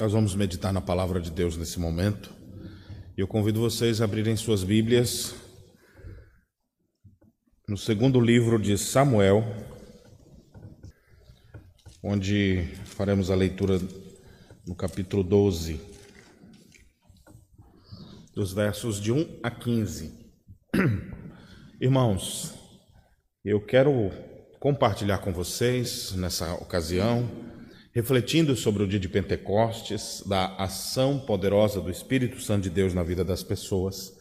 Nós 0.00 0.12
vamos 0.12 0.32
meditar 0.36 0.72
na 0.72 0.80
palavra 0.80 1.20
de 1.20 1.28
Deus 1.28 1.56
nesse 1.56 1.80
momento. 1.80 2.32
Eu 3.16 3.26
convido 3.26 3.58
vocês 3.58 4.00
a 4.00 4.04
abrirem 4.04 4.36
suas 4.36 4.62
Bíblias 4.62 5.34
no 7.68 7.76
segundo 7.76 8.20
livro 8.20 8.60
de 8.60 8.78
Samuel, 8.78 9.42
onde 12.00 12.62
faremos 12.84 13.28
a 13.28 13.34
leitura 13.34 13.80
no 14.64 14.76
capítulo 14.76 15.24
12, 15.24 15.80
dos 18.32 18.52
versos 18.52 19.00
de 19.00 19.10
1 19.10 19.40
a 19.42 19.50
15. 19.50 20.32
Irmãos, 21.82 22.54
eu 23.44 23.60
quero 23.60 24.12
compartilhar 24.60 25.18
com 25.18 25.32
vocês 25.32 26.12
nessa 26.12 26.54
ocasião 26.54 27.28
refletindo 27.98 28.54
sobre 28.54 28.84
o 28.84 28.86
dia 28.86 29.00
de 29.00 29.08
Pentecostes, 29.08 30.22
da 30.24 30.54
ação 30.54 31.18
poderosa 31.18 31.80
do 31.80 31.90
Espírito 31.90 32.40
Santo 32.40 32.62
de 32.62 32.70
Deus 32.70 32.94
na 32.94 33.02
vida 33.02 33.24
das 33.24 33.42
pessoas. 33.42 34.12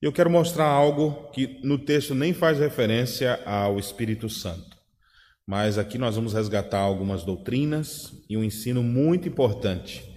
Eu 0.00 0.12
quero 0.12 0.30
mostrar 0.30 0.66
algo 0.66 1.28
que 1.32 1.58
no 1.64 1.78
texto 1.78 2.14
nem 2.14 2.32
faz 2.32 2.60
referência 2.60 3.42
ao 3.44 3.76
Espírito 3.76 4.30
Santo, 4.30 4.76
mas 5.44 5.78
aqui 5.78 5.98
nós 5.98 6.14
vamos 6.14 6.32
resgatar 6.32 6.78
algumas 6.78 7.24
doutrinas 7.24 8.12
e 8.30 8.36
um 8.36 8.44
ensino 8.44 8.84
muito 8.84 9.26
importante. 9.26 10.16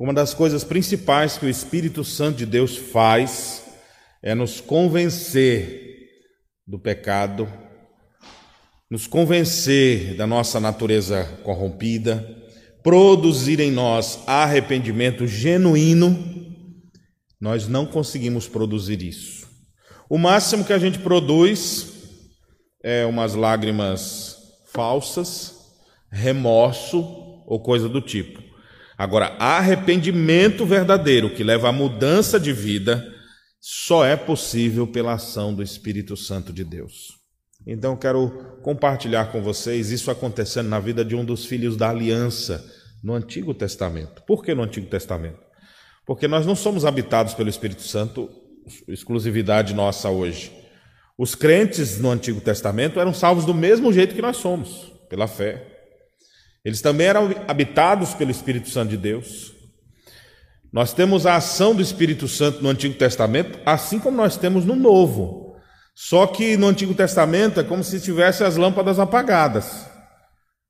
Uma 0.00 0.14
das 0.14 0.32
coisas 0.32 0.64
principais 0.64 1.36
que 1.36 1.44
o 1.44 1.50
Espírito 1.50 2.02
Santo 2.02 2.38
de 2.38 2.46
Deus 2.46 2.78
faz 2.78 3.62
é 4.22 4.34
nos 4.34 4.58
convencer 4.58 6.08
do 6.66 6.78
pecado, 6.78 7.46
nos 8.90 9.06
convencer 9.06 10.16
da 10.16 10.26
nossa 10.26 10.58
natureza 10.58 11.24
corrompida, 11.44 12.38
produzir 12.82 13.60
em 13.60 13.70
nós 13.70 14.20
arrependimento 14.26 15.26
genuíno, 15.26 16.16
nós 17.40 17.68
não 17.68 17.86
conseguimos 17.86 18.48
produzir 18.48 19.02
isso. 19.02 19.46
O 20.08 20.18
máximo 20.18 20.64
que 20.64 20.72
a 20.72 20.78
gente 20.78 20.98
produz 20.98 21.92
é 22.82 23.04
umas 23.04 23.34
lágrimas 23.34 24.36
falsas, 24.72 25.54
remorso 26.10 26.98
ou 27.46 27.60
coisa 27.60 27.88
do 27.88 28.00
tipo. 28.00 28.42
Agora, 28.96 29.36
arrependimento 29.38 30.66
verdadeiro 30.66 31.30
que 31.34 31.44
leva 31.44 31.68
à 31.68 31.72
mudança 31.72 32.40
de 32.40 32.52
vida 32.52 33.06
só 33.60 34.04
é 34.04 34.16
possível 34.16 34.86
pela 34.86 35.14
ação 35.14 35.54
do 35.54 35.62
Espírito 35.62 36.16
Santo 36.16 36.52
de 36.52 36.64
Deus. 36.64 37.18
Então, 37.66 37.96
quero 37.96 38.58
compartilhar 38.62 39.26
com 39.26 39.42
vocês 39.42 39.90
isso 39.90 40.10
acontecendo 40.10 40.68
na 40.68 40.80
vida 40.80 41.04
de 41.04 41.14
um 41.14 41.24
dos 41.24 41.44
filhos 41.44 41.76
da 41.76 41.90
aliança 41.90 42.64
no 43.02 43.14
Antigo 43.14 43.54
Testamento. 43.54 44.22
Por 44.22 44.44
que 44.44 44.54
no 44.54 44.62
Antigo 44.62 44.86
Testamento? 44.86 45.38
Porque 46.06 46.26
nós 46.26 46.46
não 46.46 46.56
somos 46.56 46.84
habitados 46.84 47.34
pelo 47.34 47.48
Espírito 47.48 47.82
Santo, 47.82 48.30
exclusividade 48.88 49.74
nossa 49.74 50.08
hoje. 50.08 50.52
Os 51.16 51.34
crentes 51.34 51.98
no 51.98 52.10
Antigo 52.10 52.40
Testamento 52.40 53.00
eram 53.00 53.12
salvos 53.12 53.44
do 53.44 53.52
mesmo 53.52 53.92
jeito 53.92 54.14
que 54.14 54.22
nós 54.22 54.36
somos, 54.36 54.92
pela 55.08 55.26
fé. 55.26 55.66
Eles 56.64 56.80
também 56.80 57.06
eram 57.06 57.34
habitados 57.46 58.14
pelo 58.14 58.30
Espírito 58.30 58.68
Santo 58.70 58.90
de 58.90 58.96
Deus. 58.96 59.52
Nós 60.72 60.92
temos 60.92 61.26
a 61.26 61.36
ação 61.36 61.74
do 61.74 61.82
Espírito 61.82 62.28
Santo 62.28 62.62
no 62.62 62.68
Antigo 62.68 62.94
Testamento, 62.94 63.58
assim 63.64 63.98
como 63.98 64.16
nós 64.16 64.36
temos 64.36 64.64
no 64.64 64.76
Novo. 64.76 65.56
Só 65.94 66.26
que 66.26 66.56
no 66.56 66.68
Antigo 66.68 66.94
Testamento 66.94 67.58
é 67.58 67.64
como 67.64 67.82
se 67.82 68.00
tivesse 68.00 68.44
as 68.44 68.56
lâmpadas 68.56 68.98
apagadas. 68.98 69.88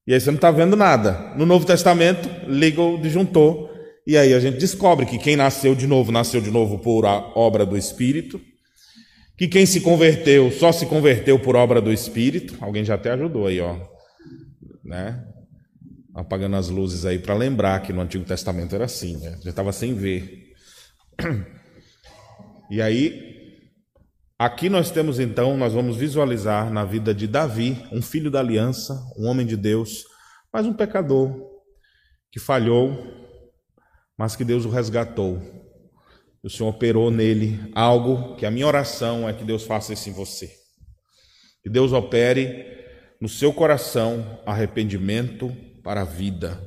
E 0.08 0.14
aí 0.14 0.18
você 0.18 0.30
não 0.30 0.36
está 0.36 0.50
vendo 0.50 0.74
nada. 0.74 1.34
No 1.36 1.44
Novo 1.44 1.66
Testamento, 1.66 2.30
liga 2.48 2.80
o 2.80 2.96
disjuntor. 2.96 3.68
E 4.06 4.16
aí 4.16 4.32
a 4.32 4.40
gente 4.40 4.56
descobre 4.56 5.04
que 5.04 5.18
quem 5.18 5.36
nasceu 5.36 5.74
de 5.74 5.86
novo, 5.86 6.10
nasceu 6.10 6.40
de 6.40 6.50
novo 6.50 6.78
por 6.78 7.04
obra 7.04 7.66
do 7.66 7.76
Espírito. 7.76 8.40
Que 9.36 9.46
quem 9.46 9.66
se 9.66 9.82
converteu, 9.82 10.50
só 10.50 10.72
se 10.72 10.86
converteu 10.86 11.38
por 11.38 11.56
obra 11.56 11.78
do 11.78 11.92
Espírito. 11.92 12.56
Alguém 12.58 12.86
já 12.86 12.94
até 12.94 13.10
ajudou 13.10 13.48
aí, 13.48 13.60
ó. 13.60 13.76
Né? 14.82 15.22
Apagando 16.14 16.56
as 16.56 16.70
luzes 16.70 17.04
aí 17.04 17.18
para 17.18 17.34
lembrar 17.34 17.82
que 17.82 17.92
no 17.92 18.00
Antigo 18.00 18.24
Testamento 18.24 18.74
era 18.74 18.86
assim, 18.86 19.18
né? 19.18 19.36
Já 19.44 19.50
estava 19.50 19.72
sem 19.72 19.92
ver. 19.92 20.54
E 22.70 22.80
aí 22.80 23.27
Aqui 24.40 24.68
nós 24.68 24.92
temos 24.92 25.18
então, 25.18 25.56
nós 25.56 25.72
vamos 25.72 25.96
visualizar 25.96 26.70
na 26.70 26.84
vida 26.84 27.12
de 27.12 27.26
Davi, 27.26 27.84
um 27.90 28.00
filho 28.00 28.30
da 28.30 28.38
aliança, 28.38 28.94
um 29.18 29.26
homem 29.26 29.44
de 29.44 29.56
Deus, 29.56 30.04
mas 30.52 30.64
um 30.64 30.72
pecador 30.72 31.34
que 32.30 32.38
falhou, 32.38 32.96
mas 34.16 34.36
que 34.36 34.44
Deus 34.44 34.64
o 34.64 34.70
resgatou. 34.70 35.42
O 36.40 36.48
Senhor 36.48 36.68
operou 36.68 37.10
nele 37.10 37.58
algo 37.74 38.36
que 38.36 38.46
a 38.46 38.50
minha 38.50 38.68
oração 38.68 39.28
é 39.28 39.32
que 39.32 39.42
Deus 39.42 39.64
faça 39.64 39.92
isso 39.92 40.08
em 40.08 40.12
você. 40.12 40.48
Que 41.60 41.68
Deus 41.68 41.92
opere 41.92 42.64
no 43.20 43.28
seu 43.28 43.52
coração 43.52 44.40
arrependimento 44.46 45.52
para 45.82 46.02
a 46.02 46.04
vida. 46.04 46.62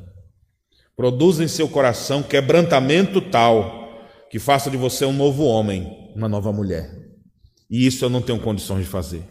Produza 0.93 1.41
em 1.41 1.47
seu 1.47 1.69
coração 1.69 2.21
quebrantamento 2.21 3.21
tal 3.21 4.03
que 4.29 4.39
faça 4.39 4.69
de 4.69 4.75
você 4.75 5.05
um 5.05 5.13
novo 5.13 5.45
homem, 5.45 6.11
uma 6.13 6.27
nova 6.27 6.51
mulher. 6.51 7.00
E 7.71 7.87
isso 7.87 8.03
eu 8.03 8.09
não 8.09 8.21
tenho 8.21 8.39
condições 8.39 8.83
de 8.83 8.89
fazer. 8.89 9.23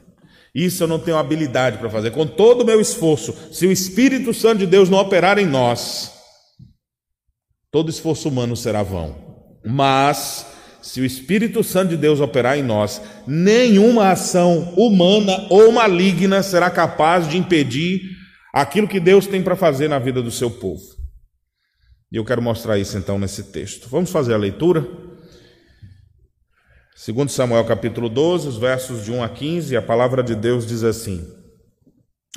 Isso 0.54 0.82
eu 0.82 0.88
não 0.88 0.98
tenho 0.98 1.18
habilidade 1.18 1.76
para 1.76 1.90
fazer. 1.90 2.10
Com 2.10 2.26
todo 2.26 2.62
o 2.62 2.64
meu 2.64 2.80
esforço, 2.80 3.36
se 3.52 3.66
o 3.66 3.72
Espírito 3.72 4.32
Santo 4.32 4.60
de 4.60 4.66
Deus 4.66 4.88
não 4.88 4.98
operar 4.98 5.38
em 5.38 5.46
nós, 5.46 6.10
todo 7.70 7.90
esforço 7.90 8.30
humano 8.30 8.56
será 8.56 8.82
vão. 8.82 9.14
Mas, 9.64 10.46
se 10.80 11.02
o 11.02 11.04
Espírito 11.04 11.62
Santo 11.62 11.90
de 11.90 11.98
Deus 11.98 12.18
operar 12.18 12.58
em 12.58 12.62
nós, 12.62 13.00
nenhuma 13.26 14.10
ação 14.10 14.72
humana 14.74 15.46
ou 15.50 15.70
maligna 15.70 16.42
será 16.42 16.70
capaz 16.70 17.28
de 17.28 17.36
impedir 17.36 18.00
aquilo 18.52 18.88
que 18.88 18.98
Deus 18.98 19.26
tem 19.26 19.42
para 19.42 19.54
fazer 19.54 19.86
na 19.86 19.98
vida 19.98 20.22
do 20.22 20.30
seu 20.30 20.50
povo. 20.50 20.82
E 22.10 22.16
eu 22.16 22.24
quero 22.24 22.42
mostrar 22.42 22.78
isso 22.78 22.98
então 22.98 23.18
nesse 23.18 23.44
texto. 23.52 23.88
Vamos 23.88 24.10
fazer 24.10 24.34
a 24.34 24.38
leitura? 24.38 25.09
Segundo 27.02 27.30
Samuel 27.30 27.64
capítulo 27.64 28.10
12, 28.10 28.46
os 28.46 28.58
versos 28.58 29.02
de 29.02 29.10
1 29.10 29.22
a 29.22 29.28
15, 29.30 29.74
a 29.74 29.80
palavra 29.80 30.22
de 30.22 30.34
Deus 30.34 30.66
diz 30.66 30.84
assim: 30.84 31.26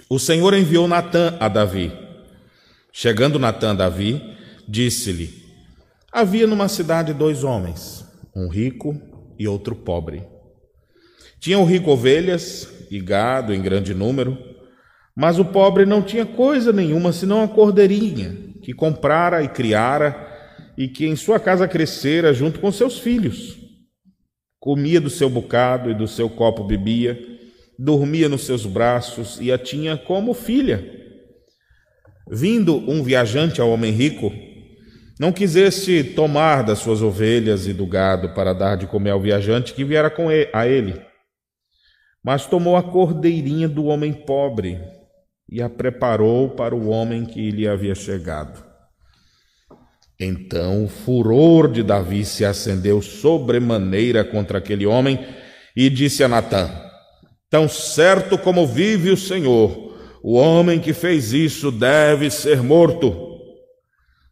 O 0.10 0.18
Senhor 0.18 0.54
enviou 0.54 0.88
Natã 0.88 1.36
a 1.38 1.50
Davi. 1.50 1.92
Chegando 2.90 3.38
Natã 3.38 3.72
a 3.72 3.74
Davi, 3.74 4.22
disse-lhe: 4.66 5.34
Havia 6.10 6.48
numa 6.48 6.70
cidade 6.70 7.14
dois 7.14 7.44
homens, 7.44 8.06
um 8.34 8.48
rico 8.48 8.98
e 9.38 9.50
outro 9.50 9.76
pobre. 9.76 10.24
Tinha 11.42 11.60
o 11.60 11.66
rico 11.66 11.92
ovelhas 11.92 12.70
e 12.90 13.02
gado 13.02 13.54
em 13.54 13.62
grande 13.62 13.94
número, 13.94 14.38
mas 15.14 15.40
o 15.40 15.44
pobre 15.44 15.86
não 15.86 16.02
tinha 16.02 16.26
coisa 16.26 16.72
nenhuma 16.72 17.12
senão 17.12 17.44
a 17.44 17.50
cordeirinha 17.50 18.54
que 18.62 18.74
comprara 18.74 19.44
e 19.44 19.50
criara 19.50 20.26
e 20.78 20.88
que 20.88 21.06
em 21.06 21.18
sua 21.18 21.38
casa 21.38 21.68
crescera 21.68 22.34
junto 22.34 22.62
com 22.62 22.72
seus 22.72 22.98
filhos 22.98 23.62
comia 24.64 25.02
do 25.02 25.10
seu 25.10 25.30
bocado 25.30 25.92
e 25.92 25.94
do 25.94 26.08
seu 26.08 26.30
copo 26.30 26.64
bebia, 26.64 27.20
dormia 27.78 28.30
nos 28.30 28.46
seus 28.46 28.66
braços 28.66 29.38
e 29.42 29.52
a 29.52 29.58
tinha 29.58 29.98
como 29.98 30.34
filha. 30.34 30.82
Vindo 32.32 32.78
um 32.90 33.04
viajante 33.04 33.60
ao 33.60 33.70
homem 33.70 33.92
rico, 33.92 34.32
não 35.20 35.34
quisesse 35.34 36.02
tomar 36.02 36.64
das 36.64 36.80
suas 36.80 37.02
ovelhas 37.02 37.68
e 37.68 37.74
do 37.74 37.86
gado 37.86 38.34
para 38.34 38.54
dar 38.54 38.78
de 38.78 38.88
comer 38.88 39.10
ao 39.10 39.20
viajante 39.20 39.74
que 39.74 39.84
viera 39.84 40.10
com 40.10 40.32
ele, 40.32 40.50
a 40.54 40.66
ele, 40.66 41.02
mas 42.24 42.46
tomou 42.46 42.78
a 42.78 42.84
cordeirinha 42.84 43.68
do 43.68 43.84
homem 43.88 44.14
pobre 44.14 44.80
e 45.50 45.62
a 45.62 45.70
preparou 45.70 46.52
para 46.52 46.74
o 46.74 46.88
homem 46.88 47.26
que 47.26 47.52
lhe 47.52 47.68
havia 47.68 47.94
chegado. 47.94 48.73
Então 50.24 50.86
o 50.86 50.88
furor 50.88 51.70
de 51.70 51.84
Davi 51.84 52.24
se 52.24 52.46
acendeu 52.46 53.02
sobremaneira 53.02 54.24
contra 54.24 54.58
aquele 54.58 54.86
homem 54.86 55.20
e 55.76 55.90
disse 55.90 56.24
a 56.24 56.28
Natã: 56.28 56.72
Tão 57.50 57.68
certo 57.68 58.38
como 58.38 58.66
vive 58.66 59.12
o 59.12 59.18
Senhor, 59.18 59.98
o 60.24 60.36
homem 60.36 60.80
que 60.80 60.94
fez 60.94 61.34
isso 61.34 61.72
deve 61.72 62.30
ser 62.30 62.62
morto. 62.64 63.32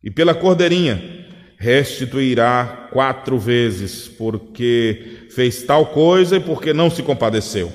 E 0.04 0.10
pela 0.10 0.34
cordeirinha 0.34 1.22
restituirá 1.58 2.90
quatro 2.92 3.38
vezes, 3.38 4.08
porque 4.08 5.28
fez 5.30 5.62
tal 5.64 5.88
coisa 5.88 6.38
e 6.38 6.40
porque 6.40 6.74
não 6.74 6.90
se 6.90 7.04
compadeceu. 7.04 7.72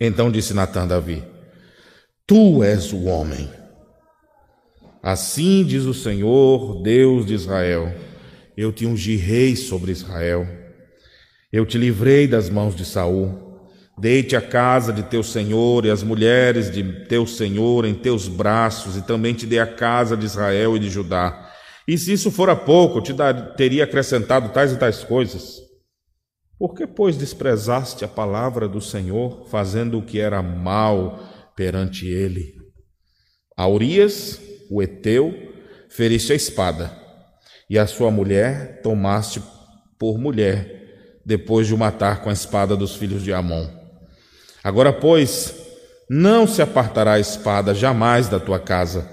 Então 0.00 0.30
disse 0.30 0.54
Natã 0.54 0.82
a 0.82 0.86
Davi: 0.86 1.22
Tu 2.26 2.62
és 2.62 2.92
o 2.92 3.04
homem. 3.04 3.63
Assim 5.04 5.62
diz 5.66 5.84
o 5.84 5.92
Senhor, 5.92 6.82
Deus 6.82 7.26
de 7.26 7.34
Israel: 7.34 7.94
Eu 8.56 8.72
te 8.72 8.86
ungi 8.86 9.16
rei 9.16 9.54
sobre 9.54 9.92
Israel. 9.92 10.48
Eu 11.52 11.66
te 11.66 11.76
livrei 11.76 12.26
das 12.26 12.48
mãos 12.48 12.74
de 12.74 12.86
Saul, 12.86 13.44
Deite 13.96 14.34
a 14.34 14.40
casa 14.40 14.92
de 14.92 15.04
teu 15.04 15.22
senhor 15.22 15.84
e 15.84 15.90
as 15.90 16.02
mulheres 16.02 16.68
de 16.68 17.04
teu 17.04 17.26
senhor 17.26 17.84
em 17.84 17.94
teus 17.94 18.26
braços, 18.26 18.96
e 18.96 19.02
também 19.02 19.34
te 19.34 19.46
dê 19.46 19.60
a 19.60 19.66
casa 19.66 20.16
de 20.16 20.24
Israel 20.24 20.74
e 20.76 20.80
de 20.80 20.88
Judá. 20.88 21.52
E 21.86 21.96
se 21.96 22.12
isso 22.12 22.30
fora 22.30 22.56
pouco, 22.56 23.00
te 23.00 23.12
dar, 23.12 23.54
teria 23.54 23.84
acrescentado 23.84 24.48
tais 24.48 24.72
e 24.72 24.78
tais 24.78 25.04
coisas. 25.04 25.60
Por 26.58 26.74
que, 26.74 26.86
pois, 26.86 27.16
desprezaste 27.16 28.04
a 28.04 28.08
palavra 28.08 28.66
do 28.66 28.80
Senhor, 28.80 29.46
fazendo 29.48 29.98
o 29.98 30.02
que 30.02 30.18
era 30.18 30.42
mal 30.42 31.22
perante 31.54 32.06
ele? 32.08 32.54
A 33.56 33.68
Urias, 33.68 34.40
o 34.70 34.82
Eteu, 34.82 35.34
feriste 35.88 36.32
a 36.32 36.36
espada, 36.36 36.96
e 37.68 37.78
a 37.78 37.86
sua 37.86 38.10
mulher 38.10 38.80
tomaste 38.82 39.42
por 39.98 40.18
mulher, 40.18 41.20
depois 41.24 41.66
de 41.66 41.74
o 41.74 41.78
matar 41.78 42.22
com 42.22 42.30
a 42.30 42.32
espada 42.32 42.76
dos 42.76 42.96
filhos 42.96 43.22
de 43.22 43.32
Amon. 43.32 43.66
Agora, 44.62 44.92
pois, 44.92 45.54
não 46.08 46.46
se 46.46 46.60
apartará 46.60 47.14
a 47.14 47.20
espada 47.20 47.74
jamais 47.74 48.28
da 48.28 48.38
tua 48.38 48.58
casa, 48.58 49.08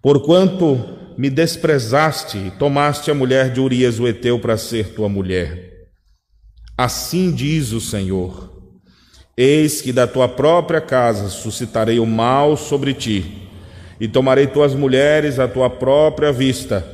porquanto 0.00 0.98
me 1.18 1.28
desprezaste 1.28 2.38
e 2.38 2.50
tomaste 2.52 3.10
a 3.10 3.14
mulher 3.14 3.52
de 3.52 3.60
Urias 3.60 3.98
o 3.98 4.06
Eteu 4.06 4.38
para 4.38 4.56
ser 4.56 4.94
tua 4.94 5.08
mulher. 5.08 5.88
Assim 6.76 7.32
diz 7.32 7.72
o 7.72 7.80
Senhor: 7.80 8.56
Eis 9.36 9.80
que 9.80 9.92
da 9.92 10.06
tua 10.06 10.28
própria 10.28 10.80
casa 10.80 11.28
suscitarei 11.28 11.98
o 11.98 12.06
mal 12.06 12.56
sobre 12.56 12.94
ti, 12.94 13.47
e 14.00 14.06
tomarei 14.06 14.46
tuas 14.46 14.74
mulheres 14.74 15.38
à 15.38 15.48
tua 15.48 15.68
própria 15.68 16.32
vista, 16.32 16.84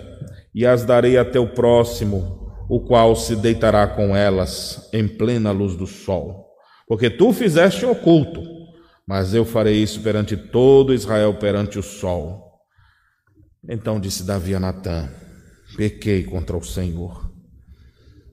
e 0.55 0.65
as 0.65 0.85
darei 0.85 1.19
a 1.19 1.25
teu 1.25 1.47
próximo, 1.47 2.55
o 2.69 2.81
qual 2.81 3.15
se 3.15 3.37
deitará 3.37 3.87
com 3.87 4.17
elas 4.17 4.89
em 4.93 5.07
plena 5.07 5.51
luz 5.51 5.77
do 5.77 5.87
sol. 5.87 6.49
Porque 6.87 7.11
tu 7.11 7.33
fizeste 7.33 7.85
oculto, 7.85 8.43
mas 9.07 9.35
eu 9.35 9.45
farei 9.45 9.83
isso 9.83 10.01
perante 10.01 10.37
todo 10.37 10.95
Israel, 10.95 11.35
perante 11.35 11.79
o 11.79 11.83
sol. 11.83 12.61
Então 13.69 14.01
disse 14.01 14.25
Davi 14.25 14.55
a 14.55 14.61
Natã: 14.61 15.09
Pequei 15.77 16.23
contra 16.23 16.57
o 16.57 16.65
Senhor. 16.65 17.31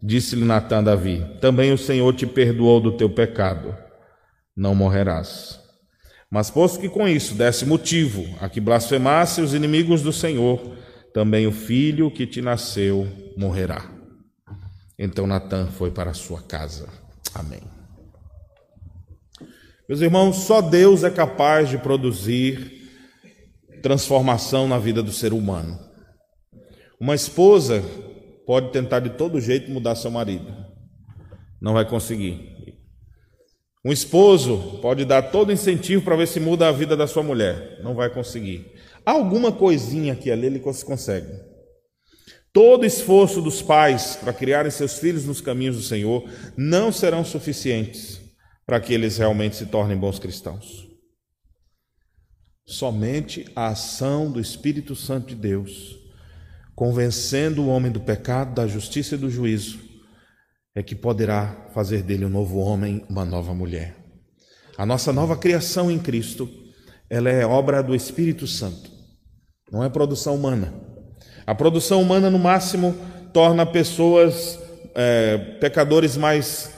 Disse-lhe 0.01 0.45
Natã 0.45 0.79
a 0.79 0.81
Davi: 0.81 1.25
Também 1.39 1.71
o 1.71 1.77
Senhor 1.77 2.13
te 2.13 2.25
perdoou 2.25 2.79
do 2.79 2.91
teu 2.93 3.09
pecado, 3.09 3.75
não 4.55 4.75
morrerás. 4.75 5.60
Mas 6.31 6.49
posto 6.49 6.79
que 6.79 6.87
com 6.87 7.05
isso 7.05 7.35
desse 7.35 7.65
motivo 7.65 8.25
a 8.39 8.47
que 8.47 8.61
blasfemasse 8.61 9.41
os 9.41 9.53
inimigos 9.53 10.01
do 10.01 10.13
Senhor, 10.13 10.77
também 11.13 11.45
o 11.45 11.51
filho 11.51 12.09
que 12.09 12.25
te 12.25 12.41
nasceu 12.41 13.05
morrerá. 13.35 13.91
Então 14.97 15.27
Natã 15.27 15.67
foi 15.67 15.91
para 15.91 16.13
sua 16.13 16.41
casa. 16.41 16.87
Amém. 17.33 17.59
Meus 19.89 19.99
irmãos, 19.99 20.37
só 20.37 20.61
Deus 20.61 21.03
é 21.03 21.09
capaz 21.09 21.67
de 21.67 21.77
produzir 21.77 22.79
transformação 23.81 24.69
na 24.69 24.79
vida 24.79 25.03
do 25.03 25.11
ser 25.11 25.33
humano. 25.33 25.77
Uma 26.97 27.13
esposa 27.13 27.83
pode 28.45 28.71
tentar 28.71 29.01
de 29.01 29.09
todo 29.09 29.41
jeito 29.41 29.69
mudar 29.69 29.95
seu 29.95 30.11
marido, 30.11 30.55
não 31.59 31.73
vai 31.73 31.83
conseguir. 31.83 32.60
Um 33.83 33.91
esposo 33.91 34.79
pode 34.81 35.05
dar 35.05 35.23
todo 35.23 35.51
incentivo 35.51 36.03
para 36.03 36.15
ver 36.15 36.27
se 36.27 36.39
muda 36.39 36.67
a 36.67 36.71
vida 36.71 36.95
da 36.95 37.07
sua 37.07 37.23
mulher, 37.23 37.79
não 37.81 37.95
vai 37.95 38.09
conseguir. 38.11 38.71
Alguma 39.03 39.51
coisinha 39.51 40.13
aqui 40.13 40.29
ali 40.29 40.45
ele 40.45 40.59
consegue. 40.59 41.31
Todo 42.53 42.85
esforço 42.85 43.41
dos 43.41 43.61
pais 43.61 44.17
para 44.17 44.33
criarem 44.33 44.69
seus 44.69 44.99
filhos 44.99 45.25
nos 45.25 45.41
caminhos 45.41 45.77
do 45.77 45.83
Senhor 45.83 46.29
não 46.55 46.91
serão 46.91 47.25
suficientes 47.25 48.21
para 48.65 48.79
que 48.79 48.93
eles 48.93 49.17
realmente 49.17 49.55
se 49.55 49.65
tornem 49.65 49.97
bons 49.97 50.19
cristãos. 50.19 50.87
Somente 52.65 53.49
a 53.55 53.67
ação 53.67 54.31
do 54.31 54.39
Espírito 54.39 54.95
Santo 54.95 55.29
de 55.29 55.35
Deus, 55.35 55.97
convencendo 56.75 57.63
o 57.63 57.67
homem 57.67 57.91
do 57.91 57.99
pecado, 57.99 58.53
da 58.53 58.67
justiça 58.67 59.15
e 59.15 59.17
do 59.17 59.29
juízo, 59.29 59.90
é 60.73 60.81
que 60.81 60.95
poderá 60.95 61.67
fazer 61.73 62.01
dele 62.01 62.25
um 62.25 62.29
novo 62.29 62.59
homem, 62.59 63.05
uma 63.09 63.25
nova 63.25 63.53
mulher. 63.53 63.95
A 64.77 64.85
nossa 64.85 65.11
nova 65.11 65.35
criação 65.35 65.91
em 65.91 65.99
Cristo, 65.99 66.49
ela 67.09 67.29
é 67.29 67.45
obra 67.45 67.83
do 67.83 67.93
Espírito 67.93 68.47
Santo, 68.47 68.89
não 69.71 69.83
é 69.83 69.89
produção 69.89 70.35
humana. 70.35 70.73
A 71.45 71.53
produção 71.53 72.01
humana, 72.01 72.29
no 72.29 72.39
máximo, 72.39 72.95
torna 73.33 73.65
pessoas 73.65 74.57
é, 74.95 75.37
pecadores 75.59 76.15
mais 76.15 76.71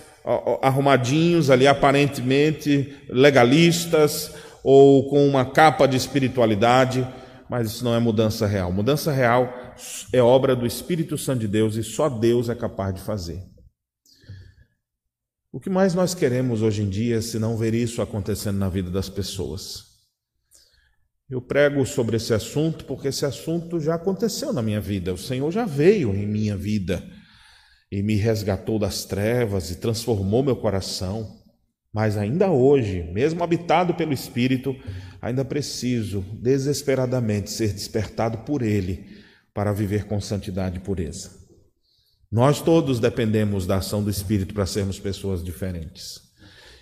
arrumadinhos 0.61 1.49
ali, 1.49 1.67
aparentemente 1.67 2.95
legalistas, 3.09 4.31
ou 4.63 5.09
com 5.09 5.27
uma 5.27 5.45
capa 5.45 5.85
de 5.85 5.97
espiritualidade, 5.97 7.05
mas 7.49 7.67
isso 7.67 7.83
não 7.83 7.93
é 7.93 7.99
mudança 7.99 8.47
real. 8.47 8.71
Mudança 8.71 9.11
real 9.11 9.53
é 10.11 10.21
obra 10.21 10.55
do 10.55 10.65
Espírito 10.65 11.17
Santo 11.17 11.41
de 11.41 11.47
Deus 11.47 11.75
e 11.75 11.83
só 11.83 12.07
Deus 12.07 12.47
é 12.49 12.55
capaz 12.55 12.95
de 12.95 13.01
fazer. 13.01 13.52
O 15.53 15.59
que 15.59 15.69
mais 15.69 15.93
nós 15.93 16.15
queremos 16.15 16.63
hoje 16.63 16.81
em 16.81 16.89
dia 16.89 17.21
se 17.21 17.37
não 17.37 17.55
ver 17.55 17.75
isso 17.75 18.01
acontecendo 18.01 18.57
na 18.57 18.69
vida 18.69 18.89
das 18.89 19.07
pessoas? 19.07 19.83
Eu 21.29 21.39
prego 21.39 21.85
sobre 21.85 22.17
esse 22.17 22.33
assunto 22.33 22.85
porque 22.85 23.09
esse 23.09 23.23
assunto 23.23 23.79
já 23.79 23.93
aconteceu 23.93 24.51
na 24.51 24.63
minha 24.63 24.81
vida. 24.81 25.13
O 25.13 25.17
Senhor 25.17 25.51
já 25.51 25.63
veio 25.63 26.11
em 26.15 26.25
minha 26.25 26.57
vida 26.57 27.07
e 27.91 28.01
me 28.01 28.15
resgatou 28.15 28.79
das 28.79 29.05
trevas 29.05 29.69
e 29.69 29.75
transformou 29.75 30.41
meu 30.41 30.55
coração. 30.55 31.39
Mas 31.93 32.17
ainda 32.17 32.49
hoje, 32.49 33.03
mesmo 33.13 33.43
habitado 33.43 33.93
pelo 33.93 34.11
Espírito, 34.11 34.75
ainda 35.21 35.45
preciso 35.45 36.21
desesperadamente 36.41 37.51
ser 37.51 37.71
despertado 37.71 38.39
por 38.39 38.63
Ele 38.63 39.05
para 39.53 39.71
viver 39.71 40.05
com 40.05 40.19
santidade 40.19 40.77
e 40.77 40.81
pureza. 40.81 41.42
Nós 42.33 42.59
todos 42.59 42.99
dependemos 42.99 43.67
da 43.67 43.77
ação 43.77 44.03
do 44.03 44.09
Espírito 44.09 44.53
para 44.53 44.65
sermos 44.65 44.99
pessoas 44.99 45.43
diferentes. 45.43 46.19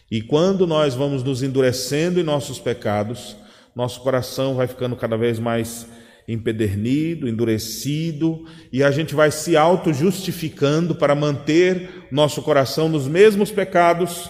E 0.10 0.22
quando 0.22 0.66
nós 0.66 0.96
vamos 0.96 1.24
nos 1.24 1.44
endurecendo 1.44 2.20
em 2.20 2.24
nossos 2.24 2.58
pecados, 2.58 3.36
nosso 3.76 4.02
coração 4.02 4.56
vai 4.56 4.68
ficando 4.68 4.96
cada 4.96 5.18
vez 5.18 5.38
mais 5.38 5.86
empedernido, 6.28 7.28
endurecido, 7.28 8.46
e 8.72 8.82
a 8.82 8.90
gente 8.90 9.14
vai 9.14 9.30
se 9.30 9.58
auto-justificando 9.58 10.96
para 10.96 11.14
manter 11.14 12.08
nosso 12.12 12.42
coração 12.42 12.88
nos 12.88 13.06
mesmos 13.06 13.52
pecados 13.52 14.30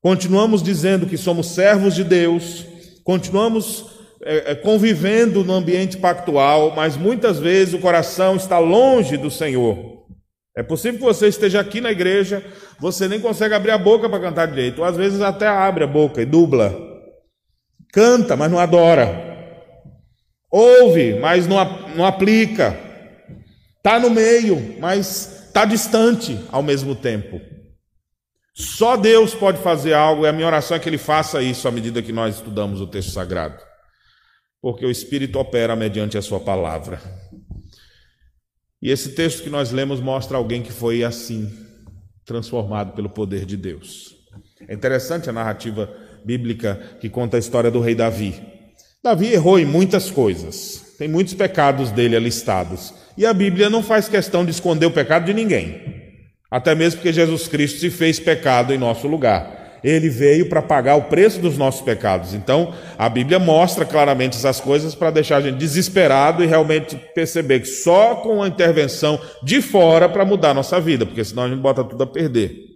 Continuamos 0.00 0.62
dizendo 0.62 1.06
que 1.06 1.16
somos 1.16 1.48
servos 1.48 1.92
de 1.92 2.04
Deus, 2.04 2.64
continuamos 3.02 3.84
é, 4.22 4.52
é, 4.52 4.54
convivendo 4.54 5.42
no 5.42 5.52
ambiente 5.52 5.96
pactual, 5.96 6.72
mas 6.74 6.96
muitas 6.96 7.40
vezes 7.40 7.74
o 7.74 7.80
coração 7.80 8.36
está 8.36 8.60
longe 8.60 9.16
do 9.16 9.28
Senhor. 9.28 9.97
É 10.58 10.62
possível 10.64 10.98
que 10.98 11.04
você 11.04 11.28
esteja 11.28 11.60
aqui 11.60 11.80
na 11.80 11.92
igreja, 11.92 12.44
você 12.80 13.06
nem 13.06 13.20
consegue 13.20 13.54
abrir 13.54 13.70
a 13.70 13.78
boca 13.78 14.08
para 14.08 14.18
cantar 14.18 14.48
direito, 14.48 14.80
ou 14.80 14.84
às 14.84 14.96
vezes 14.96 15.20
até 15.20 15.46
abre 15.46 15.84
a 15.84 15.86
boca 15.86 16.20
e 16.20 16.26
dubla. 16.26 16.76
Canta, 17.92 18.34
mas 18.34 18.50
não 18.50 18.58
adora. 18.58 19.06
Ouve, 20.50 21.14
mas 21.20 21.46
não, 21.46 21.64
não 21.94 22.04
aplica. 22.04 22.76
Está 23.76 24.00
no 24.00 24.10
meio, 24.10 24.80
mas 24.80 25.46
está 25.46 25.64
distante 25.64 26.36
ao 26.50 26.60
mesmo 26.60 26.96
tempo. 26.96 27.40
Só 28.52 28.96
Deus 28.96 29.32
pode 29.36 29.58
fazer 29.58 29.94
algo, 29.94 30.24
e 30.24 30.28
a 30.28 30.32
minha 30.32 30.48
oração 30.48 30.76
é 30.76 30.80
que 30.80 30.88
Ele 30.88 30.98
faça 30.98 31.40
isso 31.40 31.68
à 31.68 31.70
medida 31.70 32.02
que 32.02 32.12
nós 32.12 32.34
estudamos 32.34 32.80
o 32.80 32.86
texto 32.88 33.12
sagrado. 33.12 33.62
Porque 34.60 34.84
o 34.84 34.90
Espírito 34.90 35.38
opera 35.38 35.76
mediante 35.76 36.18
a 36.18 36.22
Sua 36.22 36.40
palavra. 36.40 37.00
E 38.80 38.90
esse 38.90 39.10
texto 39.10 39.42
que 39.42 39.50
nós 39.50 39.72
lemos 39.72 40.00
mostra 40.00 40.36
alguém 40.36 40.62
que 40.62 40.72
foi 40.72 41.02
assim, 41.02 41.50
transformado 42.24 42.92
pelo 42.92 43.08
poder 43.08 43.44
de 43.44 43.56
Deus. 43.56 44.16
É 44.68 44.74
interessante 44.74 45.28
a 45.28 45.32
narrativa 45.32 45.92
bíblica 46.24 46.80
que 47.00 47.08
conta 47.08 47.36
a 47.36 47.40
história 47.40 47.70
do 47.70 47.80
rei 47.80 47.94
Davi. 47.94 48.40
Davi 49.02 49.32
errou 49.32 49.58
em 49.58 49.64
muitas 49.64 50.10
coisas, 50.10 50.94
tem 50.98 51.08
muitos 51.08 51.34
pecados 51.34 51.90
dele 51.90 52.16
alistados. 52.16 52.92
E 53.16 53.26
a 53.26 53.32
Bíblia 53.32 53.68
não 53.68 53.82
faz 53.82 54.08
questão 54.08 54.44
de 54.44 54.50
esconder 54.50 54.86
o 54.86 54.92
pecado 54.92 55.24
de 55.24 55.34
ninguém. 55.34 55.98
Até 56.50 56.74
mesmo 56.74 56.98
porque 56.98 57.12
Jesus 57.12 57.48
Cristo 57.48 57.80
se 57.80 57.90
fez 57.90 58.20
pecado 58.20 58.72
em 58.72 58.78
nosso 58.78 59.08
lugar. 59.08 59.58
Ele 59.82 60.08
veio 60.08 60.48
para 60.48 60.60
pagar 60.60 60.96
o 60.96 61.04
preço 61.04 61.40
dos 61.40 61.56
nossos 61.56 61.80
pecados. 61.80 62.34
Então, 62.34 62.74
a 62.98 63.08
Bíblia 63.08 63.38
mostra 63.38 63.84
claramente 63.84 64.36
essas 64.36 64.60
coisas 64.60 64.94
para 64.94 65.10
deixar 65.10 65.36
a 65.36 65.40
gente 65.40 65.58
desesperado 65.58 66.42
e 66.42 66.46
realmente 66.46 66.96
perceber 67.14 67.60
que 67.60 67.66
só 67.66 68.16
com 68.16 68.42
a 68.42 68.48
intervenção 68.48 69.20
de 69.42 69.62
fora 69.62 70.08
para 70.08 70.24
mudar 70.24 70.50
a 70.50 70.54
nossa 70.54 70.80
vida, 70.80 71.06
porque 71.06 71.24
senão 71.24 71.44
a 71.44 71.48
gente 71.48 71.60
bota 71.60 71.84
tudo 71.84 72.02
a 72.02 72.06
perder. 72.06 72.68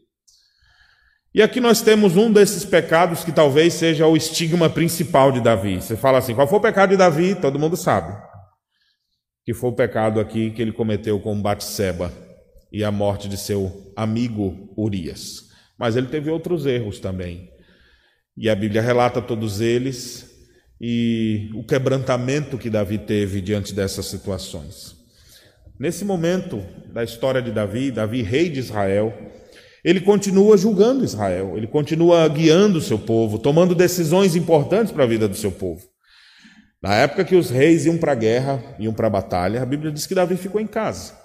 E 1.35 1.41
aqui 1.41 1.61
nós 1.61 1.81
temos 1.81 2.17
um 2.17 2.31
desses 2.31 2.63
pecados 2.63 3.25
que 3.25 3.33
talvez 3.33 3.73
seja 3.73 4.07
o 4.07 4.17
estigma 4.17 4.69
principal 4.69 5.33
de 5.33 5.41
Davi. 5.41 5.81
Você 5.81 5.97
fala 5.97 6.19
assim: 6.19 6.35
qual 6.35 6.47
foi 6.47 6.59
o 6.59 6.63
pecado 6.63 6.91
de 6.91 6.97
Davi? 6.97 7.35
Todo 7.35 7.59
mundo 7.59 7.77
sabe. 7.77 8.15
Que 9.45 9.55
foi 9.55 9.71
o 9.71 9.75
pecado 9.75 10.21
aqui 10.21 10.51
que 10.51 10.61
ele 10.61 10.73
cometeu 10.73 11.19
com 11.19 11.41
Batseba 11.41 12.13
e 12.71 12.85
a 12.85 12.91
morte 12.91 13.29
de 13.29 13.39
seu 13.39 13.93
amigo 13.97 14.73
Urias. 14.77 15.52
Mas 15.83 15.97
ele 15.97 16.07
teve 16.07 16.31
outros 16.31 16.65
erros 16.65 17.01
também. 17.01 17.51
E 18.37 18.49
a 18.49 18.55
Bíblia 18.55 18.81
relata 18.81 19.21
todos 19.21 19.61
eles 19.61 20.31
e 20.81 21.51
o 21.57 21.65
quebrantamento 21.65 22.57
que 22.57 22.71
Davi 22.71 22.99
teve 22.99 23.41
diante 23.41 23.75
dessas 23.75 24.07
situações. 24.07 24.95
Nesse 25.77 26.05
momento 26.05 26.65
da 26.93 27.03
história 27.03 27.43
de 27.43 27.51
Davi, 27.51 27.91
Davi, 27.91 28.23
rei 28.23 28.49
de 28.49 28.61
Israel, 28.61 29.13
ele 29.83 30.01
continua 30.01 30.57
julgando 30.57 31.05
Israel, 31.05 31.55
ele 31.57 31.67
continua 31.67 32.29
guiando 32.29 32.79
o 32.79 32.81
seu 32.81 33.01
povo, 33.01 33.37
tomando 33.37 33.75
decisões 33.75 34.37
importantes 34.37 34.93
para 34.93 35.03
a 35.03 35.09
vida 35.09 35.27
do 35.27 35.35
seu 35.35 35.51
povo. 35.51 35.83
Na 36.81 36.95
época 36.95 37.25
que 37.25 37.35
os 37.35 37.51
reis 37.51 37.87
iam 37.87 37.99
para 37.99 38.13
a 38.13 38.15
guerra, 38.15 38.63
iam 38.79 38.95
para 38.95 39.09
a 39.09 39.11
batalha, 39.11 39.61
a 39.61 39.67
Bíblia 39.67 39.91
diz 39.91 40.07
que 40.07 40.15
Davi 40.15 40.37
ficou 40.37 40.61
em 40.61 40.67
casa. 40.69 41.22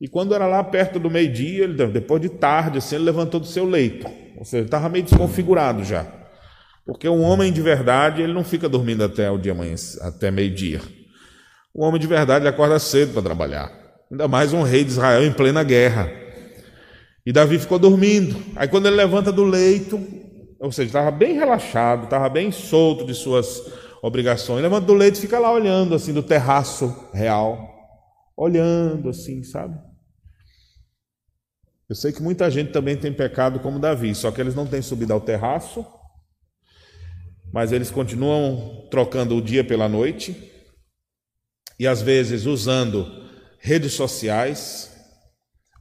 E 0.00 0.08
quando 0.08 0.34
era 0.34 0.46
lá 0.46 0.64
perto 0.64 0.98
do 0.98 1.10
meio-dia, 1.10 1.68
depois 1.68 2.22
de 2.22 2.30
tarde, 2.30 2.78
assim, 2.78 2.94
ele 2.94 3.04
levantou 3.04 3.38
do 3.38 3.46
seu 3.46 3.66
leito. 3.66 4.06
Ou 4.38 4.44
seja, 4.44 4.64
estava 4.64 4.88
meio 4.88 5.04
desconfigurado 5.04 5.84
já. 5.84 6.06
Porque 6.86 7.06
um 7.06 7.22
homem 7.22 7.52
de 7.52 7.60
verdade, 7.60 8.22
ele 8.22 8.32
não 8.32 8.42
fica 8.42 8.66
dormindo 8.68 9.04
até 9.04 9.30
o 9.30 9.36
dia 9.36 9.54
até 10.00 10.30
meio-dia. 10.30 10.80
O 11.74 11.84
homem 11.84 12.00
de 12.00 12.06
verdade 12.06 12.48
acorda 12.48 12.78
cedo 12.78 13.12
para 13.12 13.22
trabalhar. 13.22 13.70
Ainda 14.10 14.26
mais 14.26 14.54
um 14.54 14.62
rei 14.62 14.82
de 14.82 14.90
Israel 14.90 15.22
em 15.22 15.32
plena 15.32 15.62
guerra. 15.62 16.10
E 17.26 17.30
Davi 17.30 17.58
ficou 17.58 17.78
dormindo. 17.78 18.42
Aí 18.56 18.66
quando 18.66 18.86
ele 18.86 18.96
levanta 18.96 19.30
do 19.30 19.44
leito, 19.44 20.00
ou 20.58 20.72
seja, 20.72 20.88
estava 20.88 21.10
bem 21.10 21.34
relaxado, 21.34 22.04
estava 22.04 22.28
bem 22.30 22.50
solto 22.50 23.04
de 23.04 23.14
suas 23.14 23.62
obrigações. 24.02 24.62
Levanta 24.62 24.86
do 24.86 24.94
leito 24.94 25.18
e 25.18 25.20
fica 25.20 25.38
lá 25.38 25.52
olhando 25.52 25.94
assim 25.94 26.14
do 26.14 26.22
terraço 26.22 27.08
real. 27.12 27.68
Olhando 28.34 29.10
assim, 29.10 29.42
sabe? 29.42 29.89
Eu 31.90 31.96
sei 31.96 32.12
que 32.12 32.22
muita 32.22 32.48
gente 32.48 32.70
também 32.70 32.96
tem 32.96 33.12
pecado 33.12 33.58
como 33.58 33.80
Davi, 33.80 34.14
só 34.14 34.30
que 34.30 34.40
eles 34.40 34.54
não 34.54 34.64
têm 34.64 34.80
subido 34.80 35.12
ao 35.12 35.20
terraço, 35.20 35.84
mas 37.52 37.72
eles 37.72 37.90
continuam 37.90 38.86
trocando 38.88 39.36
o 39.36 39.42
dia 39.42 39.64
pela 39.64 39.88
noite 39.88 40.52
e 41.80 41.88
às 41.88 42.00
vezes 42.00 42.46
usando 42.46 43.28
redes 43.58 43.92
sociais 43.94 44.88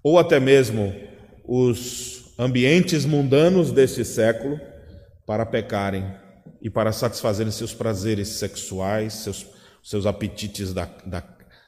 ou 0.01 0.17
até 0.17 0.39
mesmo 0.39 0.91
os 1.45 2.33
ambientes 2.39 3.05
mundanos 3.05 3.71
deste 3.71 4.03
século 4.03 4.59
para 5.27 5.45
pecarem 5.45 6.11
e 6.59 6.71
para 6.71 6.91
satisfazerem 6.91 7.51
seus 7.51 7.75
prazeres 7.75 8.29
sexuais, 8.29 9.13
seus, 9.13 9.45
seus 9.83 10.07
apetites 10.07 10.73
da, 10.73 10.85
da, 11.05 11.23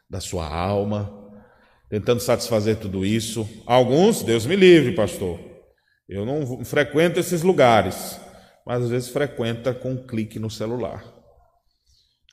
da 0.09 0.19
sua 0.19 0.47
alma, 0.47 1.20
tentando 1.91 2.21
satisfazer 2.21 2.77
tudo 2.77 3.05
isso. 3.05 3.47
Alguns, 3.65 4.23
Deus 4.23 4.45
me 4.45 4.55
livre, 4.55 4.95
pastor. 4.95 5.37
Eu 6.07 6.25
não 6.25 6.63
frequento 6.63 7.19
esses 7.19 7.41
lugares, 7.41 8.17
mas 8.65 8.83
às 8.83 8.89
vezes 8.89 9.09
frequenta 9.09 9.73
com 9.73 9.91
um 9.91 10.07
clique 10.07 10.39
no 10.39 10.49
celular. 10.49 11.03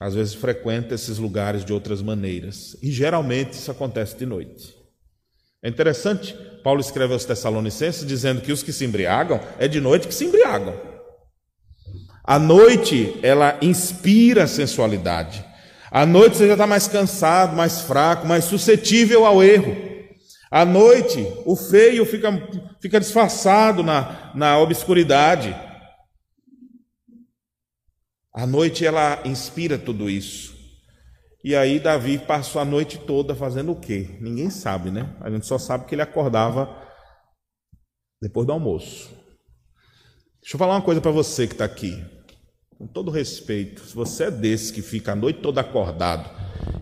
Às 0.00 0.15
vezes 0.15 0.35
frequenta 0.35 0.95
esses 0.95 1.19
lugares 1.19 1.65
de 1.65 1.73
outras 1.73 2.00
maneiras. 2.00 2.77
E 2.81 2.93
geralmente 2.93 3.55
isso 3.55 3.69
acontece 3.69 4.17
de 4.17 4.25
noite. 4.25 4.77
É 5.61 5.69
interessante, 5.69 6.37
Paulo 6.62 6.81
escreve 6.81 7.12
aos 7.12 7.25
Tessalonicenses 7.25 8.07
dizendo 8.07 8.41
que 8.41 8.53
os 8.53 8.62
que 8.62 8.73
se 8.73 8.85
embriagam 8.85 9.41
é 9.59 9.67
de 9.67 9.81
noite 9.81 10.07
que 10.07 10.15
se 10.15 10.25
embriagam. 10.25 10.81
A 12.23 12.38
noite, 12.38 13.19
ela 13.25 13.59
inspira 13.61 14.47
sensualidade. 14.47 15.48
À 15.90 16.04
noite 16.04 16.37
você 16.37 16.47
já 16.47 16.52
está 16.52 16.66
mais 16.66 16.87
cansado, 16.87 17.57
mais 17.57 17.80
fraco, 17.80 18.26
mais 18.26 18.45
suscetível 18.45 19.25
ao 19.25 19.42
erro. 19.42 19.75
À 20.50 20.64
noite, 20.64 21.26
o 21.45 21.57
feio 21.57 22.04
fica, 22.07 22.30
fica 22.80 23.00
disfarçado 23.00 23.83
na, 23.83 24.33
na 24.35 24.59
obscuridade. 24.59 25.54
A 28.35 28.47
noite, 28.47 28.87
ela 28.87 29.21
inspira 29.25 29.78
tudo 29.78 30.09
isso. 30.09 30.57
E 31.45 31.54
aí, 31.54 31.78
Davi 31.78 32.18
passou 32.18 32.61
a 32.61 32.64
noite 32.64 32.99
toda 32.99 33.35
fazendo 33.35 33.73
o 33.73 33.80
quê? 33.80 34.18
Ninguém 34.21 34.50
sabe, 34.50 34.90
né? 34.90 35.14
A 35.21 35.30
gente 35.30 35.47
só 35.47 35.59
sabe 35.59 35.87
que 35.87 35.95
ele 35.95 36.02
acordava 36.02 36.68
depois 38.21 38.47
do 38.47 38.52
almoço. 38.52 39.11
Deixa 40.40 40.54
eu 40.54 40.59
falar 40.59 40.76
uma 40.76 40.83
coisa 40.83 41.00
para 41.00 41.11
você 41.11 41.47
que 41.47 41.54
está 41.54 41.64
aqui 41.64 42.17
com 42.78 42.87
todo 42.87 43.11
respeito, 43.11 43.82
se 43.85 43.94
você 43.94 44.25
é 44.25 44.30
desse 44.30 44.73
que 44.73 44.80
fica 44.80 45.11
a 45.11 45.16
noite 45.16 45.40
toda 45.40 45.61
acordado 45.61 46.30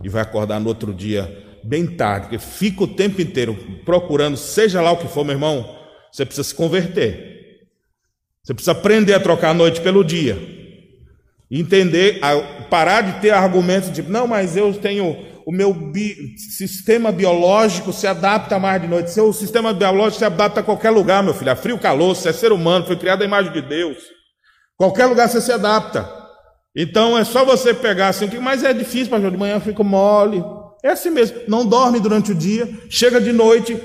e 0.03 0.07
vai 0.07 0.21
acordar 0.21 0.59
no 0.59 0.67
outro 0.67 0.93
dia 0.93 1.43
bem 1.63 1.87
tarde, 1.87 2.29
que 2.29 2.37
fica 2.37 2.83
o 2.83 2.87
tempo 2.87 3.19
inteiro 3.19 3.57
procurando, 3.83 4.37
seja 4.37 4.79
lá 4.79 4.91
o 4.91 4.97
que 4.97 5.07
for, 5.07 5.25
meu 5.25 5.33
irmão, 5.33 5.75
você 6.11 6.23
precisa 6.23 6.47
se 6.47 6.53
converter. 6.53 7.65
Você 8.43 8.53
precisa 8.53 8.73
aprender 8.73 9.15
a 9.15 9.19
trocar 9.19 9.49
a 9.49 9.53
noite 9.55 9.81
pelo 9.81 10.03
dia. 10.03 10.37
Entender, 11.49 12.19
parar 12.69 13.01
de 13.01 13.19
ter 13.19 13.31
argumentos 13.31 13.91
de, 13.91 14.03
não, 14.03 14.27
mas 14.27 14.55
eu 14.55 14.71
tenho 14.75 15.17
o 15.47 15.51
meu 15.51 15.73
bi, 15.73 16.37
sistema 16.37 17.11
biológico 17.11 17.91
se 17.91 18.05
adapta 18.05 18.59
mais 18.59 18.81
de 18.81 18.87
noite. 18.87 19.11
Seu 19.11 19.33
sistema 19.33 19.73
biológico 19.73 20.19
se 20.19 20.25
adapta 20.25 20.59
a 20.59 20.63
qualquer 20.63 20.91
lugar, 20.91 21.23
meu 21.23 21.33
filho. 21.33 21.51
A 21.51 21.55
frio, 21.55 21.79
calor, 21.79 22.15
você 22.15 22.29
é 22.29 22.33
ser 22.33 22.51
humano, 22.51 22.85
foi 22.85 22.97
criado 22.97 23.23
à 23.23 23.25
imagem 23.25 23.51
de 23.51 23.61
Deus. 23.61 23.97
Qualquer 24.77 25.07
lugar 25.07 25.27
você 25.27 25.41
se 25.41 25.51
adapta. 25.51 26.07
Então 26.75 27.17
é 27.17 27.23
só 27.23 27.43
você 27.43 27.73
pegar 27.73 28.09
assim, 28.09 28.27
mas 28.39 28.63
é 28.63 28.71
difícil, 28.71 29.09
pastor, 29.09 29.31
de 29.31 29.37
manhã 29.37 29.59
fica 29.59 29.83
mole. 29.83 30.43
É 30.83 30.89
assim 30.89 31.09
mesmo. 31.09 31.41
Não 31.47 31.65
dorme 31.65 31.99
durante 31.99 32.31
o 32.31 32.35
dia, 32.35 32.69
chega 32.87 33.19
de 33.19 33.33
noite, 33.33 33.75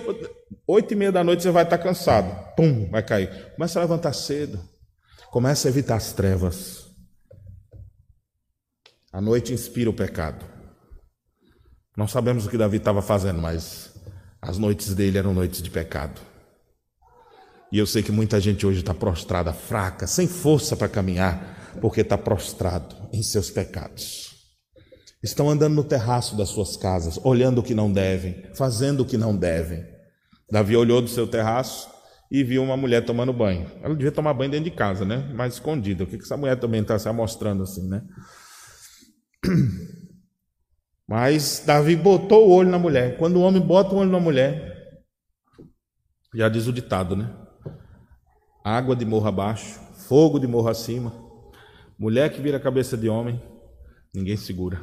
oito 0.67 0.93
e 0.93 0.97
meia 0.97 1.11
da 1.11 1.25
noite 1.25 1.43
você 1.43 1.51
vai 1.51 1.65
estar 1.65 1.79
cansado. 1.79 2.55
Pum, 2.55 2.91
vai 2.91 3.03
cair. 3.03 3.53
Começa 3.55 3.79
a 3.79 3.83
levantar 3.83 4.13
cedo. 4.13 4.61
Começa 5.31 5.67
a 5.67 5.71
evitar 5.71 5.97
as 5.97 6.13
trevas. 6.13 6.87
A 9.11 9.21
noite 9.21 9.55
inspira 9.55 9.89
o 9.89 9.95
pecado. 9.95 10.45
Não 11.97 12.07
sabemos 12.07 12.47
o 12.47 12.51
que 12.51 12.59
Davi 12.59 12.77
estava 12.77 13.01
fazendo, 13.01 13.41
mas 13.41 13.95
as 14.41 14.59
noites 14.59 14.95
dele 14.95 15.19
eram 15.19 15.33
noites 15.33 15.63
de 15.63 15.71
pecado. 15.71 16.21
E 17.73 17.79
eu 17.79 17.87
sei 17.87 18.03
que 18.03 18.13
muita 18.13 18.39
gente 18.39 18.67
hoje 18.67 18.81
está 18.81 18.93
prostrada, 18.93 19.51
fraca, 19.51 20.07
sem 20.07 20.29
força 20.29 20.77
para 20.77 20.91
caminhar, 20.91 21.79
porque 21.81 22.03
está 22.03 22.19
prostrado 22.19 22.95
em 23.11 23.23
seus 23.23 23.51
pecados. 23.51 24.31
Estão 25.23 25.49
andando 25.49 25.75
no 25.75 25.83
terraço 25.83 26.37
das 26.37 26.51
suas 26.51 26.77
casas, 26.77 27.19
olhando 27.25 27.61
o 27.61 27.63
que 27.63 27.75
não 27.75 27.91
devem, 27.91 28.45
fazendo 28.55 29.01
o 29.01 29.07
que 29.07 29.17
não 29.17 29.35
devem. 29.35 29.83
Davi 30.51 30.77
olhou 30.77 31.01
do 31.01 31.09
seu 31.09 31.27
terraço 31.27 31.89
e 32.31 32.45
viu 32.45 32.63
uma 32.63 32.77
mulher 32.77 33.07
tomando 33.07 33.33
banho. 33.33 33.71
Ela 33.83 33.95
devia 33.95 34.13
tomar 34.13 34.35
banho 34.35 34.51
dentro 34.51 34.69
de 34.69 34.77
casa, 34.77 35.07
né? 35.07 35.33
Mais 35.33 35.55
escondida. 35.55 36.05
O 36.05 36.07
que, 36.07 36.17
essa 36.17 36.37
mulher 36.37 36.57
também 36.61 36.83
está 36.83 36.99
se 36.99 37.11
mostrando 37.11 37.63
assim, 37.63 37.89
né? 37.89 38.03
Mas 41.09 41.63
Davi 41.65 41.97
botou 41.97 42.49
o 42.49 42.53
olho 42.53 42.69
na 42.69 42.79
mulher. 42.79 43.17
Quando 43.17 43.37
o 43.37 43.43
homem 43.43 43.63
bota 43.63 43.95
o 43.95 43.99
olho 43.99 44.11
na 44.11 44.21
mulher, 44.21 45.03
já 46.35 46.51
diz 46.51 46.67
o 46.67 46.73
ditado, 46.73 47.17
né? 47.17 47.42
Água 48.65 48.95
de 48.95 49.05
morro 49.05 49.29
abaixo, 49.29 49.81
fogo 50.09 50.39
de 50.39 50.47
morro 50.47 50.69
acima, 50.69 51.13
mulher 51.99 52.31
que 52.31 52.41
vira 52.41 52.61
cabeça 52.61 52.97
de 52.97 53.09
homem, 53.09 53.41
ninguém 54.15 54.37
segura. 54.37 54.81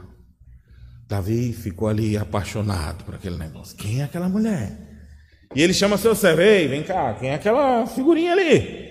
Davi 1.08 1.54
ficou 1.54 1.88
ali 1.88 2.18
apaixonado 2.18 3.04
por 3.04 3.16
aquele 3.16 3.38
negócio. 3.38 3.76
Quem 3.76 4.02
é 4.02 4.04
aquela 4.04 4.30
mulher? 4.30 4.78
E 5.56 5.62
ele 5.62 5.74
chama 5.74 5.98
seu 5.98 6.14
servo, 6.14 6.42
ei, 6.42 6.68
vem 6.68 6.84
cá, 6.84 7.16
quem 7.16 7.30
é 7.30 7.36
aquela 7.36 7.88
figurinha 7.88 8.34
ali? 8.34 8.90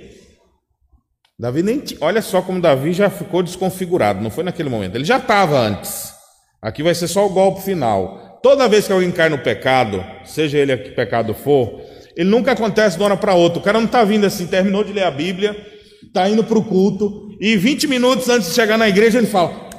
Davi 1.39 1.63
nem. 1.63 1.85
Olha 2.01 2.21
só 2.21 2.43
como 2.43 2.61
Davi 2.61 2.93
já 2.93 3.09
ficou 3.09 3.45
desconfigurado, 3.45 4.21
não 4.21 4.31
foi 4.31 4.43
naquele 4.43 4.69
momento, 4.69 4.97
ele 4.97 5.05
já 5.05 5.19
estava 5.19 5.57
antes. 5.57 6.13
Aqui 6.61 6.83
vai 6.83 6.95
ser 6.95 7.07
só 7.07 7.25
o 7.25 7.31
golpe 7.31 7.63
final. 7.63 8.41
Toda 8.43 8.69
vez 8.69 8.87
que 8.87 8.93
alguém 8.93 9.13
cai 9.13 9.29
no 9.29 9.39
pecado, 9.39 10.05
seja 10.25 10.59
ele 10.59 10.77
que 10.77 10.91
pecado 10.91 11.33
for, 11.35 11.81
ele 12.19 12.31
nunca 12.31 12.51
acontece 12.51 12.97
de 12.97 13.03
uma 13.03 13.11
hora 13.11 13.17
para 13.17 13.35
outra. 13.35 13.61
O 13.61 13.63
cara 13.63 13.79
não 13.79 13.87
está 13.87 14.03
vindo 14.03 14.27
assim, 14.27 14.49
terminou 14.49 14.83
de 14.83 14.93
ler 14.93 15.05
a 15.05 15.11
Bíblia, 15.11 15.57
está 16.05 16.29
indo 16.29 16.43
para 16.43 16.59
o 16.59 16.65
culto, 16.65 17.29
e 17.41 17.57
20 17.57 17.87
minutos 17.87 18.29
antes 18.29 18.49
de 18.49 18.55
chegar 18.57 18.77
na 18.77 18.89
igreja 18.89 19.19
ele 19.19 19.29
fala: 19.29 19.71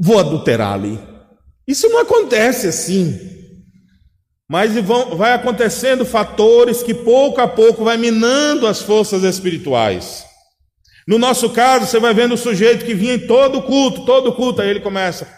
Vou 0.00 0.18
adulterar 0.18 0.72
ali. 0.72 0.98
Isso 1.68 1.88
não 1.88 2.00
acontece 2.00 2.66
assim. 2.66 3.16
Mas 4.50 4.74
vai 5.16 5.32
acontecendo 5.32 6.04
fatores 6.04 6.82
que 6.82 6.92
pouco 6.92 7.40
a 7.40 7.46
pouco 7.46 7.84
vai 7.84 7.96
minando 7.96 8.66
as 8.66 8.82
forças 8.82 9.22
espirituais. 9.22 10.26
No 11.06 11.16
nosso 11.16 11.50
caso, 11.50 11.86
você 11.86 12.00
vai 12.00 12.12
vendo 12.12 12.34
o 12.34 12.38
sujeito 12.38 12.84
que 12.84 12.92
vinha 12.92 13.14
em 13.14 13.26
todo 13.26 13.62
culto, 13.62 14.04
todo 14.04 14.34
culto, 14.34 14.60
aí 14.60 14.68
ele 14.68 14.80
começa: 14.80 15.28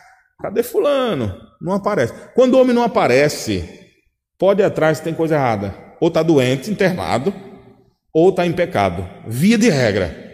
cadê 0.40 0.62
Fulano? 0.62 1.36
Não 1.60 1.74
aparece. 1.74 2.14
Quando 2.34 2.54
o 2.54 2.60
homem 2.62 2.74
não 2.74 2.82
aparece, 2.82 3.68
pode 4.38 4.62
ir 4.62 4.64
atrás, 4.64 5.00
tem 5.00 5.12
coisa 5.12 5.34
errada 5.34 5.85
ou 6.00 6.08
está 6.08 6.22
doente, 6.22 6.70
internado, 6.70 7.32
ou 8.12 8.30
está 8.30 8.46
em 8.46 8.52
pecado. 8.52 9.08
Via 9.26 9.58
de 9.58 9.68
regra. 9.68 10.24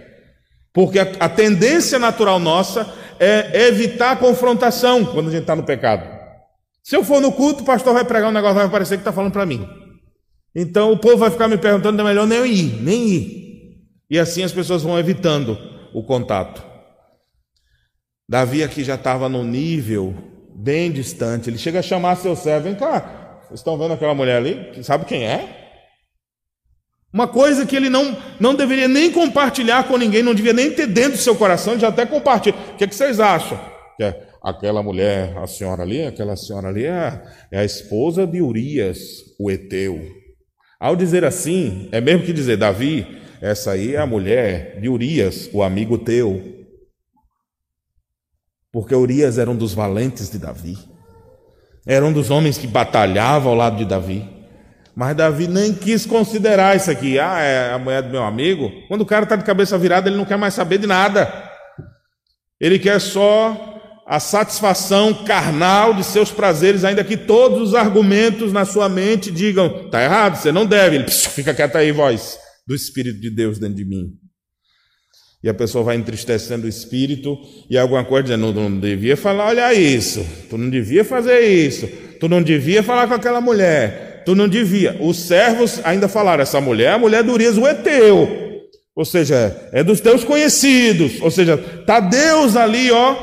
Porque 0.73 0.99
a, 0.99 1.07
a, 1.21 1.29
tendência 1.29 1.99
natural 1.99 2.39
nossa 2.39 2.93
é 3.21 3.69
evitar 3.69 4.13
a 4.13 4.17
confrontação 4.17 5.05
quando 5.05 5.29
a 5.29 5.31
gente 5.31 5.43
está 5.43 5.55
no 5.55 5.65
pecado. 5.65 6.09
Se 6.83 6.97
eu 6.97 7.05
for 7.05 7.21
no 7.21 7.33
culto, 7.33 7.63
o 7.63 7.67
pastor 7.67 7.95
vai 7.95 8.05
pregar 8.05 8.31
um 8.31 8.33
negócio, 8.33 8.57
vai 8.57 8.69
parecer 8.69 8.97
que 8.97 9.03
está 9.03 9.13
falando 9.13 9.33
para 9.33 9.47
mim. 9.47 9.69
Então 10.55 10.93
o 10.93 10.99
povo 10.99 11.19
vai 11.19 11.31
ficar 11.31 11.49
me 11.49 11.57
perguntando, 11.57 12.01
é 12.01 12.05
melhor 12.05 12.27
nem 12.27 12.47
ir, 12.47 12.83
nem 12.83 13.09
ir. 13.09 13.43
E 14.11 14.19
assim 14.19 14.43
as 14.43 14.53
pessoas 14.53 14.83
vão 14.83 14.99
evitando 14.99 15.57
o 15.95 16.03
contato. 16.03 16.63
Davi 18.29 18.63
aqui 18.63 18.83
já 18.83 18.95
estava 18.95 19.29
no 19.29 19.45
nível 19.45 20.15
bem 20.55 20.91
distante. 20.91 21.49
Ele 21.49 21.59
chega 21.59 21.81
a 21.81 21.83
chamar 21.83 22.17
seu 22.17 22.37
servo: 22.37 22.65
vem 22.65 22.75
cá, 22.75 23.22
vocês 23.53 23.61
estão 23.61 23.77
vendo 23.77 23.93
aquela 23.93 24.15
mulher 24.15 24.37
ali? 24.37 24.83
Sabe 24.83 25.05
quem 25.05 25.27
é? 25.27 25.59
Uma 27.13 27.29
coisa 27.29 27.67
que 27.67 27.77
ele 27.77 27.91
não, 27.91 28.17
não 28.41 28.55
deveria 28.55 28.89
nem 28.89 29.13
compartilhar 29.13 29.87
com 29.87 29.99
ninguém, 29.99 30.23
não 30.23 30.35
devia 30.35 30.55
nem 30.55 30.71
ter 30.71 30.87
dentro 30.87 31.13
do 31.13 31.19
seu 31.19 31.37
coração, 31.37 31.75
ele 31.75 31.83
já 31.83 31.89
até 31.89 32.07
compartilha. 32.07 32.57
O 32.73 32.77
que, 32.77 32.85
é 32.85 32.87
que 32.87 32.95
vocês 32.95 33.21
acham? 33.21 33.61
Que 33.99 34.05
é, 34.05 34.27
aquela 34.43 34.83
mulher, 34.83 35.37
a 35.37 35.47
senhora 35.47 35.83
ali, 35.83 36.03
aquela 36.03 36.35
senhora 36.35 36.69
ali 36.69 36.87
é, 36.87 37.23
é 37.51 37.59
a 37.59 37.65
esposa 37.65 38.27
de 38.27 38.41
Urias, 38.41 38.99
o 39.39 39.51
Eteu. 39.51 40.01
Ao 40.81 40.97
dizer 40.97 41.23
assim, 41.23 41.91
é 41.93 42.01
mesmo 42.01 42.25
que 42.25 42.33
dizer, 42.33 42.57
Davi, 42.57 43.07
essa 43.43 43.73
aí 43.73 43.95
é 43.95 43.99
a 43.99 44.07
mulher 44.07 44.81
de 44.81 44.89
Urias, 44.89 45.51
o 45.53 45.63
amigo 45.63 45.99
teu. 45.99 46.41
Porque 48.73 48.95
Urias 48.95 49.37
era 49.37 49.51
um 49.51 49.57
dos 49.57 49.75
valentes 49.75 50.31
de 50.31 50.39
Davi. 50.39 50.92
Era 51.87 52.05
um 52.05 52.13
dos 52.13 52.31
homens 52.31 52.59
que 52.59 52.67
batalhava 52.67 53.49
ao 53.49 53.55
lado 53.55 53.77
de 53.77 53.85
Davi. 53.85 54.29
Mas 54.95 55.17
Davi 55.17 55.49
nem 55.49 55.73
quis 55.73 56.05
considerar 56.05 56.77
isso 56.77 56.91
aqui. 56.91 57.19
Ah, 57.19 57.41
é 57.41 57.73
a 57.73 57.79
mulher 57.79 58.03
do 58.03 58.11
meu 58.11 58.23
amigo. 58.23 58.71
Quando 58.89 59.01
o 59.01 59.07
cara 59.07 59.25
está 59.25 59.37
de 59.37 59.45
cabeça 59.45 59.77
virada, 59.79 60.09
ele 60.09 60.19
não 60.19 60.25
quer 60.25 60.37
mais 60.37 60.55
saber 60.55 60.79
de 60.79 60.87
nada. 60.87 61.33
Ele 62.61 62.79
quer 62.79 63.01
só 63.01 63.73
a 64.07 64.21
satisfação 64.21 65.25
carnal 65.25 65.95
de 65.95 66.05
seus 66.05 66.31
prazeres, 66.31 66.85
ainda 66.85 67.03
que 67.03 67.17
todos 67.17 67.71
os 67.71 67.75
argumentos 67.75 68.53
na 68.53 68.65
sua 68.65 68.89
mente 68.89 69.31
digam: 69.31 69.85
está 69.87 70.03
errado, 70.03 70.37
você 70.37 70.53
não 70.53 70.67
deve. 70.67 70.97
Ele 70.97 71.11
fica 71.11 71.55
quieto 71.55 71.77
aí, 71.77 71.91
voz 71.91 72.39
do 72.67 72.75
Espírito 72.75 73.21
de 73.21 73.31
Deus 73.31 73.59
dentro 73.59 73.77
de 73.77 73.85
mim. 73.85 74.22
E 75.43 75.49
a 75.49 75.55
pessoa 75.55 75.85
vai 75.85 75.97
entristecendo 75.97 76.67
o 76.67 76.69
espírito 76.69 77.39
e 77.69 77.77
alguma 77.77 78.05
coisa 78.05 78.25
dizendo: 78.25 78.53
não, 78.53 78.71
não 78.71 78.81
devia 78.81 79.17
falar, 79.17 79.49
olha 79.49 79.75
isso, 79.75 80.25
tu 80.49 80.57
não 80.57 80.71
devia 80.71 81.05
fazer 81.05 81.41
isso, 81.41 81.89
tu 82.21 82.29
não 82.29 82.43
devia 82.43 82.83
falar 82.83 83.09
com 83.09 83.15
aquela 83.15 83.41
mulher 83.41 84.11
tu 84.25 84.35
não 84.35 84.49
devia. 84.49 84.97
Os 85.01 85.19
servos 85.19 85.81
ainda 85.85 86.09
falaram: 86.09 86.43
essa 86.43 86.61
mulher 86.61 86.91
é 86.91 86.93
a 86.93 86.99
mulher 86.99 87.23
do 87.23 87.33
Urias, 87.33 87.59
o 87.59 87.67
Eteu. 87.67 88.29
Ou 88.95 89.05
seja, 89.05 89.69
é 89.73 89.83
dos 89.83 90.01
teus 90.01 90.23
conhecidos. 90.23 91.21
Ou 91.21 91.31
seja, 91.31 91.55
está 91.55 91.99
Deus 91.99 92.57
ali, 92.57 92.91
ó, 92.91 93.17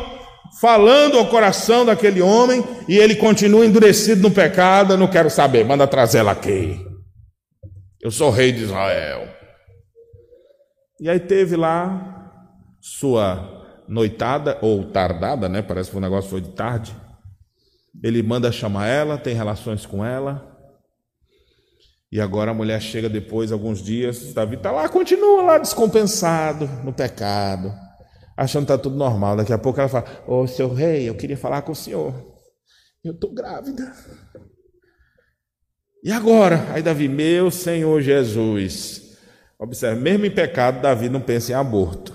falando 0.59 1.17
ao 1.17 1.27
coração 1.27 1.85
daquele 1.85 2.21
homem 2.21 2.63
e 2.88 2.97
ele 2.97 3.15
continua 3.15 3.65
endurecido 3.65 4.21
no 4.21 4.31
pecado. 4.31 4.93
Eu 4.93 4.97
não 4.97 5.07
quero 5.07 5.29
saber, 5.29 5.63
manda 5.63 5.88
trazer 5.88 6.19
ela 6.19 6.31
aqui. 6.31 6.79
Eu 8.01 8.09
sou 8.09 8.31
rei 8.31 8.51
de 8.51 8.63
Israel. 8.63 9.38
E 11.00 11.10
aí 11.10 11.20
teve 11.20 11.56
lá 11.56 12.32
sua 12.82 13.84
noitada 13.88 14.58
ou 14.62 14.91
tardada, 14.91 15.48
né? 15.48 15.62
Parece 15.62 15.89
que 15.91 15.98
o 15.98 16.01
negócio 16.01 16.29
foi 16.29 16.41
de 16.41 16.51
tarde. 16.51 16.96
Ele 18.03 18.22
manda 18.22 18.51
chamar 18.51 18.88
ela, 18.88 19.18
tem 19.18 19.34
relações 19.34 19.86
com 19.86 20.06
ela. 20.06 20.46
E 22.12 22.20
agora 22.20 22.51
a 22.51 22.53
mulher 22.53 22.82
chega 22.82 23.08
depois, 23.08 23.51
alguns 23.51 23.82
dias, 23.82 24.34
Davi 24.34 24.56
está 24.56 24.72
lá, 24.72 24.89
continua 24.89 25.44
lá 25.44 25.58
descompensado 25.58 26.68
no 26.84 26.91
pecado, 26.91 27.72
achando 28.36 28.65
que 28.65 28.72
está 28.72 28.82
tudo 28.82 28.96
normal. 28.96 29.38
Daqui 29.38 29.53
a 29.53 29.58
pouco 29.58 29.79
ela 29.79 29.89
fala: 29.89 30.06
Ô 30.27 30.41
oh, 30.41 30.48
seu 30.48 30.74
rei, 30.74 31.08
eu 31.08 31.15
queria 31.15 31.38
falar 31.38 31.62
com 31.62 31.72
o 31.72 31.75
senhor. 31.75 32.13
Eu 33.03 33.13
estou 33.13 33.32
grávida. 33.34 33.94
E 36.03 36.12
agora? 36.12 36.65
Aí 36.74 36.82
Davi, 36.82 37.08
meu 37.08 37.51
Senhor 37.51 38.01
Jesus. 38.01 39.08
Observe, 39.59 39.99
mesmo 39.99 40.25
em 40.25 40.31
pecado, 40.31 40.81
Davi 40.81 41.09
não 41.09 41.19
pensa 41.19 41.51
em 41.51 41.55
aborto. 41.55 42.13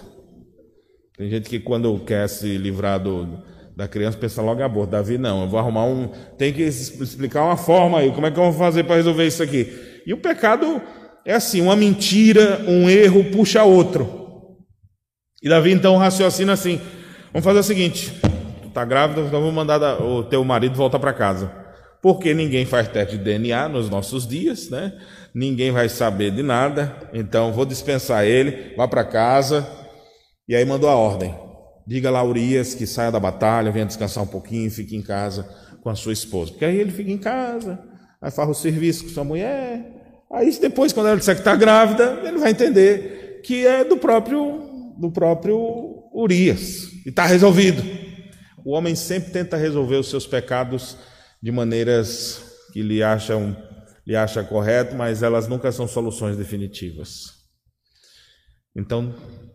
Tem 1.18 1.28
gente 1.28 1.48
que 1.48 1.60
quando 1.60 1.98
quer 2.00 2.26
se 2.26 2.56
livrar 2.56 2.98
do, 2.98 3.38
da 3.76 3.86
criança 3.86 4.16
pensa 4.16 4.40
logo 4.40 4.60
em 4.60 4.64
aborto. 4.64 4.92
Davi 4.92 5.18
não, 5.18 5.42
eu 5.42 5.48
vou 5.48 5.60
arrumar 5.60 5.84
um. 5.84 6.08
Tem 6.38 6.54
que 6.54 6.62
explicar 6.62 7.44
uma 7.44 7.56
forma 7.56 7.98
aí. 7.98 8.10
Como 8.12 8.26
é 8.26 8.30
que 8.30 8.38
eu 8.38 8.44
vou 8.44 8.52
fazer 8.54 8.84
para 8.84 8.96
resolver 8.96 9.26
isso 9.26 9.42
aqui? 9.42 10.00
E 10.06 10.14
o 10.14 10.16
pecado 10.16 10.80
é 11.22 11.35
assim: 11.35 11.61
uma 11.61 11.76
mentira, 11.76 12.64
um 12.66 12.88
erro 12.88 13.24
puxa 13.24 13.62
outro. 13.62 14.57
E 15.42 15.48
Davi 15.48 15.70
então 15.70 15.98
raciocina 15.98 16.54
assim: 16.54 16.80
vamos 17.30 17.44
fazer 17.44 17.59
o 17.59 17.62
seguinte, 17.62 18.11
tu 18.62 18.68
está 18.68 18.87
grávida, 18.87 19.20
então 19.20 19.38
vamos 19.38 19.54
mandar 19.54 20.00
o 20.02 20.24
teu 20.24 20.42
marido 20.42 20.74
voltar 20.74 20.98
para 20.98 21.12
casa. 21.12 21.63
Porque 22.05 22.35
ninguém 22.35 22.67
faz 22.67 22.87
teste 22.87 23.17
de 23.17 23.25
DNA 23.25 23.67
nos 23.67 23.88
nossos 23.88 24.29
dias, 24.29 24.69
né? 24.69 24.93
Ninguém 25.35 25.71
vai 25.71 25.88
saber 25.88 26.33
de 26.33 26.43
nada. 26.43 26.95
Então 27.14 27.51
vou 27.51 27.64
dispensar 27.64 28.27
ele, 28.27 28.75
vá 28.77 28.87
para 28.87 29.03
casa. 29.05 29.67
E 30.47 30.55
aí 30.55 30.67
mandou 30.67 30.90
a 30.90 30.95
ordem: 30.95 31.35
diga 31.87 32.11
a 32.11 32.23
Urias 32.23 32.75
que 32.75 32.87
saia 32.87 33.11
da 33.11 33.19
batalha, 33.19 33.73
venha 33.73 33.87
descansar 33.87 34.23
um 34.23 34.27
pouquinho, 34.27 34.71
fique 34.71 34.95
em 34.95 35.01
casa 35.01 35.49
com 35.83 35.88
a 35.88 35.95
sua 35.95 36.12
esposa. 36.12 36.51
Porque 36.51 36.67
aí 36.67 36.79
ele 36.79 36.90
fica 36.90 37.11
em 37.11 37.17
casa, 37.17 37.83
aí 38.21 38.31
faz 38.31 38.51
o 38.51 38.55
serviço 38.55 39.05
com 39.05 39.09
sua 39.09 39.25
mulher. 39.25 40.21
Aí 40.31 40.55
depois, 40.61 40.93
quando 40.93 41.07
ela 41.07 41.17
disser 41.17 41.35
que 41.35 41.40
está 41.40 41.57
grávida, 41.57 42.21
ele 42.23 42.37
vai 42.37 42.51
entender 42.51 43.40
que 43.43 43.67
é 43.67 43.83
do 43.83 43.97
próprio, 43.97 44.95
do 45.01 45.11
próprio 45.11 45.57
Urias. 46.12 46.85
E 47.07 47.09
está 47.09 47.25
resolvido. 47.25 47.83
O 48.62 48.73
homem 48.73 48.95
sempre 48.95 49.31
tenta 49.31 49.57
resolver 49.57 49.97
os 49.97 50.11
seus 50.11 50.27
pecados 50.27 50.99
de 51.44 51.52
maneiras 51.52 52.42
que 52.72 52.80
lhe 52.80 53.02
acham 53.02 53.54
lhe 54.07 54.16
acha 54.16 54.42
correto, 54.42 54.94
mas 54.94 55.22
elas 55.22 55.46
nunca 55.46 55.70
são 55.72 55.87
soluções 55.87 56.37
definitivas. 56.37 57.24
Então, 58.76 59.14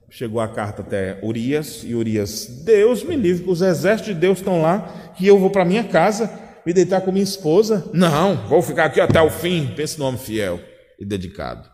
chegou 0.10 0.39
a 0.39 0.47
carta 0.47 0.82
até 0.82 1.19
Urias, 1.23 1.84
e 1.84 1.93
Urias, 1.93 2.63
Deus 2.63 3.04
me 3.04 3.15
livre, 3.15 3.47
os 3.47 3.62
exércitos 3.62 4.13
de 4.13 4.19
Deus 4.19 4.39
estão 4.39 4.62
lá, 4.62 5.13
e 5.19 5.28
eu 5.28 5.38
vou 5.38 5.52
para 5.52 5.65
minha 5.65 5.84
casa 5.84 6.32
me 6.65 6.73
deitar 6.73 7.02
com 7.02 7.12
minha 7.12 7.23
esposa. 7.23 7.89
Não, 7.93 8.47
vou 8.47 8.62
ficar 8.62 8.86
aqui 8.86 8.99
até 8.99 9.21
o 9.21 9.30
fim. 9.30 9.73
Pense 9.75 9.99
no 9.99 10.06
homem 10.06 10.19
fiel 10.19 10.60
e 10.99 11.06
dedicado. 11.06 11.69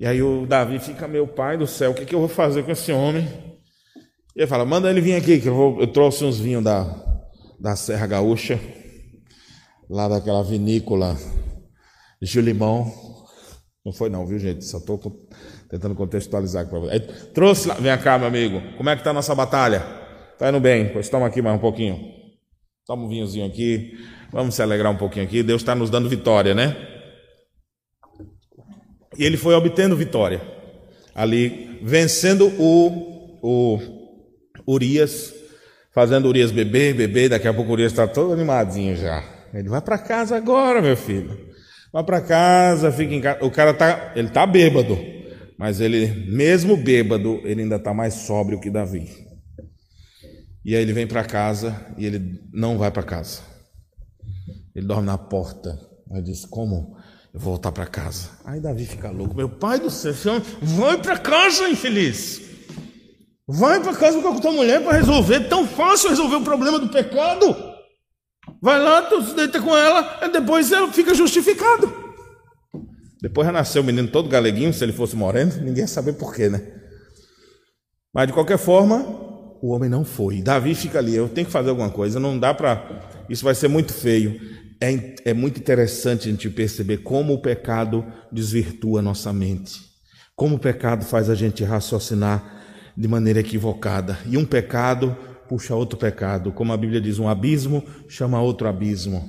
E 0.00 0.06
aí 0.06 0.22
o 0.22 0.46
Davi 0.46 0.78
fica, 0.78 1.08
meu 1.08 1.26
pai 1.26 1.58
do 1.58 1.66
céu, 1.66 1.90
o 1.90 1.94
que, 1.94 2.06
que 2.06 2.14
eu 2.14 2.20
vou 2.20 2.28
fazer 2.28 2.62
com 2.64 2.72
esse 2.72 2.92
homem? 2.92 3.26
E 4.34 4.40
ele 4.40 4.46
fala, 4.46 4.64
manda 4.64 4.90
ele 4.90 5.00
vir 5.00 5.14
aqui, 5.14 5.40
que 5.40 5.48
eu, 5.48 5.54
vou, 5.54 5.80
eu 5.80 5.86
trouxe 5.86 6.24
uns 6.24 6.38
vinhos 6.38 6.62
da, 6.62 7.05
da 7.58 7.76
Serra 7.76 8.06
Gaúcha, 8.06 8.60
lá 9.88 10.08
daquela 10.08 10.42
vinícola 10.42 11.16
Julimão. 12.20 12.92
Não 13.84 13.92
foi 13.92 14.10
não, 14.10 14.26
viu 14.26 14.38
gente? 14.38 14.64
Só 14.64 14.78
estou 14.78 15.00
tentando 15.70 15.94
contextualizar 15.94 16.68
para 16.68 16.78
você. 16.78 17.00
trouxe 17.32 17.68
lá, 17.68 17.74
vem 17.74 17.96
cá, 17.98 18.18
meu 18.18 18.28
amigo, 18.28 18.60
como 18.76 18.90
é 18.90 18.94
que 18.94 19.00
está 19.00 19.10
a 19.10 19.14
nossa 19.14 19.34
batalha? 19.34 19.84
Está 20.32 20.48
indo 20.48 20.60
bem, 20.60 20.92
pois 20.92 21.08
toma 21.08 21.26
aqui 21.26 21.40
mais 21.40 21.56
um 21.56 21.60
pouquinho. 21.60 21.98
Toma 22.84 23.04
um 23.04 23.08
vinhozinho 23.08 23.46
aqui, 23.46 23.96
vamos 24.30 24.54
se 24.54 24.62
alegrar 24.62 24.92
um 24.92 24.96
pouquinho 24.96 25.24
aqui. 25.24 25.42
Deus 25.42 25.62
está 25.62 25.74
nos 25.74 25.90
dando 25.90 26.08
vitória, 26.08 26.54
né? 26.54 26.76
E 29.18 29.24
ele 29.24 29.36
foi 29.36 29.54
obtendo 29.54 29.96
vitória, 29.96 30.40
ali, 31.14 31.80
vencendo 31.82 32.48
o, 32.58 33.38
o 33.42 33.78
Urias, 34.66 35.32
fazendo 35.96 36.28
Urias 36.28 36.52
beber, 36.52 36.94
beber. 36.94 37.30
Daqui 37.30 37.48
a 37.48 37.54
pouco 37.54 37.70
o 37.70 37.72
Urias 37.72 37.90
está 37.90 38.06
todo 38.06 38.34
animadinho 38.34 38.94
já. 38.94 39.24
Ele 39.54 39.70
vai 39.70 39.80
para 39.80 39.96
casa 39.96 40.36
agora, 40.36 40.82
meu 40.82 40.94
filho. 40.94 41.46
Vai 41.90 42.04
para 42.04 42.20
casa, 42.20 42.92
fica 42.92 43.14
em 43.14 43.20
casa. 43.22 43.42
O 43.42 43.50
cara 43.50 43.72
tá, 43.72 44.12
ele 44.14 44.28
tá 44.28 44.46
bêbado, 44.46 44.98
mas 45.58 45.80
ele, 45.80 46.06
mesmo 46.30 46.76
bêbado, 46.76 47.40
ele 47.44 47.62
ainda 47.62 47.76
está 47.76 47.94
mais 47.94 48.12
sóbrio 48.12 48.60
que 48.60 48.68
Davi. 48.68 49.08
E 50.62 50.76
aí 50.76 50.82
ele 50.82 50.92
vem 50.92 51.06
para 51.06 51.24
casa 51.24 51.74
e 51.96 52.04
ele 52.04 52.42
não 52.52 52.76
vai 52.76 52.90
para 52.90 53.02
casa. 53.02 53.40
Ele 54.74 54.86
dorme 54.86 55.06
na 55.06 55.16
porta. 55.16 55.80
Aí 56.12 56.20
diz: 56.20 56.44
Como? 56.44 56.94
Eu 57.32 57.40
vou 57.40 57.54
voltar 57.54 57.72
para 57.72 57.86
casa. 57.86 58.28
Aí 58.44 58.60
Davi 58.60 58.84
fica 58.84 59.08
louco. 59.08 59.34
Meu 59.34 59.48
pai 59.48 59.80
do 59.80 59.90
céu, 59.90 60.12
vai 60.60 61.00
para 61.00 61.18
casa, 61.18 61.66
infeliz. 61.70 62.42
Vai 63.48 63.80
para 63.80 63.94
casa 63.94 64.20
com 64.20 64.28
a 64.28 64.40
tua 64.40 64.52
mulher 64.52 64.82
para 64.82 64.96
resolver. 64.96 65.48
Tão 65.48 65.66
fácil 65.66 66.10
resolver 66.10 66.36
o 66.36 66.42
problema 66.42 66.78
do 66.78 66.88
pecado. 66.88 67.54
Vai 68.60 68.80
lá, 68.80 69.02
tu 69.02 69.22
se 69.22 69.34
deita 69.34 69.60
com 69.60 69.76
ela, 69.76 70.20
e 70.22 70.28
depois 70.28 70.72
ela 70.72 70.92
fica 70.92 71.14
justificado. 71.14 71.92
Depois 73.20 73.46
já 73.46 73.52
nasceu 73.52 73.82
o 73.82 73.84
menino 73.84 74.08
todo 74.08 74.28
galeguinho, 74.28 74.72
se 74.72 74.84
ele 74.84 74.92
fosse 74.92 75.16
moreno, 75.16 75.52
ninguém 75.56 75.82
ia 75.82 75.86
saber 75.88 76.14
porquê, 76.14 76.48
né? 76.48 76.62
Mas 78.14 78.28
de 78.28 78.32
qualquer 78.32 78.58
forma, 78.58 79.04
o 79.60 79.72
homem 79.72 79.90
não 79.90 80.04
foi. 80.04 80.42
Davi 80.42 80.74
fica 80.74 80.98
ali, 80.98 81.14
eu 81.14 81.28
tenho 81.28 81.46
que 81.46 81.52
fazer 81.52 81.70
alguma 81.70 81.90
coisa, 81.90 82.20
não 82.20 82.38
dá 82.38 82.54
para. 82.54 83.24
Isso 83.28 83.44
vai 83.44 83.54
ser 83.54 83.68
muito 83.68 83.92
feio. 83.92 84.40
É, 84.80 85.30
é 85.30 85.34
muito 85.34 85.58
interessante 85.58 86.28
a 86.28 86.30
gente 86.30 86.50
perceber 86.50 86.98
como 86.98 87.32
o 87.32 87.40
pecado 87.40 88.04
desvirtua 88.30 89.00
a 89.00 89.02
nossa 89.02 89.32
mente. 89.32 89.80
Como 90.34 90.56
o 90.56 90.58
pecado 90.58 91.04
faz 91.04 91.30
a 91.30 91.34
gente 91.34 91.64
raciocinar 91.64 92.55
de 92.96 93.06
maneira 93.06 93.40
equivocada. 93.40 94.18
E 94.26 94.36
um 94.36 94.44
pecado 94.44 95.16
puxa 95.48 95.74
outro 95.74 95.98
pecado. 95.98 96.52
Como 96.52 96.72
a 96.72 96.76
Bíblia 96.76 97.00
diz, 97.00 97.18
um 97.18 97.28
abismo 97.28 97.82
chama 98.08 98.40
outro 98.40 98.68
abismo. 98.68 99.28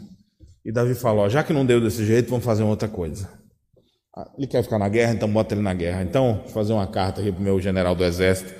E 0.65 0.71
Davi 0.71 0.93
falou: 0.95 1.29
já 1.29 1.43
que 1.43 1.53
não 1.53 1.65
deu 1.65 1.79
desse 1.79 2.05
jeito, 2.05 2.29
vamos 2.29 2.45
fazer 2.45 2.63
outra 2.63 2.87
coisa. 2.87 3.29
Ele 4.37 4.47
quer 4.47 4.63
ficar 4.63 4.79
na 4.79 4.89
guerra, 4.89 5.13
então 5.13 5.29
bota 5.29 5.53
ele 5.53 5.61
na 5.61 5.73
guerra. 5.73 6.01
Então, 6.01 6.41
vou 6.43 6.53
fazer 6.53 6.73
uma 6.73 6.87
carta 6.87 7.21
aqui 7.21 7.31
para 7.31 7.39
o 7.39 7.43
meu 7.43 7.59
general 7.61 7.93
do 7.93 8.03
exército. 8.03 8.53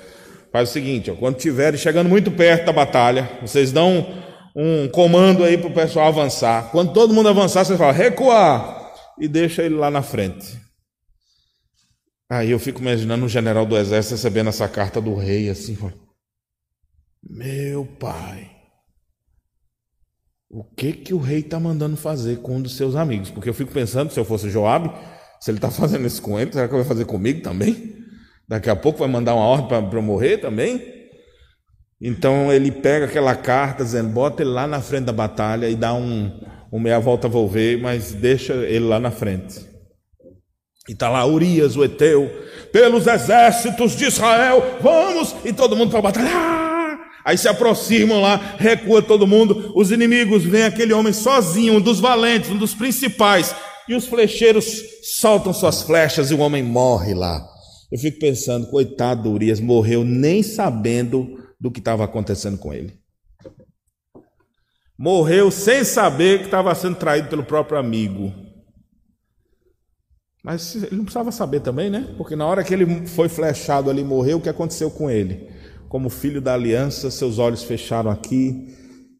Faz 0.52 0.70
o 0.70 0.72
seguinte: 0.72 1.10
ó, 1.10 1.14
quando 1.14 1.36
estiverem 1.36 1.78
chegando 1.78 2.08
muito 2.08 2.30
perto 2.30 2.66
da 2.66 2.72
batalha, 2.72 3.28
vocês 3.42 3.72
dão 3.72 4.06
um 4.54 4.88
comando 4.88 5.44
aí 5.44 5.58
para 5.58 5.68
o 5.68 5.74
pessoal 5.74 6.08
avançar. 6.08 6.70
Quando 6.70 6.92
todo 6.92 7.12
mundo 7.12 7.28
avançar, 7.28 7.64
você 7.64 7.76
fala 7.76 7.92
recuar 7.92 8.92
e 9.18 9.28
deixa 9.28 9.62
ele 9.62 9.74
lá 9.74 9.90
na 9.90 10.02
frente. 10.02 10.67
Aí 12.30 12.50
eu 12.50 12.58
fico 12.58 12.80
imaginando 12.80 13.24
o 13.24 13.28
general 13.28 13.64
do 13.64 13.76
exército 13.76 14.14
recebendo 14.14 14.48
essa 14.48 14.68
carta 14.68 15.00
do 15.00 15.14
rei 15.14 15.48
assim, 15.48 15.74
fala, 15.74 15.94
meu 17.22 17.86
pai, 17.86 18.50
o 20.50 20.62
que 20.62 20.92
que 20.92 21.14
o 21.14 21.18
rei 21.18 21.40
está 21.40 21.58
mandando 21.58 21.96
fazer 21.96 22.38
com 22.38 22.56
um 22.56 22.62
dos 22.62 22.76
seus 22.76 22.94
amigos? 22.96 23.30
Porque 23.30 23.48
eu 23.48 23.54
fico 23.54 23.72
pensando, 23.72 24.12
se 24.12 24.20
eu 24.20 24.24
fosse 24.24 24.50
Joabe, 24.50 24.90
se 25.40 25.50
ele 25.50 25.58
está 25.58 25.70
fazendo 25.72 26.06
isso 26.06 26.20
com 26.20 26.38
ele, 26.38 26.52
será 26.52 26.68
que 26.68 26.74
vai 26.74 26.84
fazer 26.84 27.06
comigo 27.06 27.42
também? 27.42 27.96
Daqui 28.46 28.68
a 28.68 28.76
pouco 28.76 28.98
vai 28.98 29.08
mandar 29.08 29.34
uma 29.34 29.44
ordem 29.44 29.68
para 29.88 29.98
eu 29.98 30.02
morrer 30.02 30.38
também? 30.38 30.96
Então 32.00 32.52
ele 32.52 32.70
pega 32.70 33.06
aquela 33.06 33.34
carta 33.34 33.84
dizendo, 33.84 34.10
bota 34.10 34.42
ele 34.42 34.50
lá 34.50 34.66
na 34.66 34.80
frente 34.80 35.04
da 35.04 35.12
batalha 35.12 35.68
e 35.68 35.74
dá 35.74 35.92
um, 35.92 36.40
um 36.72 36.78
meia 36.78 36.98
volta 36.98 37.28
volver, 37.28 37.78
mas 37.78 38.12
deixa 38.12 38.54
ele 38.54 38.86
lá 38.86 39.00
na 39.00 39.10
frente. 39.10 39.67
E 40.88 40.92
está 40.92 41.08
lá 41.10 41.26
Urias, 41.26 41.76
o 41.76 41.84
Eteu, 41.84 42.30
pelos 42.72 43.06
exércitos 43.06 43.94
de 43.94 44.06
Israel, 44.06 44.78
vamos! 44.80 45.34
E 45.44 45.52
todo 45.52 45.76
mundo 45.76 45.90
para 45.90 46.02
batalhar. 46.02 46.98
Aí 47.24 47.36
se 47.36 47.46
aproximam 47.46 48.22
lá, 48.22 48.56
recua 48.58 49.02
todo 49.02 49.26
mundo. 49.26 49.72
Os 49.76 49.90
inimigos 49.90 50.44
veem 50.44 50.64
aquele 50.64 50.94
homem 50.94 51.12
sozinho, 51.12 51.74
um 51.74 51.80
dos 51.80 52.00
valentes, 52.00 52.48
um 52.48 52.56
dos 52.56 52.72
principais. 52.72 53.54
E 53.86 53.94
os 53.94 54.06
flecheiros 54.06 54.82
soltam 55.18 55.52
suas 55.52 55.82
flechas 55.82 56.30
e 56.30 56.34
o 56.34 56.38
homem 56.38 56.62
morre 56.62 57.12
lá. 57.12 57.46
Eu 57.92 57.98
fico 57.98 58.18
pensando, 58.18 58.70
coitado 58.70 59.30
Urias, 59.30 59.60
morreu 59.60 60.04
nem 60.04 60.42
sabendo 60.42 61.26
do 61.60 61.70
que 61.70 61.80
estava 61.80 62.04
acontecendo 62.04 62.56
com 62.56 62.72
ele. 62.72 62.94
Morreu 64.98 65.50
sem 65.50 65.84
saber 65.84 66.40
que 66.40 66.44
estava 66.46 66.74
sendo 66.74 66.96
traído 66.96 67.28
pelo 67.28 67.44
próprio 67.44 67.78
amigo. 67.78 68.32
Mas 70.42 70.76
ele 70.76 70.96
não 70.96 71.04
precisava 71.04 71.32
saber 71.32 71.60
também, 71.60 71.90
né? 71.90 72.14
Porque 72.16 72.36
na 72.36 72.46
hora 72.46 72.62
que 72.62 72.72
ele 72.72 73.06
foi 73.06 73.28
flechado 73.28 73.90
ali, 73.90 74.04
morreu, 74.04 74.38
o 74.38 74.40
que 74.40 74.48
aconteceu 74.48 74.90
com 74.90 75.10
ele? 75.10 75.48
Como 75.88 76.08
filho 76.08 76.40
da 76.40 76.54
aliança, 76.54 77.10
seus 77.10 77.38
olhos 77.38 77.62
fecharam 77.62 78.10
aqui 78.10 78.74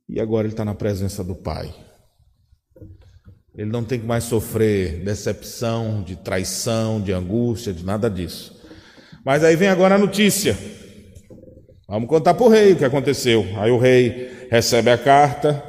e 0.09 0.21
agora 0.21 0.47
ele 0.47 0.55
está 0.55 0.65
na 0.65 0.75
presença 0.75 1.25
do 1.25 1.35
Pai. 1.35 1.75
Ele 3.55 3.71
não 3.71 3.83
tem 3.83 3.99
que 3.99 4.07
mais 4.07 4.25
sofrer 4.25 5.03
decepção, 5.03 6.03
de 6.03 6.15
traição, 6.15 7.01
de 7.01 7.13
angústia, 7.13 7.73
de 7.73 7.85
nada 7.85 8.09
disso. 8.09 8.57
Mas 9.25 9.43
aí 9.43 9.57
vem 9.57 9.69
agora 9.69 9.97
a 9.97 9.99
notícia. 9.99 10.57
Vamos 11.89 12.09
contar 12.09 12.35
para 12.35 12.47
o 12.47 12.49
rei 12.49 12.73
o 12.73 12.77
que 12.77 12.85
aconteceu. 12.85 13.45
Aí 13.57 13.71
o 13.71 13.79
rei 13.79 14.47
recebe 14.49 14.91
a 14.91 14.97
carta 14.97 15.63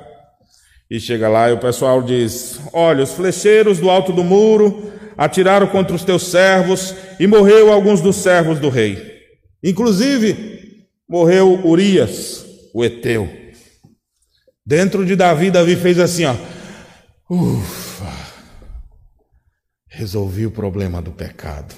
e 0.89 0.99
chega 0.99 1.27
lá 1.27 1.49
e 1.49 1.53
o 1.53 1.59
pessoal 1.59 2.03
diz: 2.03 2.59
Olha, 2.73 3.03
os 3.03 3.13
flecheiros 3.13 3.79
do 3.79 3.89
alto 3.89 4.13
do 4.13 4.23
muro 4.23 4.91
atiraram 5.19 5.67
contra 5.67 5.93
os 5.93 6.05
teus 6.05 6.27
servos 6.27 6.95
e 7.19 7.27
morreu 7.27 7.73
alguns 7.73 7.99
dos 7.99 8.15
servos 8.15 8.57
do 8.57 8.69
rei. 8.69 9.19
Inclusive, 9.61 10.87
morreu 11.09 11.59
Urias, 11.67 12.45
o 12.73 12.85
Eteu. 12.85 13.29
Dentro 14.65 15.05
de 15.05 15.17
Davi, 15.17 15.51
Davi 15.51 15.75
fez 15.75 15.99
assim, 15.99 16.23
ó. 16.23 16.33
Ufa. 17.29 18.09
Resolvi 19.89 20.45
o 20.45 20.51
problema 20.51 21.01
do 21.01 21.11
pecado. 21.11 21.75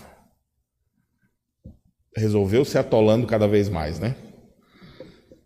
Resolveu 2.16 2.64
se 2.64 2.78
atolando 2.78 3.26
cada 3.26 3.48
vez 3.48 3.68
mais, 3.70 4.00
né? 4.00 4.16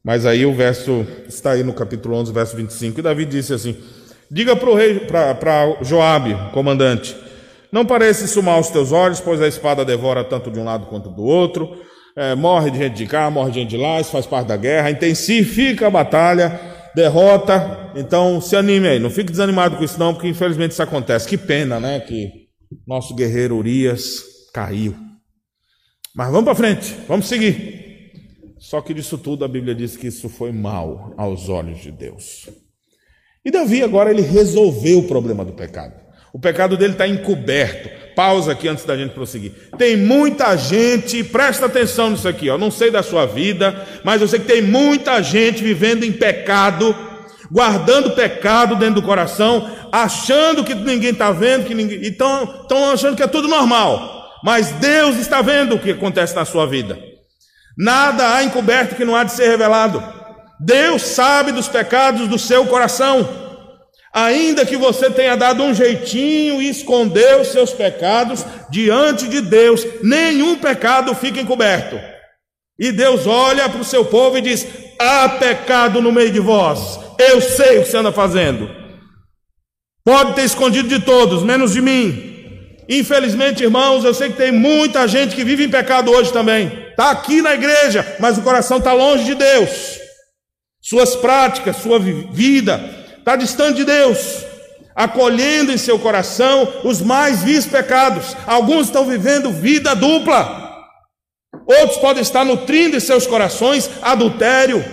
Mas 0.03 0.25
aí 0.25 0.45
o 0.45 0.53
verso 0.53 1.07
está 1.29 1.51
aí 1.51 1.63
no 1.63 1.73
capítulo 1.73 2.17
11, 2.17 2.33
verso 2.33 2.57
25, 2.57 2.99
e 2.99 3.03
Davi 3.03 3.23
disse 3.23 3.53
assim: 3.53 3.81
Diga 4.29 4.53
para 4.53 4.69
o 4.69 4.75
rei, 4.75 4.99
para 4.99 5.81
Joabe, 5.81 6.35
comandante, 6.51 7.15
não 7.75 7.85
parece 7.85 8.25
sumar 8.25 8.57
os 8.57 8.69
teus 8.69 8.93
olhos, 8.93 9.19
pois 9.19 9.41
a 9.41 9.49
espada 9.49 9.83
devora 9.83 10.23
tanto 10.23 10.49
de 10.49 10.57
um 10.57 10.63
lado 10.63 10.85
quanto 10.85 11.09
do 11.09 11.23
outro. 11.23 11.75
É, 12.15 12.33
morre 12.33 12.71
de 12.71 12.77
gente 12.77 12.95
de 12.95 13.05
cá, 13.05 13.29
morre 13.29 13.51
de 13.51 13.59
gente 13.59 13.71
de 13.71 13.77
lá, 13.77 13.99
isso 13.99 14.11
faz 14.11 14.25
parte 14.25 14.47
da 14.47 14.55
guerra. 14.55 14.89
Intensifica 14.89 15.87
a 15.87 15.89
batalha, 15.89 16.57
derrota. 16.95 17.91
Então 17.93 18.39
se 18.39 18.55
anime 18.55 18.87
aí, 18.87 18.97
não 18.97 19.09
fique 19.09 19.29
desanimado 19.29 19.75
com 19.75 19.83
isso, 19.83 19.99
não, 19.99 20.13
porque 20.13 20.29
infelizmente 20.29 20.71
isso 20.71 20.81
acontece. 20.81 21.27
Que 21.27 21.37
pena, 21.37 21.77
né? 21.77 21.99
Que 21.99 22.47
nosso 22.87 23.13
guerreiro 23.13 23.57
Urias 23.57 24.23
caiu. 24.53 24.95
Mas 26.15 26.31
vamos 26.31 26.45
para 26.45 26.55
frente, 26.55 26.95
vamos 27.09 27.27
seguir. 27.27 28.13
Só 28.57 28.79
que 28.79 28.93
disso 28.93 29.17
tudo 29.17 29.43
a 29.43 29.49
Bíblia 29.49 29.75
diz 29.75 29.97
que 29.97 30.07
isso 30.07 30.29
foi 30.29 30.53
mal 30.53 31.13
aos 31.17 31.49
olhos 31.49 31.79
de 31.79 31.91
Deus. 31.91 32.49
E 33.43 33.51
Davi 33.51 33.83
agora 33.83 34.11
ele 34.11 34.21
resolveu 34.21 34.99
o 34.99 35.07
problema 35.09 35.43
do 35.43 35.51
pecado. 35.51 36.04
O 36.35 36.39
pecado 36.39 36.75
dele 36.75 36.91
está 36.91 37.07
encoberto. 37.07 37.89
Pausa 38.13 38.51
aqui 38.51 38.67
antes 38.67 38.83
da 38.83 38.97
gente 38.97 39.13
prosseguir. 39.13 39.53
Tem 39.77 39.95
muita 39.95 40.57
gente, 40.57 41.23
presta 41.23 41.65
atenção 41.65 42.09
nisso 42.09 42.27
aqui, 42.27 42.49
ó. 42.49 42.57
Não 42.57 42.69
sei 42.69 42.91
da 42.91 43.01
sua 43.01 43.25
vida, 43.25 43.87
mas 44.03 44.21
eu 44.21 44.27
sei 44.27 44.39
que 44.41 44.45
tem 44.45 44.61
muita 44.61 45.23
gente 45.23 45.63
vivendo 45.63 46.03
em 46.03 46.11
pecado, 46.11 46.93
guardando 47.49 48.11
pecado 48.11 48.75
dentro 48.75 48.95
do 48.95 49.01
coração, 49.01 49.71
achando 49.93 50.65
que 50.65 50.75
ninguém 50.75 51.11
está 51.11 51.31
vendo, 51.31 51.67
que 51.67 51.73
ninguém. 51.73 52.01
Estão 52.01 52.91
achando 52.91 53.15
que 53.15 53.23
é 53.23 53.27
tudo 53.27 53.47
normal. 53.47 54.25
Mas 54.43 54.71
Deus 54.71 55.15
está 55.15 55.41
vendo 55.41 55.75
o 55.75 55.79
que 55.79 55.91
acontece 55.91 56.35
na 56.35 56.43
sua 56.43 56.67
vida. 56.67 56.99
Nada 57.77 58.35
há 58.35 58.43
encoberto 58.43 58.95
que 58.95 59.05
não 59.05 59.15
há 59.15 59.23
de 59.23 59.31
ser 59.31 59.47
revelado. 59.47 60.03
Deus 60.59 61.01
sabe 61.01 61.53
dos 61.53 61.69
pecados 61.69 62.27
do 62.27 62.37
seu 62.37 62.65
coração. 62.65 63.44
Ainda 64.15 64.65
que 64.65 64.77
você 64.77 65.09
tenha 65.09 65.35
dado 65.35 65.61
um 65.61 65.73
jeitinho 65.73 66.61
e 66.61 66.69
escondeu 66.69 67.43
seus 67.43 67.73
pecados 67.73 68.45
diante 68.69 69.27
de 69.27 69.41
Deus, 69.41 69.85
nenhum 70.01 70.55
pecado 70.55 71.13
fica 71.13 71.41
encoberto. 71.41 71.99
E 72.79 72.93
Deus 72.93 73.27
olha 73.27 73.67
para 73.67 73.81
o 73.81 73.83
seu 73.83 74.05
povo 74.05 74.37
e 74.37 74.41
diz: 74.41 74.65
há 74.97 75.27
pecado 75.27 76.01
no 76.01 76.13
meio 76.13 76.31
de 76.31 76.39
vós, 76.39 76.97
eu 77.19 77.41
sei 77.41 77.79
o 77.79 77.83
que 77.83 77.89
você 77.89 77.97
anda 77.97 78.13
fazendo. 78.13 78.69
Pode 80.01 80.33
ter 80.33 80.45
escondido 80.45 80.87
de 80.87 81.01
todos, 81.01 81.43
menos 81.43 81.73
de 81.73 81.81
mim. 81.81 82.33
Infelizmente, 82.87 83.63
irmãos, 83.63 84.05
eu 84.05 84.13
sei 84.13 84.29
que 84.29 84.37
tem 84.37 84.51
muita 84.51 85.09
gente 85.09 85.35
que 85.35 85.43
vive 85.43 85.65
em 85.65 85.69
pecado 85.69 86.09
hoje 86.09 86.31
também 86.31 86.85
está 86.91 87.11
aqui 87.11 87.41
na 87.41 87.53
igreja, 87.53 88.15
mas 88.21 88.37
o 88.37 88.43
coração 88.43 88.77
está 88.77 88.93
longe 88.93 89.25
de 89.25 89.35
Deus. 89.35 89.99
Suas 90.81 91.17
práticas, 91.17 91.75
sua 91.77 91.99
vida 91.99 93.03
está 93.25 93.35
distante 93.35 93.77
de 93.77 93.85
Deus, 93.85 94.45
acolhendo 94.95 95.71
em 95.71 95.79
seu 95.79 95.97
coração 95.97 96.71
os 96.83 97.01
mais 97.01 97.41
vis 97.41 97.65
pecados. 97.65 98.37
Alguns 98.45 98.85
estão 98.85 99.03
vivendo 99.03 99.51
vida 99.51 99.95
dupla. 99.95 100.85
Outros 101.65 101.97
podem 101.97 102.21
estar 102.21 102.45
nutrindo 102.45 102.95
em 102.95 102.99
seus 102.99 103.25
corações 103.25 103.89
adultério, 104.03 104.85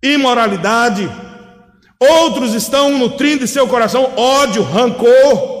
imoralidade. 0.00 1.10
Outros 1.98 2.54
estão 2.54 2.96
nutrindo 2.96 3.42
em 3.42 3.48
seu 3.48 3.66
coração 3.66 4.12
ódio, 4.16 4.62
rancor. 4.62 5.58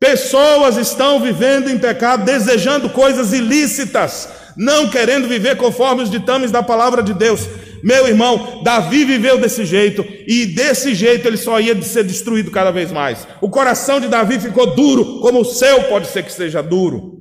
Pessoas 0.00 0.76
estão 0.76 1.20
vivendo 1.20 1.70
em 1.70 1.78
pecado, 1.78 2.24
desejando 2.24 2.90
coisas 2.90 3.32
ilícitas, 3.32 4.28
não 4.56 4.88
querendo 4.88 5.28
viver 5.28 5.56
conforme 5.56 6.02
os 6.02 6.10
ditames 6.10 6.50
da 6.50 6.64
palavra 6.64 7.00
de 7.00 7.14
Deus. 7.14 7.42
Meu 7.86 8.08
irmão, 8.08 8.62
Davi 8.64 9.04
viveu 9.04 9.38
desse 9.38 9.64
jeito 9.64 10.04
e 10.26 10.44
desse 10.44 10.92
jeito 10.92 11.28
ele 11.28 11.36
só 11.36 11.60
ia 11.60 11.80
ser 11.82 12.02
destruído 12.02 12.50
cada 12.50 12.72
vez 12.72 12.90
mais. 12.90 13.28
O 13.40 13.48
coração 13.48 14.00
de 14.00 14.08
Davi 14.08 14.40
ficou 14.40 14.74
duro, 14.74 15.20
como 15.20 15.42
o 15.42 15.44
seu 15.44 15.84
pode 15.84 16.08
ser 16.08 16.24
que 16.24 16.32
seja 16.32 16.60
duro. 16.60 17.18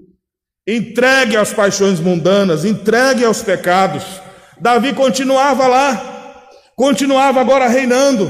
Entregue 0.67 1.38
às 1.38 1.54
paixões 1.54 1.99
mundanas, 1.99 2.65
entregue 2.65 3.23
aos 3.23 3.43
pecados. 3.43 4.04
Davi 4.60 4.91
continuava 4.93 5.67
lá, 5.67 6.47
continuava 6.75 7.39
agora 7.39 7.67
reinando, 7.67 8.28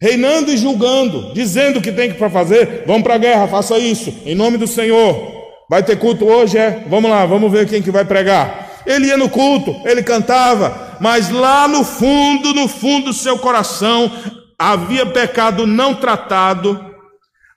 reinando 0.00 0.50
e 0.50 0.56
julgando, 0.56 1.34
dizendo 1.34 1.78
o 1.78 1.82
que 1.82 1.92
tem 1.92 2.10
que 2.10 2.18
fazer. 2.30 2.84
Vamos 2.86 3.02
para 3.02 3.16
a 3.16 3.18
guerra, 3.18 3.46
faça 3.46 3.78
isso, 3.78 4.10
em 4.24 4.34
nome 4.34 4.56
do 4.56 4.66
Senhor. 4.66 5.30
Vai 5.68 5.82
ter 5.82 5.98
culto 5.98 6.24
hoje, 6.24 6.56
é? 6.56 6.84
Vamos 6.88 7.10
lá, 7.10 7.26
vamos 7.26 7.52
ver 7.52 7.68
quem 7.68 7.82
que 7.82 7.90
vai 7.90 8.06
pregar. 8.06 8.80
Ele 8.86 9.08
ia 9.08 9.18
no 9.18 9.28
culto, 9.28 9.76
ele 9.84 10.02
cantava, 10.02 10.88
mas 11.00 11.30
lá 11.30 11.66
no 11.66 11.84
fundo, 11.84 12.52
no 12.52 12.68
fundo 12.68 13.06
do 13.06 13.12
seu 13.12 13.38
coração, 13.38 14.10
havia 14.58 15.06
pecado 15.06 15.66
não 15.66 15.94
tratado, 15.94 16.78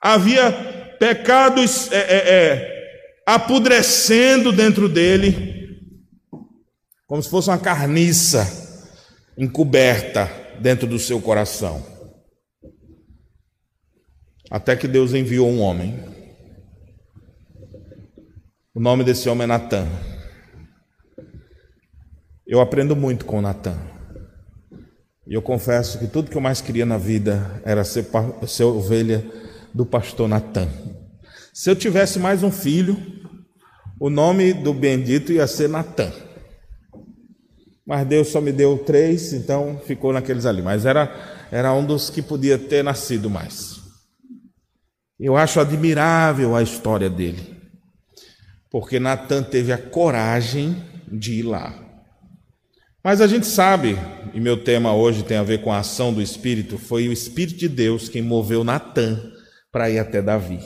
havia 0.00 0.96
pecados 0.98 1.90
é, 1.92 1.98
é, 1.98 2.34
é, 2.34 3.22
apodrecendo 3.26 4.50
dentro 4.52 4.88
dele, 4.88 5.78
como 7.06 7.22
se 7.22 7.28
fosse 7.28 7.50
uma 7.50 7.58
carniça 7.58 8.82
encoberta 9.36 10.30
dentro 10.60 10.86
do 10.86 10.98
seu 10.98 11.20
coração. 11.20 11.84
Até 14.50 14.76
que 14.76 14.86
Deus 14.86 15.12
enviou 15.12 15.50
um 15.50 15.60
homem 15.60 16.14
O 18.76 18.80
nome 18.80 19.04
desse 19.04 19.28
homem 19.28 19.44
é 19.44 19.46
Natan. 19.46 19.86
Eu 22.46 22.60
aprendo 22.60 22.94
muito 22.94 23.24
com 23.24 23.40
Natan. 23.40 23.78
E 25.26 25.32
eu 25.32 25.40
confesso 25.40 25.98
que 25.98 26.06
tudo 26.06 26.30
que 26.30 26.36
eu 26.36 26.42
mais 26.42 26.60
queria 26.60 26.84
na 26.84 26.98
vida 26.98 27.62
era 27.64 27.82
ser, 27.84 28.06
ser 28.46 28.64
ovelha 28.64 29.24
do 29.72 29.86
pastor 29.86 30.28
Natan. 30.28 30.68
Se 31.54 31.70
eu 31.70 31.76
tivesse 31.76 32.18
mais 32.18 32.42
um 32.42 32.50
filho, 32.50 32.96
o 33.98 34.10
nome 34.10 34.52
do 34.52 34.74
bendito 34.74 35.32
ia 35.32 35.46
ser 35.46 35.70
Natan. 35.70 36.12
Mas 37.86 38.06
Deus 38.06 38.28
só 38.28 38.40
me 38.42 38.52
deu 38.52 38.76
três, 38.78 39.32
então 39.32 39.80
ficou 39.86 40.12
naqueles 40.12 40.44
ali. 40.44 40.60
Mas 40.60 40.84
era, 40.84 41.46
era 41.50 41.72
um 41.72 41.84
dos 41.84 42.10
que 42.10 42.20
podia 42.20 42.58
ter 42.58 42.84
nascido 42.84 43.30
mais. 43.30 43.80
Eu 45.18 45.36
acho 45.36 45.60
admirável 45.60 46.54
a 46.54 46.62
história 46.62 47.08
dele, 47.08 47.56
porque 48.70 48.98
Natan 48.98 49.42
teve 49.42 49.72
a 49.72 49.78
coragem 49.78 50.82
de 51.10 51.34
ir 51.34 51.44
lá. 51.44 51.83
Mas 53.04 53.20
a 53.20 53.26
gente 53.26 53.46
sabe, 53.46 53.98
e 54.32 54.40
meu 54.40 54.56
tema 54.56 54.94
hoje 54.94 55.22
tem 55.22 55.36
a 55.36 55.42
ver 55.42 55.60
com 55.60 55.70
a 55.70 55.80
ação 55.80 56.10
do 56.10 56.22
Espírito, 56.22 56.78
foi 56.78 57.06
o 57.06 57.12
Espírito 57.12 57.58
de 57.58 57.68
Deus 57.68 58.08
quem 58.08 58.22
moveu 58.22 58.64
Natan 58.64 59.20
para 59.70 59.90
ir 59.90 59.98
até 59.98 60.22
Davi. 60.22 60.58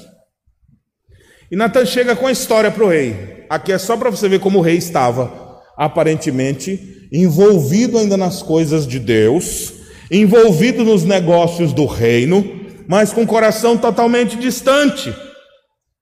E 1.51 1.57
Natan 1.57 1.85
chega 1.85 2.15
com 2.15 2.29
a 2.29 2.31
história 2.31 2.71
para 2.71 2.85
o 2.85 2.89
rei. 2.89 3.45
Aqui 3.51 3.73
é 3.73 3.79
só 3.79 3.97
para 3.97 4.09
você 4.09 4.29
ver 4.29 4.39
como 4.39 4.61
o 4.61 4.63
rei 4.63 4.77
estava, 4.77 5.61
aparentemente, 5.77 7.09
envolvido 7.11 7.99
ainda 7.99 8.17
nas 8.17 8.41
coisas 8.41 8.87
de 8.87 9.01
Deus, 9.01 9.73
envolvido 10.09 10.85
nos 10.85 11.03
negócios 11.03 11.73
do 11.73 11.87
reino, 11.87 12.45
mas 12.87 13.13
com 13.13 13.23
o 13.23 13.27
coração 13.27 13.77
totalmente 13.77 14.37
distante. 14.37 15.13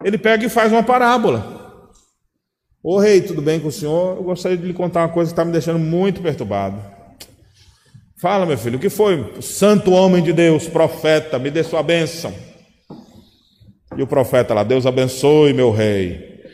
Ele 0.05 0.19
pega 0.19 0.45
e 0.45 0.51
faz 0.51 0.71
uma 0.71 0.83
parábola. 0.83 1.56
Ô 2.89 3.01
rei, 3.01 3.21
tudo 3.21 3.43
bem 3.43 3.59
com 3.59 3.67
o 3.67 3.73
senhor? 3.73 4.17
Eu 4.17 4.23
gostaria 4.23 4.57
de 4.57 4.65
lhe 4.65 4.73
contar 4.73 5.01
uma 5.01 5.09
coisa 5.09 5.31
que 5.31 5.33
está 5.33 5.45
me 5.45 5.51
deixando 5.51 5.81
muito 5.81 6.23
perturbado. 6.23 6.81
Fala, 8.17 8.47
meu 8.47 8.57
filho, 8.57 8.79
o 8.79 8.81
que 8.81 8.89
foi? 8.89 9.43
Santo 9.43 9.91
homem 9.91 10.23
de 10.23 10.33
Deus, 10.33 10.69
profeta, 10.69 11.37
me 11.37 11.51
dê 11.51 11.65
sua 11.65 11.83
bênção. 11.83 12.33
E 13.97 14.01
o 14.01 14.07
profeta 14.07 14.55
lá, 14.55 14.63
Deus 14.63 14.87
abençoe, 14.87 15.53
meu 15.53 15.73
rei. 15.73 16.45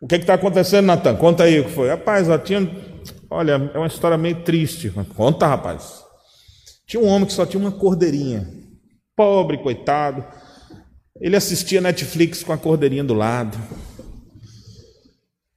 O 0.00 0.06
que 0.06 0.14
está 0.14 0.34
acontecendo, 0.34 0.86
Natan? 0.86 1.16
Conta 1.16 1.42
aí 1.42 1.58
o 1.58 1.64
que 1.64 1.72
foi. 1.72 1.88
Rapaz, 1.88 2.28
já 2.28 2.38
tinha. 2.38 2.70
Olha, 3.28 3.68
é 3.74 3.76
uma 3.76 3.88
história 3.88 4.16
meio 4.16 4.44
triste. 4.44 4.92
Conta, 5.16 5.44
rapaz. 5.44 6.04
Tinha 6.86 7.02
um 7.02 7.08
homem 7.08 7.26
que 7.26 7.32
só 7.32 7.44
tinha 7.44 7.60
uma 7.60 7.72
cordeirinha. 7.72 8.48
Pobre, 9.16 9.58
coitado. 9.58 10.24
Ele 11.20 11.34
assistia 11.34 11.80
Netflix 11.80 12.44
com 12.44 12.52
a 12.52 12.58
cordeirinha 12.58 13.02
do 13.02 13.14
lado. 13.14 13.58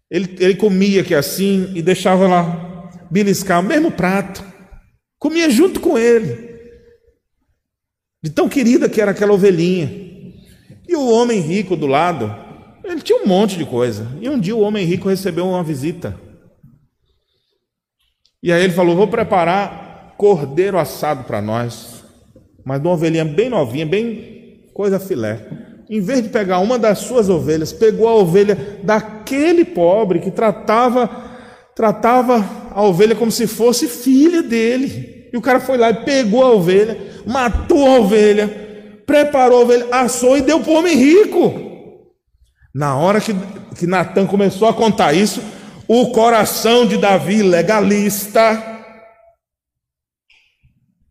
Ele, 0.10 0.36
ele 0.40 0.56
comia 0.56 1.02
aqui 1.02 1.14
assim 1.14 1.72
e 1.76 1.82
deixava 1.82 2.28
lá 2.28 2.90
beliscar 3.12 3.60
o 3.60 3.64
mesmo 3.64 3.92
prato. 3.92 4.44
Comia 5.20 5.50
junto 5.50 5.80
com 5.80 5.98
ele. 5.98 6.48
De 8.24 8.30
tão 8.30 8.48
querida 8.48 8.90
que 8.90 9.02
era 9.02 9.12
aquela 9.12 9.34
ovelhinha. 9.34 9.90
E 10.88 10.96
o 10.96 11.10
homem 11.10 11.40
rico 11.40 11.76
do 11.76 11.86
lado, 11.86 12.34
ele 12.84 13.02
tinha 13.02 13.22
um 13.22 13.28
monte 13.28 13.58
de 13.58 13.66
coisa. 13.66 14.08
E 14.22 14.30
um 14.30 14.40
dia 14.40 14.56
o 14.56 14.62
homem 14.62 14.86
rico 14.86 15.10
recebeu 15.10 15.48
uma 15.48 15.64
visita. 15.64 16.20
E 18.42 18.52
aí 18.52 18.64
ele 18.64 18.74
falou: 18.74 18.96
Vou 18.96 19.08
preparar 19.08 20.16
cordeiro 20.18 20.80
assado 20.80 21.26
para 21.26 21.42
nós 21.42 21.98
mas 22.68 22.82
de 22.82 22.88
uma 22.90 22.96
ovelhinha 22.96 23.24
bem 23.24 23.50
novinha, 23.50 23.86
bem 23.86 24.70
coisa 24.74 25.00
filé. 25.00 25.40
Em 25.90 26.02
vez 26.02 26.22
de 26.22 26.30
pegar 26.30 26.60
uma 26.60 26.78
das 26.78 27.00
suas 27.00 27.30
ovelhas, 27.30 27.72
pegou 27.72 28.08
a 28.08 28.16
ovelha 28.16 28.80
daquele 28.84 29.64
pobre 29.64 30.20
que 30.20 30.32
tratava 30.32 31.26
tratava 31.78 32.44
a 32.72 32.82
ovelha 32.82 33.16
como 33.16 33.32
se 33.32 33.46
fosse 33.46 33.88
filha 33.88 34.42
dele. 34.42 35.30
E 35.32 35.38
o 35.38 35.42
cara 35.42 35.60
foi 35.60 35.78
lá 35.78 35.92
e 35.92 36.04
pegou 36.04 36.44
a 36.44 36.52
ovelha, 36.52 36.98
matou 37.24 37.86
a 37.86 38.00
ovelha, 38.00 38.48
preparou 39.06 39.60
a 39.60 39.62
ovelha, 39.62 39.88
assou 39.92 40.36
e 40.36 40.42
deu 40.42 40.60
para 40.60 40.72
o 40.72 40.76
homem 40.76 40.96
rico. 40.96 41.54
Na 42.74 42.98
hora 42.98 43.22
que, 43.22 43.32
que 43.78 43.86
Natan 43.86 44.26
começou 44.26 44.68
a 44.68 44.74
contar 44.74 45.14
isso, 45.14 45.40
o 45.88 46.12
coração 46.12 46.86
de 46.86 46.98
Davi, 46.98 47.44
legalista, 47.44 48.64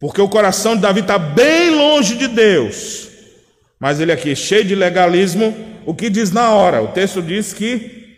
porque 0.00 0.20
o 0.20 0.28
coração 0.28 0.74
de 0.74 0.82
Davi 0.82 1.00
está 1.00 1.16
bem 1.16 1.70
longe 1.70 2.16
de 2.16 2.26
Deus. 2.26 3.08
Mas 3.78 4.00
ele 4.00 4.12
aqui, 4.12 4.34
cheio 4.34 4.64
de 4.64 4.74
legalismo, 4.74 5.54
o 5.84 5.94
que 5.94 6.08
diz 6.08 6.30
na 6.30 6.50
hora? 6.54 6.82
O 6.82 6.88
texto 6.88 7.22
diz 7.22 7.52
que, 7.52 8.16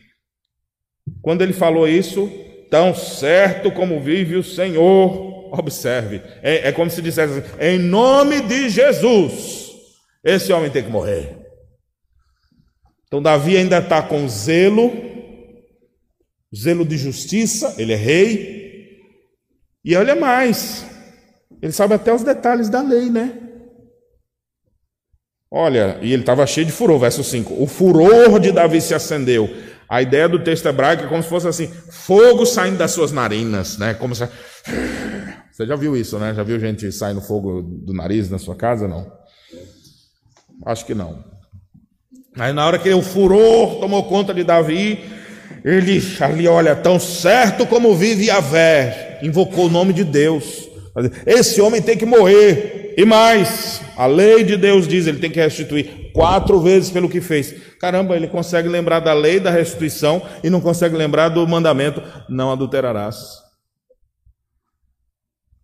quando 1.20 1.42
ele 1.42 1.52
falou 1.52 1.88
isso, 1.88 2.30
tão 2.70 2.94
certo 2.94 3.70
como 3.70 4.00
vive 4.00 4.36
o 4.36 4.44
Senhor, 4.44 5.52
observe, 5.58 6.22
é, 6.42 6.68
é 6.68 6.72
como 6.72 6.90
se 6.90 7.02
dissesse 7.02 7.38
assim, 7.38 7.48
em 7.60 7.78
nome 7.78 8.40
de 8.42 8.68
Jesus, 8.68 9.70
esse 10.22 10.52
homem 10.52 10.70
tem 10.70 10.82
que 10.82 10.90
morrer. 10.90 11.36
Então, 13.06 13.22
Davi 13.22 13.56
ainda 13.56 13.78
está 13.78 14.02
com 14.02 14.28
zelo, 14.28 14.92
zelo 16.54 16.84
de 16.84 16.96
justiça, 16.96 17.74
ele 17.78 17.92
é 17.92 17.96
rei, 17.96 19.00
e 19.84 19.96
olha 19.96 20.14
mais, 20.14 20.84
ele 21.60 21.72
sabe 21.72 21.94
até 21.94 22.12
os 22.12 22.22
detalhes 22.22 22.68
da 22.68 22.82
lei, 22.82 23.08
né? 23.08 23.47
Olha, 25.50 25.98
e 26.02 26.12
ele 26.12 26.22
estava 26.22 26.46
cheio 26.46 26.66
de 26.66 26.72
furor, 26.72 26.98
verso 26.98 27.24
5. 27.24 27.62
O 27.62 27.66
furor 27.66 28.38
de 28.38 28.52
Davi 28.52 28.80
se 28.80 28.94
acendeu. 28.94 29.48
A 29.88 30.02
ideia 30.02 30.28
do 30.28 30.38
texto 30.38 30.66
hebraico 30.66 31.04
é 31.04 31.06
como 31.06 31.22
se 31.22 31.28
fosse 31.28 31.48
assim: 31.48 31.68
fogo 31.90 32.44
saindo 32.44 32.76
das 32.76 32.90
suas 32.90 33.10
narinas, 33.10 33.78
né? 33.78 33.94
Como 33.94 34.14
se. 34.14 34.28
Você 35.50 35.66
já 35.66 35.74
viu 35.74 35.96
isso, 35.96 36.18
né? 36.18 36.34
Já 36.34 36.42
viu 36.42 36.60
gente 36.60 36.92
saindo 36.92 37.20
fogo 37.20 37.62
do 37.62 37.94
nariz 37.94 38.28
na 38.28 38.38
sua 38.38 38.54
casa? 38.54 38.86
Não. 38.86 39.10
Acho 40.66 40.84
que 40.84 40.94
não. 40.94 41.24
Aí 42.36 42.52
na 42.52 42.66
hora 42.66 42.78
que 42.78 42.92
o 42.92 43.02
furor 43.02 43.80
tomou 43.80 44.04
conta 44.04 44.34
de 44.34 44.44
Davi, 44.44 45.00
ele 45.64 46.00
ali, 46.20 46.46
olha, 46.46 46.76
tão 46.76 47.00
certo 47.00 47.66
como 47.66 47.96
vive 47.96 48.26
Yahvé, 48.26 49.18
invocou 49.22 49.66
o 49.66 49.70
nome 49.70 49.92
de 49.92 50.04
Deus. 50.04 50.67
Esse 51.26 51.60
homem 51.60 51.82
tem 51.82 51.96
que 51.96 52.06
morrer. 52.06 52.94
E 52.96 53.04
mais, 53.04 53.80
a 53.96 54.06
lei 54.06 54.42
de 54.42 54.56
Deus 54.56 54.88
diz, 54.88 55.06
ele 55.06 55.18
tem 55.18 55.30
que 55.30 55.40
restituir 55.40 56.10
quatro 56.12 56.60
vezes 56.60 56.90
pelo 56.90 57.08
que 57.08 57.20
fez. 57.20 57.54
Caramba, 57.80 58.16
ele 58.16 58.26
consegue 58.26 58.68
lembrar 58.68 59.00
da 59.00 59.12
lei 59.12 59.38
da 59.38 59.50
restituição 59.50 60.20
e 60.42 60.50
não 60.50 60.60
consegue 60.60 60.96
lembrar 60.96 61.28
do 61.28 61.46
mandamento: 61.46 62.02
não 62.28 62.50
adulterarás. 62.50 63.16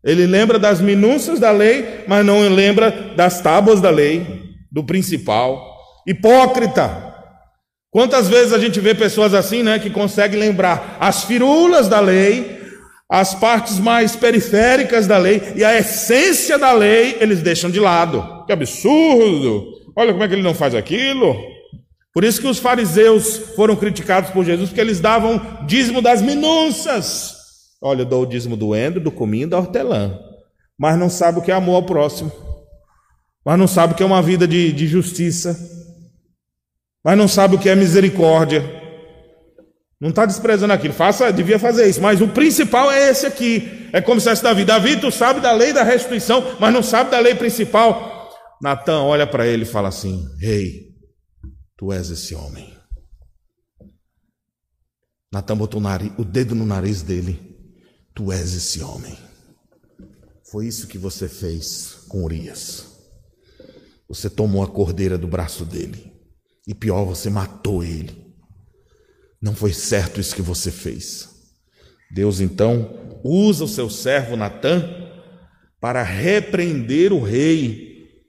Ele 0.04 0.26
lembra 0.26 0.58
das 0.58 0.80
minúcias 0.80 1.40
da 1.40 1.50
lei, 1.50 2.04
mas 2.06 2.24
não 2.24 2.46
lembra 2.48 2.90
das 3.16 3.40
tábuas 3.40 3.80
da 3.80 3.90
lei, 3.90 4.42
do 4.70 4.84
principal. 4.84 5.74
Hipócrita. 6.06 7.14
Quantas 7.90 8.28
vezes 8.28 8.52
a 8.52 8.58
gente 8.58 8.80
vê 8.80 8.94
pessoas 8.94 9.32
assim, 9.34 9.62
né, 9.62 9.78
que 9.78 9.88
conseguem 9.88 10.38
lembrar 10.38 10.98
as 11.00 11.24
firulas 11.24 11.88
da 11.88 12.00
lei, 12.00 12.53
as 13.10 13.34
partes 13.34 13.78
mais 13.78 14.16
periféricas 14.16 15.06
da 15.06 15.18
lei 15.18 15.52
e 15.54 15.64
a 15.64 15.76
essência 15.78 16.58
da 16.58 16.72
lei 16.72 17.18
eles 17.20 17.42
deixam 17.42 17.70
de 17.70 17.78
lado. 17.78 18.44
Que 18.46 18.52
absurdo! 18.52 19.74
Olha 19.96 20.12
como 20.12 20.24
é 20.24 20.28
que 20.28 20.34
ele 20.34 20.42
não 20.42 20.54
faz 20.54 20.74
aquilo. 20.74 21.36
Por 22.12 22.24
isso 22.24 22.40
que 22.40 22.46
os 22.46 22.58
fariseus 22.58 23.36
foram 23.56 23.74
criticados 23.74 24.30
por 24.30 24.44
Jesus, 24.44 24.70
porque 24.70 24.80
eles 24.80 25.00
davam 25.00 25.40
dízimo 25.66 26.00
das 26.00 26.22
minúcias. 26.22 27.34
Olha, 27.82 28.02
eu 28.02 28.06
dou 28.06 28.22
o 28.22 28.26
dízimo 28.26 28.56
do 28.56 28.74
endro, 28.74 29.00
do 29.00 29.10
cominho, 29.10 29.48
da 29.48 29.58
hortelã. 29.58 30.18
Mas 30.78 30.98
não 30.98 31.10
sabe 31.10 31.38
o 31.38 31.42
que 31.42 31.50
é 31.50 31.54
amor 31.54 31.74
ao 31.74 31.82
próximo. 31.86 32.32
Mas 33.44 33.58
não 33.58 33.66
sabe 33.66 33.92
o 33.92 33.96
que 33.96 34.02
é 34.02 34.06
uma 34.06 34.22
vida 34.22 34.48
de, 34.48 34.72
de 34.72 34.86
justiça. 34.86 35.58
Mas 37.04 37.18
não 37.18 37.28
sabe 37.28 37.56
o 37.56 37.58
que 37.58 37.68
é 37.68 37.74
misericórdia. 37.74 38.83
Não 40.04 40.10
está 40.10 40.26
desprezando 40.26 40.70
aquilo, 40.70 40.92
faça, 40.92 41.32
devia 41.32 41.58
fazer 41.58 41.88
isso, 41.88 42.02
mas 42.02 42.20
o 42.20 42.28
principal 42.28 42.92
é 42.92 43.08
esse 43.08 43.24
aqui. 43.24 43.88
É 43.90 44.02
como 44.02 44.20
se 44.20 44.28
fosse 44.28 44.42
Davi. 44.42 44.62
Davi, 44.62 45.00
tu 45.00 45.10
sabe 45.10 45.40
da 45.40 45.50
lei 45.50 45.72
da 45.72 45.82
restituição, 45.82 46.58
mas 46.60 46.74
não 46.74 46.82
sabe 46.82 47.10
da 47.10 47.18
lei 47.18 47.34
principal. 47.34 48.30
Natan 48.60 49.00
olha 49.00 49.26
para 49.26 49.46
ele 49.46 49.62
e 49.62 49.66
fala 49.66 49.88
assim: 49.88 50.22
Rei, 50.38 50.62
hey, 50.62 50.94
tu 51.74 51.90
és 51.90 52.10
esse 52.10 52.34
homem. 52.34 52.70
Natan 55.32 55.56
botou 55.56 55.80
o, 55.80 56.20
o 56.20 56.24
dedo 56.26 56.54
no 56.54 56.66
nariz 56.66 57.00
dele. 57.00 57.40
Tu 58.14 58.30
és 58.30 58.54
esse 58.54 58.82
homem. 58.82 59.16
Foi 60.52 60.66
isso 60.66 60.86
que 60.86 60.98
você 60.98 61.30
fez 61.30 62.04
com 62.10 62.24
Urias. 62.24 62.84
Você 64.06 64.28
tomou 64.28 64.62
a 64.62 64.68
cordeira 64.68 65.16
do 65.16 65.26
braço 65.26 65.64
dele. 65.64 66.12
E 66.68 66.74
pior, 66.74 67.06
você 67.06 67.30
matou 67.30 67.82
ele. 67.82 68.23
Não 69.44 69.54
foi 69.54 69.74
certo 69.74 70.22
isso 70.22 70.34
que 70.34 70.40
você 70.40 70.70
fez. 70.70 71.28
Deus 72.10 72.40
então 72.40 73.20
usa 73.22 73.64
o 73.64 73.68
seu 73.68 73.90
servo 73.90 74.38
Natã 74.38 74.82
para 75.78 76.02
repreender 76.02 77.12
o 77.12 77.22
rei. 77.22 78.24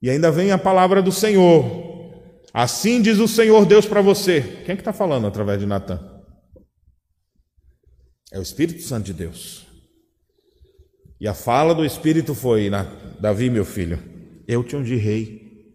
E 0.00 0.08
ainda 0.08 0.32
vem 0.32 0.50
a 0.50 0.56
palavra 0.56 1.02
do 1.02 1.12
Senhor. 1.12 2.40
Assim 2.54 3.02
diz 3.02 3.18
o 3.18 3.28
Senhor 3.28 3.66
Deus 3.66 3.84
para 3.84 4.00
você. 4.00 4.40
Quem 4.64 4.72
é 4.72 4.76
que 4.76 4.80
está 4.80 4.94
falando 4.94 5.26
através 5.26 5.60
de 5.60 5.66
Natan? 5.66 6.22
É 8.32 8.38
o 8.38 8.42
Espírito 8.42 8.82
Santo 8.82 9.04
de 9.04 9.12
Deus. 9.12 9.66
E 11.20 11.28
a 11.28 11.34
fala 11.34 11.74
do 11.74 11.84
Espírito 11.84 12.34
foi: 12.34 12.70
Davi, 13.20 13.50
meu 13.50 13.66
filho, 13.66 14.02
eu 14.48 14.64
te 14.64 14.74
ungi 14.74 14.96
rei, 14.96 15.74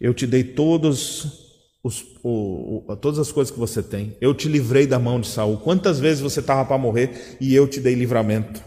eu 0.00 0.12
te 0.12 0.26
dei 0.26 0.42
todos 0.42 1.47
os, 1.82 2.04
o, 2.22 2.84
o, 2.88 2.96
todas 2.96 3.18
as 3.18 3.30
coisas 3.30 3.52
que 3.52 3.58
você 3.58 3.82
tem, 3.82 4.16
eu 4.20 4.34
te 4.34 4.48
livrei 4.48 4.86
da 4.86 4.98
mão 4.98 5.20
de 5.20 5.28
Saul. 5.28 5.58
Quantas 5.58 6.00
vezes 6.00 6.20
você 6.20 6.40
estava 6.40 6.64
para 6.64 6.78
morrer 6.78 7.36
e 7.40 7.54
eu 7.54 7.66
te 7.68 7.80
dei 7.80 7.94
livramento? 7.94 8.62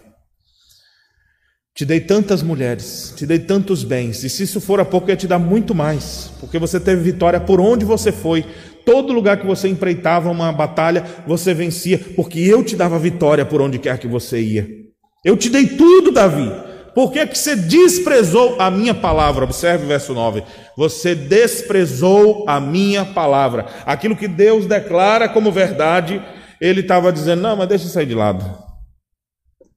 Te 1.73 1.85
dei 1.85 2.01
tantas 2.01 2.43
mulheres, 2.43 3.13
te 3.15 3.25
dei 3.25 3.39
tantos 3.39 3.83
bens, 3.83 4.23
e 4.23 4.29
se 4.29 4.43
isso 4.43 4.59
for 4.59 4.81
a 4.81 4.85
pouco, 4.85 5.07
eu 5.07 5.13
ia 5.13 5.17
te 5.17 5.27
dar 5.27 5.39
muito 5.39 5.73
mais, 5.73 6.29
porque 6.39 6.59
você 6.59 6.81
teve 6.81 7.01
vitória 7.01 7.39
por 7.39 7.61
onde 7.61 7.85
você 7.85 8.11
foi. 8.11 8.45
Todo 8.85 9.13
lugar 9.13 9.39
que 9.39 9.47
você 9.47 9.69
empreitava 9.69 10.29
uma 10.29 10.51
batalha, 10.51 11.05
você 11.25 11.53
vencia, 11.53 11.97
porque 12.15 12.39
eu 12.39 12.63
te 12.63 12.75
dava 12.75 12.99
vitória 12.99 13.45
por 13.45 13.61
onde 13.61 13.79
quer 13.79 13.97
que 13.97 14.07
você 14.07 14.41
ia. 14.41 14.67
Eu 15.23 15.37
te 15.37 15.49
dei 15.49 15.65
tudo, 15.65 16.11
Davi. 16.11 16.70
Por 16.93 17.11
que, 17.11 17.25
que 17.25 17.37
você 17.37 17.55
desprezou 17.55 18.55
a 18.59 18.69
minha 18.69 18.93
palavra? 18.93 19.45
Observe 19.45 19.85
o 19.85 19.87
verso 19.87 20.13
9. 20.13 20.43
Você 20.75 21.15
desprezou 21.15 22.43
a 22.47 22.59
minha 22.59 23.05
palavra. 23.05 23.65
Aquilo 23.85 24.15
que 24.15 24.27
Deus 24.27 24.65
declara 24.65 25.29
como 25.29 25.51
verdade, 25.51 26.21
ele 26.59 26.81
estava 26.81 27.11
dizendo: 27.11 27.41
não, 27.41 27.55
mas 27.55 27.69
deixa 27.69 27.85
eu 27.85 27.89
sair 27.89 28.05
de 28.05 28.15
lado. 28.15 28.45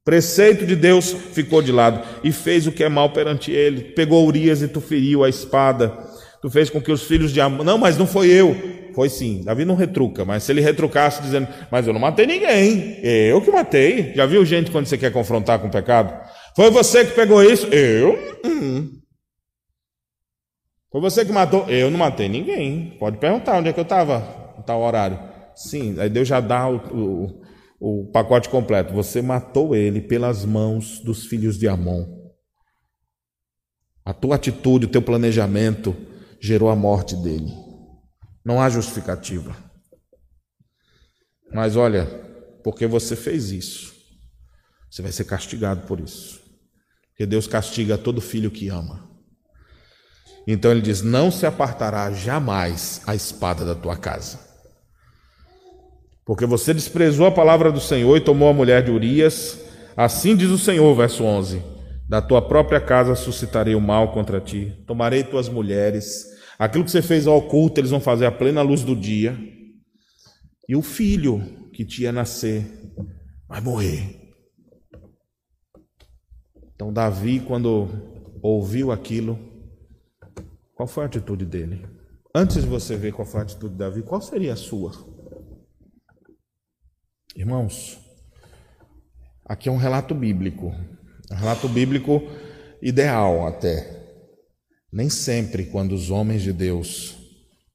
Preceito 0.04 0.66
de 0.66 0.76
Deus 0.76 1.12
ficou 1.32 1.62
de 1.62 1.72
lado 1.72 2.02
e 2.22 2.30
fez 2.30 2.66
o 2.66 2.72
que 2.72 2.84
é 2.84 2.88
mal 2.88 3.10
perante 3.10 3.50
ele. 3.50 3.92
Pegou 3.92 4.26
Urias 4.26 4.60
e 4.60 4.68
tu 4.68 4.80
feriu 4.80 5.24
a 5.24 5.28
espada. 5.28 5.92
Tu 6.42 6.50
fez 6.50 6.68
com 6.68 6.78
que 6.78 6.92
os 6.92 7.04
filhos 7.04 7.32
de 7.32 7.40
Amon. 7.40 7.64
Não, 7.64 7.78
mas 7.78 7.96
não 7.96 8.06
foi 8.06 8.28
eu. 8.28 8.54
Foi 8.94 9.08
sim. 9.08 9.42
Davi 9.42 9.64
não 9.64 9.74
retruca, 9.74 10.24
mas 10.24 10.42
se 10.42 10.52
ele 10.52 10.60
retrucasse 10.60 11.22
dizendo, 11.22 11.48
mas 11.70 11.86
eu 11.86 11.92
não 11.94 12.00
matei 12.00 12.26
ninguém. 12.26 12.98
Eu 13.02 13.40
que 13.40 13.50
matei. 13.50 14.12
Já 14.14 14.26
viu 14.26 14.44
gente 14.44 14.70
quando 14.70 14.84
você 14.84 14.98
quer 14.98 15.10
confrontar 15.10 15.58
com 15.58 15.68
o 15.68 15.70
pecado? 15.70 16.14
Foi 16.54 16.70
você 16.70 17.04
que 17.04 17.12
pegou 17.12 17.42
isso? 17.42 17.66
Eu? 17.66 18.16
Hum. 18.44 19.00
Foi 20.90 21.00
você 21.00 21.24
que 21.24 21.32
matou? 21.32 21.68
Eu 21.68 21.90
não 21.90 21.98
matei 21.98 22.28
ninguém. 22.28 22.96
Pode 22.98 23.18
perguntar 23.18 23.58
onde 23.58 23.68
é 23.68 23.72
que 23.72 23.80
eu 23.80 23.84
estava, 23.84 24.54
no 24.56 24.62
tal 24.62 24.80
horário. 24.80 25.18
Sim, 25.54 25.98
aí 26.00 26.08
Deus 26.08 26.28
já 26.28 26.40
dá 26.40 26.68
o, 26.68 26.76
o 26.76 27.44
o 27.86 28.06
pacote 28.06 28.48
completo. 28.48 28.94
Você 28.94 29.20
matou 29.20 29.76
ele 29.76 30.00
pelas 30.00 30.42
mãos 30.42 31.00
dos 31.00 31.26
filhos 31.26 31.58
de 31.58 31.68
Amon. 31.68 32.06
A 34.02 34.14
tua 34.14 34.36
atitude, 34.36 34.86
o 34.86 34.90
teu 34.90 35.02
planejamento 35.02 35.94
gerou 36.40 36.70
a 36.70 36.76
morte 36.76 37.14
dele. 37.16 37.52
Não 38.42 38.60
há 38.60 38.70
justificativa. 38.70 39.54
Mas 41.52 41.76
olha, 41.76 42.06
porque 42.62 42.86
você 42.86 43.14
fez 43.14 43.50
isso, 43.50 43.94
você 44.90 45.02
vai 45.02 45.12
ser 45.12 45.24
castigado 45.24 45.86
por 45.86 46.00
isso. 46.00 46.42
Porque 47.14 47.26
Deus 47.26 47.46
castiga 47.46 47.96
todo 47.96 48.20
filho 48.20 48.50
que 48.50 48.68
ama. 48.68 49.08
Então 50.46 50.72
ele 50.72 50.82
diz: 50.82 51.00
Não 51.00 51.30
se 51.30 51.46
apartará 51.46 52.10
jamais 52.10 53.00
a 53.06 53.14
espada 53.14 53.64
da 53.64 53.76
tua 53.76 53.96
casa. 53.96 54.40
Porque 56.26 56.44
você 56.44 56.74
desprezou 56.74 57.26
a 57.26 57.30
palavra 57.30 57.70
do 57.70 57.80
Senhor 57.80 58.16
e 58.16 58.20
tomou 58.20 58.48
a 58.48 58.52
mulher 58.52 58.82
de 58.82 58.90
Urias. 58.90 59.60
Assim 59.96 60.34
diz 60.34 60.50
o 60.50 60.58
Senhor, 60.58 60.92
verso 60.96 61.22
11: 61.22 61.62
Da 62.08 62.20
tua 62.20 62.42
própria 62.42 62.80
casa 62.80 63.14
suscitarei 63.14 63.76
o 63.76 63.80
mal 63.80 64.10
contra 64.12 64.40
ti, 64.40 64.76
tomarei 64.84 65.22
tuas 65.22 65.48
mulheres. 65.48 66.26
Aquilo 66.58 66.84
que 66.84 66.90
você 66.90 67.02
fez 67.02 67.28
ao 67.28 67.38
oculto, 67.38 67.80
eles 67.80 67.90
vão 67.92 68.00
fazer 68.00 68.26
à 68.26 68.32
plena 68.32 68.60
luz 68.60 68.82
do 68.82 68.96
dia. 68.96 69.38
E 70.68 70.74
o 70.74 70.82
filho 70.82 71.40
que 71.72 71.84
te 71.84 72.02
ia 72.02 72.12
nascer 72.12 72.66
vai 73.48 73.60
morrer. 73.60 74.23
Então, 76.74 76.92
Davi, 76.92 77.40
quando 77.40 77.88
ouviu 78.42 78.90
aquilo, 78.90 79.38
qual 80.74 80.88
foi 80.88 81.04
a 81.04 81.06
atitude 81.06 81.46
dele? 81.46 81.86
Antes 82.34 82.62
de 82.62 82.68
você 82.68 82.96
ver 82.96 83.12
qual 83.12 83.26
foi 83.26 83.40
a 83.40 83.42
atitude 83.44 83.72
de 83.72 83.78
Davi, 83.78 84.02
qual 84.02 84.20
seria 84.20 84.54
a 84.54 84.56
sua? 84.56 84.92
Irmãos, 87.36 87.98
aqui 89.44 89.68
é 89.68 89.72
um 89.72 89.76
relato 89.76 90.14
bíblico, 90.14 90.66
um 91.30 91.34
relato 91.34 91.68
bíblico 91.68 92.22
ideal 92.82 93.46
até. 93.46 94.02
Nem 94.92 95.08
sempre, 95.08 95.66
quando 95.66 95.92
os 95.92 96.10
homens 96.10 96.42
de 96.42 96.52
Deus 96.52 97.16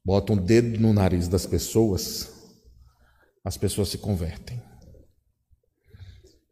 botam 0.04 0.36
o 0.36 0.40
dedo 0.40 0.78
no 0.78 0.92
nariz 0.92 1.26
das 1.26 1.46
pessoas, 1.46 2.32
as 3.44 3.56
pessoas 3.56 3.88
se 3.88 3.98
convertem. 3.98 4.62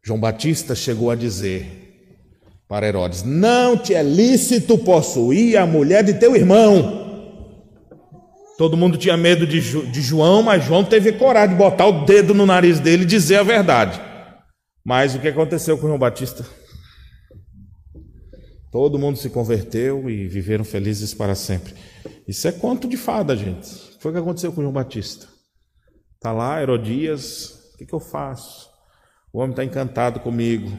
João 0.03 0.19
Batista 0.19 0.73
chegou 0.73 1.11
a 1.11 1.15
dizer 1.15 1.88
para 2.69 2.87
Herodes: 2.87 3.23
Não 3.23 3.75
te 3.75 3.93
é 3.95 4.03
lícito 4.03 4.77
possuir 4.77 5.57
a 5.57 5.65
mulher 5.65 6.03
de 6.03 6.13
teu 6.13 6.35
irmão. 6.35 7.09
Todo 8.57 8.77
mundo 8.77 8.97
tinha 8.97 9.17
medo 9.17 9.47
de, 9.47 9.59
de 9.59 10.01
João, 10.01 10.43
mas 10.43 10.63
João 10.63 10.83
teve 10.83 11.13
coragem 11.13 11.55
de 11.55 11.55
botar 11.55 11.87
o 11.87 12.05
dedo 12.05 12.33
no 12.33 12.45
nariz 12.45 12.79
dele 12.79 13.03
e 13.03 13.07
dizer 13.07 13.37
a 13.37 13.43
verdade. 13.43 13.99
Mas 14.85 15.15
o 15.15 15.19
que 15.19 15.29
aconteceu 15.29 15.77
com 15.77 15.87
João 15.87 15.97
Batista? 15.97 16.45
Todo 18.71 18.99
mundo 18.99 19.17
se 19.17 19.29
converteu 19.29 20.09
e 20.09 20.27
viveram 20.27 20.63
felizes 20.63 21.13
para 21.13 21.33
sempre. 21.35 21.73
Isso 22.27 22.47
é 22.47 22.51
conto 22.51 22.87
de 22.87 22.97
fada, 22.97 23.35
gente. 23.35 23.65
O 23.65 23.97
que 23.97 24.01
foi 24.03 24.11
que 24.11 24.19
aconteceu 24.19 24.51
com 24.51 24.61
João 24.61 24.73
Batista? 24.73 25.25
Está 26.15 26.33
lá, 26.33 26.61
Herodias, 26.61 27.71
o 27.73 27.77
que, 27.77 27.85
que 27.85 27.95
eu 27.95 27.99
faço? 27.99 28.69
O 29.31 29.39
homem 29.39 29.51
está 29.51 29.63
encantado 29.63 30.19
comigo. 30.19 30.69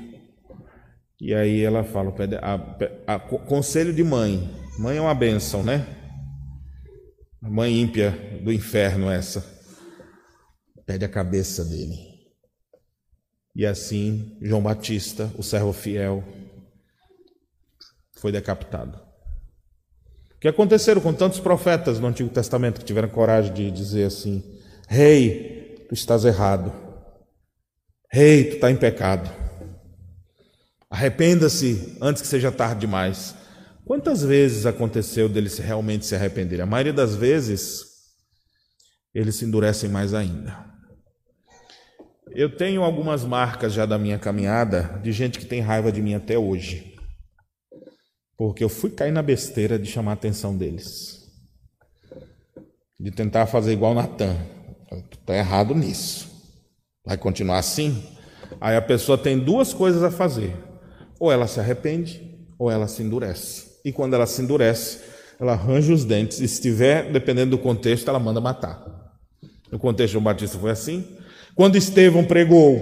E 1.20 1.34
aí 1.34 1.62
ela 1.62 1.84
fala: 1.84 2.14
a, 2.40 2.54
a, 3.06 3.14
a, 3.14 3.18
conselho 3.18 3.92
de 3.92 4.02
mãe. 4.02 4.48
Mãe 4.78 4.96
é 4.96 5.00
uma 5.00 5.14
bênção, 5.14 5.62
né? 5.62 5.86
A 7.42 7.50
mãe 7.50 7.78
ímpia 7.78 8.40
do 8.42 8.52
inferno, 8.52 9.10
essa. 9.10 9.44
Pede 10.86 11.04
a 11.04 11.08
cabeça 11.08 11.64
dele. 11.64 12.10
E 13.54 13.66
assim, 13.66 14.38
João 14.40 14.62
Batista, 14.62 15.30
o 15.36 15.42
servo 15.42 15.72
fiel, 15.72 16.24
foi 18.12 18.32
decapitado. 18.32 18.98
O 20.34 20.40
que 20.40 20.48
aconteceram 20.48 21.02
com 21.02 21.12
tantos 21.12 21.38
profetas 21.38 22.00
no 22.00 22.06
Antigo 22.06 22.30
Testamento 22.30 22.80
que 22.80 22.86
tiveram 22.86 23.08
coragem 23.10 23.52
de 23.52 23.70
dizer 23.70 24.04
assim: 24.04 24.42
Rei, 24.88 25.84
tu 25.86 25.94
estás 25.94 26.24
errado. 26.24 26.72
Rei, 28.10 28.44
tu 28.44 28.54
está 28.54 28.70
em 28.70 28.76
pecado. 28.76 29.30
Arrependa-se 30.90 31.96
antes 32.00 32.20
que 32.20 32.26
seja 32.26 32.50
tarde 32.50 32.80
demais. 32.80 33.34
Quantas 33.84 34.22
vezes 34.22 34.66
aconteceu 34.66 35.28
deles 35.28 35.58
realmente 35.58 36.04
se 36.04 36.14
arrependerem? 36.14 36.64
A 36.64 36.66
maioria 36.66 36.92
das 36.92 37.14
vezes, 37.14 37.84
eles 39.14 39.36
se 39.36 39.44
endurecem 39.44 39.88
mais 39.88 40.12
ainda. 40.12 40.68
Eu 42.32 42.56
tenho 42.56 42.82
algumas 42.82 43.24
marcas 43.24 43.72
já 43.72 43.86
da 43.86 43.98
minha 43.98 44.18
caminhada 44.18 45.00
de 45.02 45.12
gente 45.12 45.38
que 45.38 45.46
tem 45.46 45.60
raiva 45.60 45.90
de 45.90 46.02
mim 46.02 46.14
até 46.14 46.38
hoje. 46.38 46.96
Porque 48.36 48.62
eu 48.62 48.68
fui 48.68 48.90
cair 48.90 49.10
na 49.12 49.22
besteira 49.22 49.78
de 49.78 49.86
chamar 49.86 50.12
a 50.12 50.14
atenção 50.14 50.56
deles. 50.56 51.28
De 52.98 53.10
tentar 53.10 53.46
fazer 53.46 53.72
igual 53.72 53.94
Natan. 53.94 54.36
Está 55.12 55.36
errado 55.36 55.74
nisso. 55.74 56.30
Vai 57.04 57.16
continuar 57.16 57.58
assim? 57.58 58.02
Aí 58.60 58.76
a 58.76 58.82
pessoa 58.82 59.18
tem 59.18 59.38
duas 59.38 59.74
coisas 59.74 60.02
a 60.02 60.10
fazer: 60.10 60.54
ou 61.20 61.30
ela 61.30 61.46
se 61.46 61.60
arrepende, 61.60 62.36
ou 62.58 62.70
ela 62.70 62.88
se 62.88 63.02
endurece 63.02 63.70
e 63.84 63.92
quando 63.92 64.14
ela 64.14 64.26
se 64.26 64.42
endurece, 64.42 64.98
ela 65.38 65.52
arranja 65.52 65.92
os 65.92 66.04
dentes, 66.04 66.40
e 66.40 66.46
se 66.46 66.54
estiver, 66.54 67.10
dependendo 67.10 67.52
do 67.52 67.58
contexto, 67.58 68.08
ela 68.08 68.18
manda 68.18 68.40
matar. 68.40 68.82
No 69.72 69.78
contexto 69.78 70.08
de 70.08 70.12
João 70.14 70.24
Batista 70.24 70.58
foi 70.58 70.70
assim. 70.70 71.06
Quando 71.54 71.76
Estevão 71.76 72.24
pregou 72.24 72.78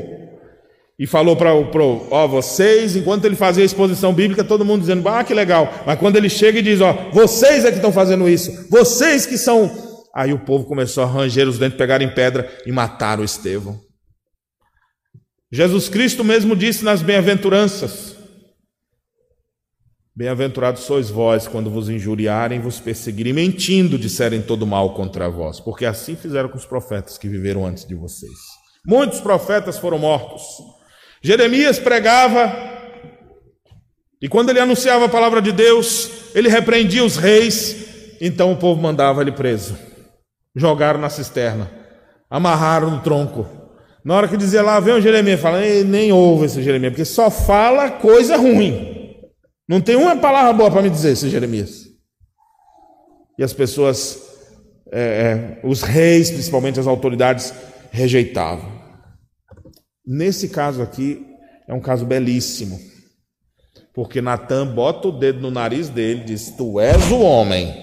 e 0.98 1.06
falou 1.06 1.36
para 1.36 1.54
ó, 1.54 2.26
vocês, 2.26 2.96
enquanto 2.96 3.24
ele 3.24 3.36
fazia 3.36 3.62
a 3.62 3.66
exposição 3.66 4.12
bíblica, 4.12 4.42
todo 4.42 4.64
mundo 4.64 4.80
dizendo, 4.80 5.08
ah, 5.08 5.22
que 5.22 5.34
legal. 5.34 5.72
Mas 5.86 5.98
quando 5.98 6.16
ele 6.16 6.28
chega 6.28 6.58
e 6.58 6.62
diz, 6.62 6.80
ó, 6.80 7.10
vocês 7.12 7.64
é 7.64 7.70
que 7.70 7.76
estão 7.76 7.92
fazendo 7.92 8.28
isso, 8.28 8.68
vocês 8.68 9.24
que 9.24 9.38
são. 9.38 9.70
Aí 10.14 10.32
o 10.32 10.40
povo 10.40 10.64
começou 10.64 11.04
a 11.04 11.06
ranger 11.06 11.46
os 11.46 11.58
dentes, 11.58 11.78
pegarem 11.78 12.12
pedra 12.12 12.50
e 12.66 12.72
mataram 12.72 13.22
Estevão. 13.22 13.78
Jesus 15.52 15.88
Cristo 15.88 16.24
mesmo 16.24 16.56
disse 16.56 16.84
nas 16.84 17.02
bem-aventuranças: 17.02 18.17
Bem-aventurados 20.18 20.82
sois 20.82 21.10
vós 21.10 21.46
quando 21.46 21.70
vos 21.70 21.88
injuriarem, 21.88 22.58
vos 22.60 22.80
perseguirem, 22.80 23.32
mentindo, 23.32 23.96
disserem 23.96 24.42
todo 24.42 24.66
mal 24.66 24.92
contra 24.92 25.28
vós, 25.28 25.60
porque 25.60 25.86
assim 25.86 26.16
fizeram 26.16 26.48
com 26.48 26.56
os 26.56 26.66
profetas 26.66 27.16
que 27.16 27.28
viveram 27.28 27.64
antes 27.64 27.86
de 27.86 27.94
vocês. 27.94 28.32
Muitos 28.84 29.20
profetas 29.20 29.78
foram 29.78 29.96
mortos. 29.96 30.42
Jeremias 31.22 31.78
pregava, 31.78 32.52
e 34.20 34.28
quando 34.28 34.50
ele 34.50 34.58
anunciava 34.58 35.04
a 35.04 35.08
palavra 35.08 35.40
de 35.40 35.52
Deus, 35.52 36.10
ele 36.34 36.48
repreendia 36.48 37.04
os 37.04 37.16
reis, 37.16 38.16
então 38.20 38.50
o 38.50 38.56
povo 38.56 38.82
mandava 38.82 39.22
ele 39.22 39.30
preso. 39.30 39.78
Jogaram 40.52 40.98
na 40.98 41.10
cisterna, 41.10 41.70
amarraram 42.28 42.90
no 42.90 43.02
tronco. 43.02 43.46
Na 44.04 44.16
hora 44.16 44.26
que 44.26 44.36
dizia 44.36 44.62
lá, 44.62 44.80
vem 44.80 44.94
o 44.94 45.00
Jeremias, 45.00 45.38
fala, 45.38 45.60
nem 45.60 46.10
ouve 46.10 46.46
esse 46.46 46.60
Jeremias, 46.60 46.90
porque 46.90 47.04
só 47.04 47.30
fala 47.30 47.88
coisa 47.88 48.36
ruim. 48.36 48.97
Não 49.68 49.80
tem 49.82 49.96
uma 49.96 50.16
palavra 50.16 50.52
boa 50.54 50.70
para 50.70 50.80
me 50.80 50.88
dizer, 50.88 51.12
esse 51.12 51.28
Jeremias. 51.28 51.86
E 53.38 53.44
as 53.44 53.52
pessoas, 53.52 54.18
é, 54.90 55.60
é, 55.62 55.66
os 55.66 55.82
reis, 55.82 56.30
principalmente 56.30 56.80
as 56.80 56.86
autoridades, 56.86 57.52
rejeitavam. 57.90 58.78
Nesse 60.06 60.48
caso 60.48 60.80
aqui, 60.80 61.24
é 61.68 61.74
um 61.74 61.80
caso 61.80 62.06
belíssimo. 62.06 62.80
Porque 63.94 64.22
Natan 64.22 64.74
bota 64.74 65.08
o 65.08 65.18
dedo 65.18 65.40
no 65.40 65.50
nariz 65.50 65.88
dele 65.90 66.22
e 66.22 66.24
diz: 66.24 66.50
Tu 66.56 66.80
és 66.80 67.10
o 67.10 67.20
homem. 67.20 67.74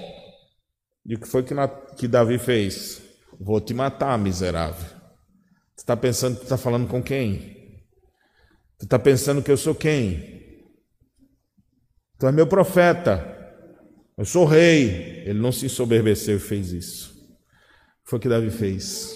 E 1.06 1.14
o 1.14 1.20
que 1.20 1.28
foi 1.28 1.44
que, 1.44 1.54
que 1.98 2.08
Davi 2.08 2.40
fez? 2.40 3.02
Vou 3.40 3.62
te 3.62 3.74
matar, 3.74 4.18
miserável. 4.18 4.90
Você 5.76 5.84
está 5.84 5.96
pensando 5.96 6.38
que 6.38 6.44
está 6.44 6.58
falando 6.58 6.88
com 6.88 7.04
quem? 7.04 7.84
Você 8.78 8.86
está 8.86 8.98
pensando 8.98 9.44
que 9.44 9.52
eu 9.52 9.58
sou 9.58 9.76
quem? 9.76 10.45
Tu 12.26 12.30
é 12.30 12.32
meu 12.32 12.48
profeta. 12.48 13.24
Eu 14.18 14.26
sou 14.26 14.46
rei. 14.46 15.22
Ele 15.28 15.38
não 15.38 15.52
se 15.52 15.68
ensoberbeceu 15.68 16.38
e 16.38 16.40
fez 16.40 16.72
isso. 16.72 17.14
Foi 18.04 18.18
o 18.18 18.20
que 18.20 18.28
Davi 18.28 18.50
fez. 18.50 19.16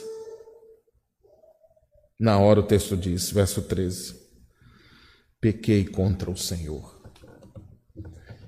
Na 2.20 2.38
hora 2.38 2.60
o 2.60 2.68
texto 2.68 2.96
diz, 2.96 3.32
verso 3.32 3.64
13: 3.64 4.14
Pequei 5.42 5.86
contra 5.86 6.30
o 6.30 6.38
Senhor. 6.38 7.02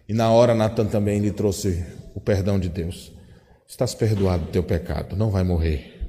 E 0.07 0.13
na 0.13 0.31
hora 0.31 0.53
Natan 0.53 0.85
também 0.85 1.19
lhe 1.19 1.31
trouxe 1.31 1.83
o 2.13 2.21
perdão 2.21 2.59
de 2.59 2.69
Deus. 2.69 3.11
Estás 3.67 3.95
perdoado 3.95 4.45
do 4.45 4.51
teu 4.51 4.61
pecado, 4.61 5.15
não 5.15 5.31
vai 5.31 5.43
morrer. 5.43 5.99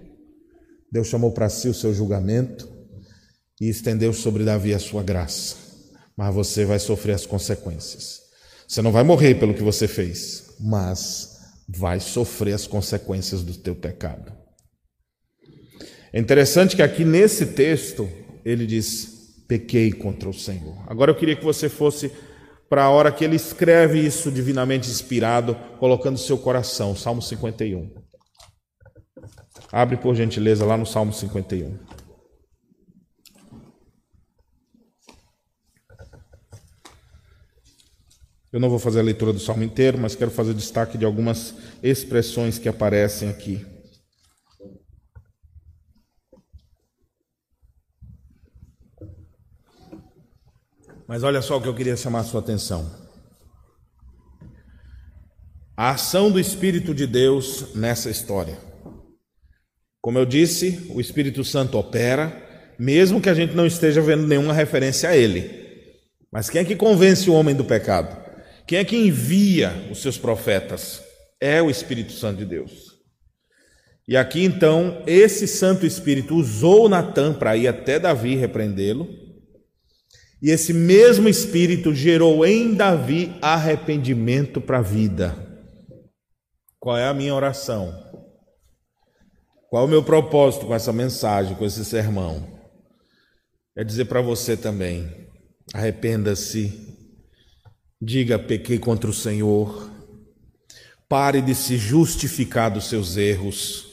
Deus 0.92 1.06
chamou 1.06 1.32
para 1.32 1.48
si 1.48 1.70
o 1.70 1.74
seu 1.74 1.94
julgamento 1.94 2.70
e 3.58 3.70
estendeu 3.70 4.12
sobre 4.12 4.44
Davi 4.44 4.74
a 4.74 4.78
sua 4.78 5.02
graça. 5.02 5.56
Mas 6.14 6.34
você 6.34 6.66
vai 6.66 6.78
sofrer 6.78 7.14
as 7.14 7.24
consequências. 7.24 8.21
Você 8.72 8.80
não 8.80 8.90
vai 8.90 9.02
morrer 9.02 9.34
pelo 9.34 9.52
que 9.52 9.62
você 9.62 9.86
fez, 9.86 10.56
mas 10.58 11.42
vai 11.68 12.00
sofrer 12.00 12.54
as 12.54 12.66
consequências 12.66 13.42
do 13.42 13.52
teu 13.52 13.74
pecado. 13.74 14.32
É 16.10 16.18
interessante 16.18 16.74
que 16.74 16.80
aqui 16.80 17.04
nesse 17.04 17.48
texto 17.48 18.08
ele 18.42 18.64
diz: 18.64 19.44
pequei 19.46 19.92
contra 19.92 20.26
o 20.26 20.32
Senhor. 20.32 20.82
Agora 20.86 21.10
eu 21.10 21.14
queria 21.14 21.36
que 21.36 21.44
você 21.44 21.68
fosse 21.68 22.10
para 22.66 22.84
a 22.84 22.88
hora 22.88 23.12
que 23.12 23.22
ele 23.22 23.36
escreve 23.36 23.98
isso 23.98 24.32
divinamente 24.32 24.88
inspirado, 24.88 25.54
colocando 25.78 26.16
seu 26.16 26.38
coração, 26.38 26.96
Salmo 26.96 27.20
51. 27.20 27.90
Abre 29.70 29.98
por 29.98 30.14
gentileza 30.14 30.64
lá 30.64 30.78
no 30.78 30.86
Salmo 30.86 31.12
51. 31.12 31.91
Eu 38.52 38.60
não 38.60 38.68
vou 38.68 38.78
fazer 38.78 39.00
a 39.00 39.02
leitura 39.02 39.32
do 39.32 39.40
salmo 39.40 39.62
inteiro, 39.62 39.96
mas 39.96 40.14
quero 40.14 40.30
fazer 40.30 40.52
destaque 40.52 40.98
de 40.98 41.06
algumas 41.06 41.54
expressões 41.82 42.58
que 42.58 42.68
aparecem 42.68 43.30
aqui. 43.30 43.64
Mas 51.08 51.22
olha 51.22 51.40
só 51.40 51.56
o 51.56 51.62
que 51.62 51.68
eu 51.68 51.74
queria 51.74 51.96
chamar 51.96 52.20
a 52.20 52.24
sua 52.24 52.40
atenção. 52.40 52.90
A 55.74 55.90
ação 55.90 56.30
do 56.30 56.38
Espírito 56.38 56.94
de 56.94 57.06
Deus 57.06 57.74
nessa 57.74 58.10
história. 58.10 58.58
Como 60.02 60.18
eu 60.18 60.26
disse, 60.26 60.90
o 60.94 61.00
Espírito 61.00 61.42
Santo 61.42 61.78
opera, 61.78 62.74
mesmo 62.78 63.20
que 63.20 63.30
a 63.30 63.34
gente 63.34 63.54
não 63.54 63.66
esteja 63.66 64.02
vendo 64.02 64.26
nenhuma 64.26 64.52
referência 64.52 65.08
a 65.08 65.16
ele. 65.16 65.90
Mas 66.30 66.50
quem 66.50 66.60
é 66.60 66.64
que 66.64 66.76
convence 66.76 67.30
o 67.30 67.34
homem 67.34 67.54
do 67.54 67.64
pecado? 67.64 68.21
Quem 68.72 68.78
é 68.78 68.84
que 68.86 68.96
envia 68.96 69.86
os 69.90 70.00
seus 70.00 70.16
profetas? 70.16 71.02
É 71.38 71.60
o 71.60 71.68
Espírito 71.68 72.10
Santo 72.12 72.38
de 72.38 72.46
Deus. 72.46 72.96
E 74.08 74.16
aqui 74.16 74.42
então, 74.42 75.02
esse 75.06 75.46
Santo 75.46 75.84
Espírito 75.84 76.34
usou 76.34 76.88
Natan 76.88 77.34
para 77.34 77.54
ir 77.54 77.68
até 77.68 77.98
Davi 77.98 78.34
repreendê-lo 78.34 79.06
e 80.40 80.48
esse 80.48 80.72
mesmo 80.72 81.28
Espírito 81.28 81.94
gerou 81.94 82.46
em 82.46 82.72
Davi 82.74 83.36
arrependimento 83.42 84.58
para 84.58 84.78
a 84.78 84.82
vida. 84.82 85.36
Qual 86.80 86.96
é 86.96 87.06
a 87.06 87.12
minha 87.12 87.34
oração? 87.34 87.92
Qual 89.68 89.82
é 89.82 89.86
o 89.86 89.90
meu 89.90 90.02
propósito 90.02 90.64
com 90.64 90.74
essa 90.74 90.94
mensagem, 90.94 91.54
com 91.56 91.66
esse 91.66 91.84
sermão? 91.84 92.58
É 93.76 93.84
dizer 93.84 94.06
para 94.06 94.22
você 94.22 94.56
também: 94.56 95.28
arrependa-se, 95.74 96.91
diga 98.02 98.36
pequei 98.36 98.80
contra 98.80 99.08
o 99.08 99.14
Senhor, 99.14 99.88
pare 101.08 101.40
de 101.40 101.54
se 101.54 101.76
justificar 101.76 102.70
dos 102.70 102.88
seus 102.88 103.16
erros. 103.16 103.92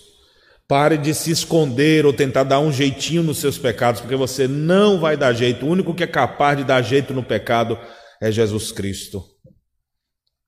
Pare 0.68 0.98
de 0.98 1.16
se 1.16 1.32
esconder 1.32 2.06
ou 2.06 2.14
tentar 2.14 2.44
dar 2.44 2.60
um 2.60 2.72
jeitinho 2.72 3.24
nos 3.24 3.40
seus 3.40 3.58
pecados, 3.58 4.02
porque 4.02 4.16
você 4.16 4.48
não 4.48 5.00
vai 5.00 5.18
dar 5.18 5.34
jeito. 5.34 5.66
O 5.66 5.70
único 5.70 5.96
que 5.96 6.04
é 6.04 6.08
capaz 6.08 6.58
de 6.60 6.64
dar 6.64 6.84
jeito 6.84 7.12
no 7.12 7.24
pecado 7.24 7.76
é 8.22 8.32
Jesus 8.32 8.72
Cristo. 8.72 9.24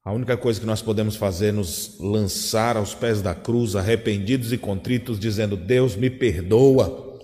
A 0.05 0.14
única 0.14 0.38
coisa 0.38 0.59
que 0.59 0.66
nós 0.66 0.80
podemos 0.80 1.16
fazer 1.16 1.47
é 1.47 1.51
nos 1.51 1.97
lançar 1.99 2.78
aos 2.78 2.93
pés 2.93 3.20
da 3.20 3.34
cruz, 3.34 3.76
arrependidos 3.76 4.53
e 4.53 4.59
contritos, 4.59 5.20
dizendo: 5.20 5.57
Deus 5.57 5.95
me 5.95 6.09
perdoa. 6.09 7.20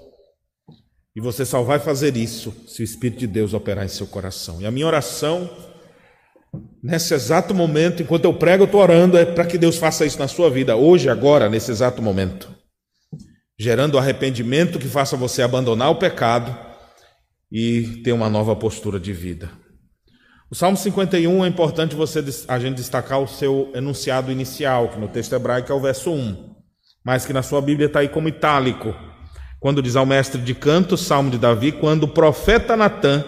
E 1.15 1.21
você 1.21 1.45
só 1.45 1.61
vai 1.61 1.77
fazer 1.77 2.17
isso 2.17 2.51
se 2.67 2.81
o 2.81 2.83
Espírito 2.83 3.19
de 3.19 3.27
Deus 3.27 3.53
operar 3.53 3.85
em 3.85 3.89
seu 3.89 4.07
coração. 4.07 4.59
E 4.59 4.65
a 4.65 4.71
minha 4.71 4.87
oração, 4.87 5.47
nesse 6.81 7.13
exato 7.13 7.53
momento, 7.53 8.01
enquanto 8.01 8.25
eu 8.25 8.33
prego, 8.33 8.63
eu 8.63 8.65
estou 8.65 8.81
orando, 8.81 9.17
é 9.17 9.25
para 9.25 9.45
que 9.45 9.57
Deus 9.57 9.77
faça 9.77 10.05
isso 10.05 10.19
na 10.19 10.27
sua 10.27 10.49
vida, 10.49 10.75
hoje, 10.75 11.09
agora, 11.09 11.49
nesse 11.49 11.71
exato 11.71 12.01
momento. 12.01 12.49
Gerando 13.59 13.97
arrependimento 13.97 14.79
que 14.79 14.87
faça 14.87 15.17
você 15.17 15.41
abandonar 15.41 15.89
o 15.89 15.95
pecado 15.95 16.55
e 17.51 18.01
ter 18.03 18.11
uma 18.11 18.29
nova 18.29 18.55
postura 18.55 18.99
de 18.99 19.13
vida. 19.13 19.49
O 20.49 20.55
Salmo 20.55 20.77
51 20.77 21.43
é 21.43 21.47
importante 21.47 21.95
você 21.95 22.23
a 22.47 22.57
gente 22.57 22.77
destacar 22.77 23.21
o 23.21 23.27
seu 23.27 23.71
enunciado 23.75 24.31
inicial, 24.31 24.89
que 24.89 24.99
no 24.99 25.07
texto 25.07 25.33
hebraico 25.33 25.71
é 25.71 25.75
o 25.75 25.81
verso 25.81 26.11
1, 26.11 26.55
mas 27.03 27.25
que 27.25 27.33
na 27.33 27.43
sua 27.43 27.61
Bíblia 27.61 27.87
está 27.87 27.99
aí 27.99 28.07
como 28.07 28.29
itálico, 28.29 28.95
quando 29.59 29.81
diz 29.81 29.95
ao 29.95 30.05
mestre 30.05 30.39
de 30.41 30.53
canto, 30.53 30.95
Salmo 30.95 31.31
de 31.31 31.37
Davi, 31.37 31.71
quando 31.71 32.03
o 32.03 32.07
profeta 32.07 32.77
Natã 32.77 33.25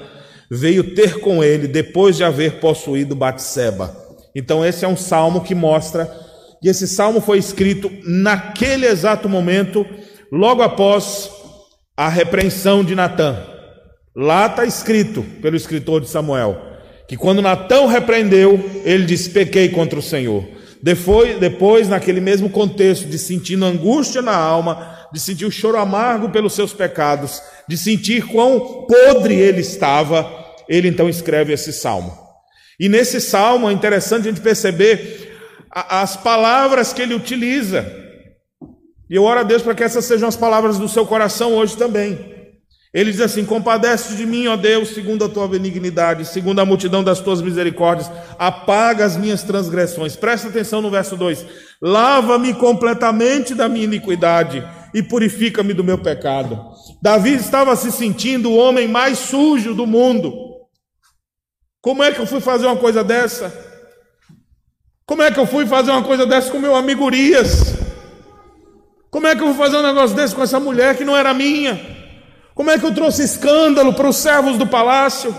veio 0.49 0.95
ter 0.95 1.19
com 1.19 1.43
ele 1.43 1.67
depois 1.67 2.17
de 2.17 2.23
haver 2.23 2.59
possuído 2.59 3.15
Batseba. 3.15 3.95
Então 4.35 4.65
esse 4.65 4.85
é 4.85 4.87
um 4.87 4.97
salmo 4.97 5.41
que 5.41 5.53
mostra 5.53 6.09
e 6.61 6.69
esse 6.69 6.87
salmo 6.87 7.21
foi 7.21 7.37
escrito 7.37 7.91
naquele 8.03 8.85
exato 8.85 9.29
momento 9.29 9.85
logo 10.31 10.61
após 10.61 11.29
a 11.95 12.07
repreensão 12.07 12.83
de 12.83 12.95
Natã. 12.95 13.37
Lá 14.15 14.47
está 14.47 14.65
escrito 14.65 15.23
pelo 15.41 15.55
escritor 15.55 16.01
de 16.01 16.09
Samuel 16.09 16.69
que 17.09 17.17
quando 17.17 17.41
Natã 17.41 17.87
repreendeu, 17.87 18.63
ele 18.85 19.03
disse: 19.03 19.31
Pequei 19.31 19.69
contra 19.69 19.97
o 19.97 20.01
Senhor. 20.01 20.47
Depois, 20.81 21.39
depois, 21.39 21.89
naquele 21.89 22.21
mesmo 22.21 22.51
contexto 22.51 23.07
de 23.07 23.17
sentindo 23.17 23.65
angústia 23.65 24.21
na 24.21 24.35
alma, 24.35 24.98
de 25.11 25.19
sentir 25.19 25.45
o 25.45 25.51
choro 25.51 25.77
amargo 25.77 26.29
pelos 26.29 26.53
seus 26.53 26.73
pecados, 26.73 27.41
de 27.67 27.77
sentir 27.77 28.27
quão 28.27 28.85
podre 28.87 29.35
ele 29.35 29.61
estava, 29.61 30.29
ele 30.67 30.87
então 30.87 31.09
escreve 31.09 31.53
esse 31.53 31.73
salmo. 31.73 32.17
E 32.79 32.87
nesse 32.87 33.19
salmo 33.19 33.69
é 33.69 33.73
interessante 33.73 34.27
a 34.27 34.31
gente 34.31 34.41
perceber 34.41 35.37
as 35.71 36.15
palavras 36.15 36.93
que 36.93 37.01
ele 37.01 37.13
utiliza. 37.13 37.85
E 39.09 39.15
eu 39.15 39.23
oro 39.23 39.39
a 39.39 39.43
Deus 39.43 39.61
para 39.61 39.75
que 39.75 39.83
essas 39.83 40.05
sejam 40.05 40.29
as 40.29 40.35
palavras 40.35 40.77
do 40.77 40.87
seu 40.87 41.05
coração 41.05 41.53
hoje 41.53 41.75
também. 41.75 42.37
Ele 42.93 43.11
diz 43.11 43.21
assim: 43.21 43.45
Compadece 43.45 44.15
de 44.15 44.25
mim, 44.25 44.47
ó 44.47 44.55
Deus, 44.55 44.89
segundo 44.89 45.25
a 45.25 45.29
tua 45.29 45.47
benignidade, 45.47 46.25
segundo 46.25 46.59
a 46.59 46.65
multidão 46.65 47.03
das 47.03 47.19
tuas 47.19 47.41
misericórdias, 47.41 48.09
apaga 48.37 49.05
as 49.05 49.15
minhas 49.15 49.43
transgressões. 49.43 50.15
Presta 50.15 50.47
atenção 50.47 50.81
no 50.81 50.89
verso 50.89 51.15
2: 51.15 51.45
Lava-me 51.81 52.53
completamente 52.55 53.53
da 53.53 53.69
minha 53.69 53.85
iniquidade 53.85 54.63
e 54.93 55.03
purifica-me 55.03 55.73
do 55.73 55.83
meu 55.83 55.97
pecado. 55.97 56.59
Davi 57.01 57.35
estava 57.35 57.75
se 57.75 57.91
sentindo 57.91 58.49
o 58.49 58.57
homem 58.57 58.87
mais 58.87 59.19
sujo 59.19 59.73
do 59.73 59.85
mundo. 59.85 60.33
Como 61.81 62.03
é 62.03 62.11
que 62.11 62.19
eu 62.19 62.27
fui 62.27 62.41
fazer 62.41 62.65
uma 62.65 62.77
coisa 62.77 63.03
dessa? 63.03 63.53
Como 65.05 65.21
é 65.21 65.31
que 65.31 65.39
eu 65.39 65.47
fui 65.47 65.65
fazer 65.65 65.91
uma 65.91 66.03
coisa 66.03 66.25
dessa 66.25 66.51
com 66.51 66.59
meu 66.59 66.75
amigo 66.75 67.05
Urias? 67.05 67.75
Como 69.09 69.25
é 69.25 69.35
que 69.35 69.41
eu 69.41 69.47
vou 69.47 69.55
fazer 69.55 69.77
um 69.77 69.81
negócio 69.81 70.15
desse 70.15 70.35
com 70.35 70.43
essa 70.43 70.59
mulher 70.59 70.95
que 70.95 71.05
não 71.05 71.15
era 71.15 71.33
minha? 71.33 71.79
Como 72.53 72.69
é 72.69 72.77
que 72.77 72.85
eu 72.85 72.93
trouxe 72.93 73.23
escândalo 73.23 73.93
para 73.93 74.07
os 74.07 74.17
servos 74.17 74.57
do 74.57 74.67
palácio? 74.67 75.35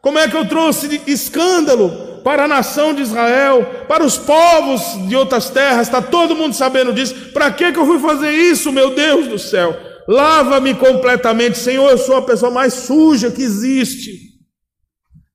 Como 0.00 0.18
é 0.18 0.28
que 0.28 0.36
eu 0.36 0.46
trouxe 0.46 1.00
escândalo 1.06 2.07
para 2.22 2.44
a 2.44 2.48
nação 2.48 2.94
de 2.94 3.02
Israel, 3.02 3.84
para 3.86 4.04
os 4.04 4.16
povos 4.16 5.08
de 5.08 5.16
outras 5.16 5.50
terras, 5.50 5.86
está 5.86 6.00
todo 6.02 6.36
mundo 6.36 6.54
sabendo 6.54 6.92
disso. 6.92 7.32
Para 7.32 7.50
que, 7.50 7.72
que 7.72 7.78
eu 7.78 7.86
fui 7.86 7.98
fazer 7.98 8.30
isso, 8.30 8.72
meu 8.72 8.94
Deus 8.94 9.26
do 9.26 9.38
céu? 9.38 9.76
Lava-me 10.08 10.74
completamente, 10.74 11.58
Senhor, 11.58 11.90
eu 11.90 11.98
sou 11.98 12.16
a 12.16 12.22
pessoa 12.22 12.50
mais 12.50 12.72
suja 12.74 13.30
que 13.30 13.42
existe. 13.42 14.28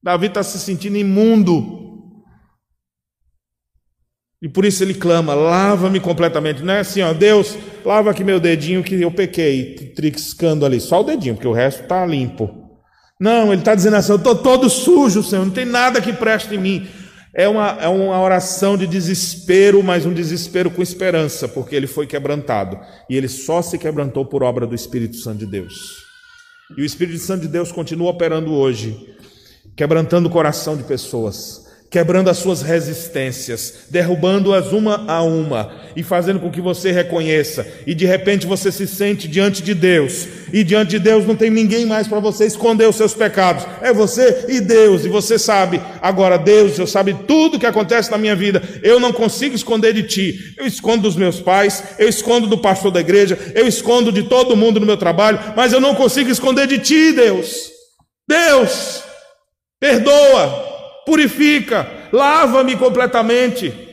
Davi 0.01 0.27
está 0.27 0.41
se 0.43 0.59
sentindo 0.59 0.97
imundo. 0.97 1.81
E 4.41 4.49
por 4.49 4.65
isso 4.65 4.83
ele 4.83 4.93
clama: 4.93 5.33
lava-me 5.33 5.99
completamente. 5.99 6.63
Não 6.63 6.73
é 6.73 6.79
assim, 6.79 7.01
ó, 7.01 7.13
Deus, 7.13 7.57
lava 7.85 8.11
aqui 8.11 8.23
meu 8.23 8.39
dedinho 8.39 8.83
que 8.83 8.99
eu 9.01 9.11
pequei, 9.11 9.93
triscando 9.95 10.65
ali. 10.65 10.81
Só 10.81 10.99
o 10.99 11.03
dedinho, 11.03 11.35
porque 11.35 11.47
o 11.47 11.53
resto 11.53 11.83
está 11.83 12.05
limpo. 12.05 12.62
Não, 13.19 13.51
ele 13.51 13.61
está 13.61 13.75
dizendo 13.75 13.95
assim: 13.95 14.11
eu 14.11 14.17
estou 14.17 14.35
todo 14.35 14.69
sujo, 14.69 15.23
Senhor, 15.23 15.45
não 15.45 15.53
tem 15.53 15.65
nada 15.65 16.01
que 16.01 16.13
preste 16.13 16.55
em 16.55 16.57
mim. 16.57 16.87
É 17.35 17.47
uma, 17.47 17.69
é 17.81 17.87
uma 17.87 18.21
oração 18.21 18.77
de 18.77 18.85
desespero, 18.85 19.81
mas 19.81 20.05
um 20.05 20.13
desespero 20.13 20.69
com 20.69 20.83
esperança, 20.83 21.47
porque 21.47 21.75
ele 21.75 21.87
foi 21.87 22.05
quebrantado. 22.05 22.79
E 23.09 23.17
ele 23.17 23.27
só 23.27 23.61
se 23.61 23.77
quebrantou 23.77 24.23
por 24.23 24.43
obra 24.43 24.67
do 24.67 24.75
Espírito 24.75 25.15
Santo 25.17 25.39
de 25.39 25.47
Deus. 25.47 25.73
E 26.77 26.81
o 26.81 26.85
Espírito 26.85 27.19
Santo 27.19 27.41
de 27.41 27.47
Deus 27.47 27.71
continua 27.71 28.11
operando 28.11 28.53
hoje, 28.53 29.15
quebrantando 29.75 30.29
o 30.29 30.31
coração 30.31 30.77
de 30.77 30.83
pessoas 30.83 31.62
quebrando 31.93 32.27
as 32.27 32.39
suas 32.39 32.63
resistências, 32.63 33.85
derrubando-as 33.87 34.71
uma 34.71 35.05
a 35.07 35.21
uma 35.21 35.71
e 35.95 36.01
fazendo 36.01 36.39
com 36.39 36.49
que 36.49 36.59
você 36.59 36.91
reconheça. 36.91 37.67
E 37.85 37.93
de 37.93 38.03
repente 38.03 38.47
você 38.47 38.71
se 38.71 38.87
sente 38.87 39.27
diante 39.27 39.61
de 39.61 39.75
Deus, 39.75 40.27
e 40.51 40.63
diante 40.63 40.89
de 40.89 40.99
Deus 40.99 41.23
não 41.27 41.35
tem 41.35 41.51
ninguém 41.51 41.85
mais 41.85 42.07
para 42.07 42.19
você 42.19 42.47
esconder 42.47 42.89
os 42.89 42.95
seus 42.95 43.13
pecados. 43.13 43.67
É 43.79 43.93
você 43.93 44.45
e 44.49 44.59
Deus, 44.59 45.05
e 45.05 45.07
você 45.07 45.37
sabe. 45.37 45.79
Agora, 46.01 46.35
Deus, 46.35 46.79
eu 46.79 46.87
sabe 46.87 47.13
tudo 47.27 47.59
que 47.59 47.65
acontece 47.67 48.09
na 48.09 48.17
minha 48.17 48.35
vida. 48.35 48.63
Eu 48.81 48.99
não 48.99 49.13
consigo 49.13 49.53
esconder 49.53 49.93
de 49.93 50.01
ti. 50.01 50.55
Eu 50.57 50.65
escondo 50.65 51.03
dos 51.03 51.15
meus 51.15 51.39
pais, 51.39 51.83
eu 51.99 52.09
escondo 52.09 52.47
do 52.47 52.57
pastor 52.57 52.89
da 52.89 53.01
igreja, 53.01 53.37
eu 53.53 53.67
escondo 53.67 54.11
de 54.11 54.23
todo 54.23 54.57
mundo 54.57 54.79
no 54.79 54.85
meu 54.87 54.97
trabalho, 54.97 55.39
mas 55.55 55.71
eu 55.71 55.79
não 55.79 55.93
consigo 55.93 56.31
esconder 56.31 56.65
de 56.65 56.79
ti, 56.79 57.11
Deus. 57.11 57.69
Deus, 58.27 59.03
perdoa 59.79 60.62
purifica, 61.05 61.87
lava-me 62.11 62.75
completamente. 62.77 63.91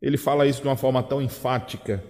Ele 0.00 0.16
fala 0.16 0.46
isso 0.46 0.62
de 0.62 0.68
uma 0.68 0.76
forma 0.76 1.02
tão 1.02 1.20
enfática 1.20 2.02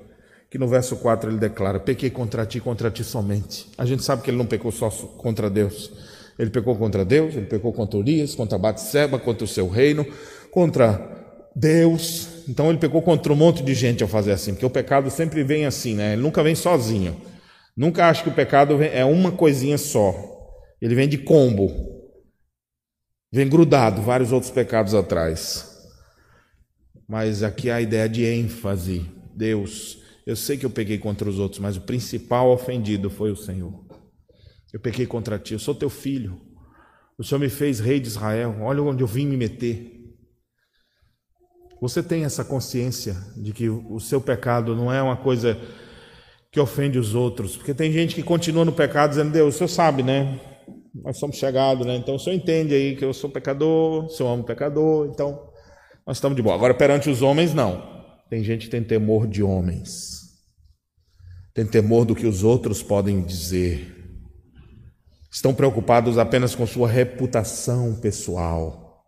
que 0.51 0.59
no 0.59 0.69
verso 0.69 0.97
4 0.97 1.31
ele 1.31 1.39
declara: 1.39 1.81
Pequei 1.81 2.11
contra 2.11 2.45
ti, 2.45 2.61
contra 2.61 2.91
ti 2.91 3.03
somente. 3.03 3.69
A 3.79 3.87
gente 3.87 4.03
sabe 4.03 4.23
que 4.23 4.31
ele 4.31 4.37
não 4.37 4.47
pecou 4.47 4.71
só 4.71 4.91
contra 4.91 5.49
Deus. 5.49 5.93
Ele 6.39 6.51
pecou 6.51 6.77
contra 6.77 7.05
Deus, 7.05 7.35
ele 7.35 7.47
pecou 7.47 7.73
contra 7.73 7.99
Urias, 7.99 8.35
contra 8.35 8.59
Batseba, 8.59 9.19
contra 9.19 9.45
o 9.45 9.49
seu 9.49 9.69
reino, 9.69 10.07
contra 10.51 11.49
Deus. 11.55 12.45
Então 12.47 12.69
ele 12.69 12.79
pecou 12.79 13.01
contra 13.01 13.33
um 13.33 13.37
monte 13.37 13.63
de 13.63 13.73
gente 13.75 14.03
ao 14.03 14.09
fazer 14.09 14.33
assim, 14.33 14.53
porque 14.53 14.67
o 14.67 14.71
pecado 14.71 15.11
sempre 15.11 15.43
vem 15.43 15.65
assim, 15.65 15.95
né? 15.95 16.13
Ele 16.13 16.23
nunca 16.23 16.43
vem 16.43 16.55
sozinho. 16.55 17.19
Nunca 17.77 18.09
acho 18.09 18.23
que 18.23 18.31
o 18.31 18.35
pecado 18.35 18.83
é 18.83 19.05
uma 19.05 19.31
coisinha 19.31 19.77
só. 19.77 20.15
Ele 20.81 20.95
vem 20.95 21.09
de 21.09 21.19
combo. 21.19 21.71
Vem 23.31 23.49
grudado 23.49 24.01
vários 24.01 24.33
outros 24.33 24.51
pecados 24.51 24.95
atrás. 24.95 25.77
Mas 27.07 27.43
aqui 27.43 27.71
a 27.71 27.81
ideia 27.81 28.09
de 28.09 28.25
ênfase. 28.25 29.05
Deus, 29.35 30.03
eu 30.27 30.35
sei 30.35 30.57
que 30.57 30.65
eu 30.65 30.71
peguei 30.71 30.97
contra 30.97 31.29
os 31.29 31.39
outros, 31.39 31.61
mas 31.61 31.77
o 31.77 31.83
principal 31.83 32.51
ofendido 32.51 33.11
foi 33.11 33.31
o 33.31 33.37
Senhor. 33.37 33.85
Eu 34.73 34.81
pequei 34.81 35.07
contra 35.07 35.39
ti, 35.39 35.53
eu 35.53 35.59
sou 35.59 35.75
teu 35.75 35.91
filho. 35.91 36.41
O 37.19 37.25
Senhor 37.25 37.39
me 37.39 37.51
fez 37.51 37.79
rei 37.79 38.01
de 38.01 38.09
Israel. 38.09 38.57
Olha 38.61 38.83
onde 38.83 39.03
eu 39.03 39.07
vim 39.07 39.27
me 39.27 39.37
meter. 39.37 39.93
Você 41.81 42.03
tem 42.03 42.25
essa 42.25 42.45
consciência 42.45 43.15
de 43.37 43.53
que 43.53 43.69
o 43.69 44.01
seu 44.01 44.21
pecado 44.21 44.75
não 44.75 44.91
é 44.91 45.03
uma 45.03 45.17
coisa 45.17 45.61
que 46.57 46.61
ofende 46.61 46.99
os 46.99 47.15
outros. 47.15 47.55
Porque 47.55 47.75
tem 47.75 47.93
gente 47.93 48.15
que 48.15 48.23
continua 48.23 48.65
no 48.65 48.73
pecado 48.73 49.11
dizendo, 49.11 49.31
Deus, 49.31 49.55
o 49.55 49.59
senhor 49.59 49.69
sabe, 49.69 50.03
né? 50.03 50.41
Nós 50.95 51.19
somos 51.19 51.37
chegados, 51.37 51.87
né? 51.87 51.97
Então 51.97 52.15
o 52.15 52.19
senhor 52.19 52.35
entende 52.35 52.75
aí 52.75 52.97
que 52.97 53.05
eu 53.05 53.13
sou 53.13 53.29
pecador, 53.29 54.07
o 54.07 54.09
senhor 54.09 54.43
pecador, 54.43 55.07
então 55.13 55.51
nós 56.07 56.17
estamos 56.17 56.35
de 56.35 56.41
boa. 56.41 56.55
Agora, 56.55 56.73
perante 56.73 57.11
os 57.11 57.21
homens, 57.21 57.53
não. 57.53 57.87
Tem 58.31 58.43
gente 58.43 58.65
que 58.65 58.71
tem 58.71 58.83
temor 58.83 59.27
de 59.27 59.43
homens. 59.43 60.31
Tem 61.53 61.67
temor 61.67 62.07
do 62.07 62.15
que 62.15 62.27
os 62.27 62.43
outros 62.43 62.83
podem 62.83 63.21
dizer. 63.21 63.95
Estão 65.31 65.53
preocupados 65.53 66.17
apenas 66.17 66.55
com 66.55 66.67
sua 66.67 66.89
reputação 66.89 67.97
pessoal. 67.97 69.05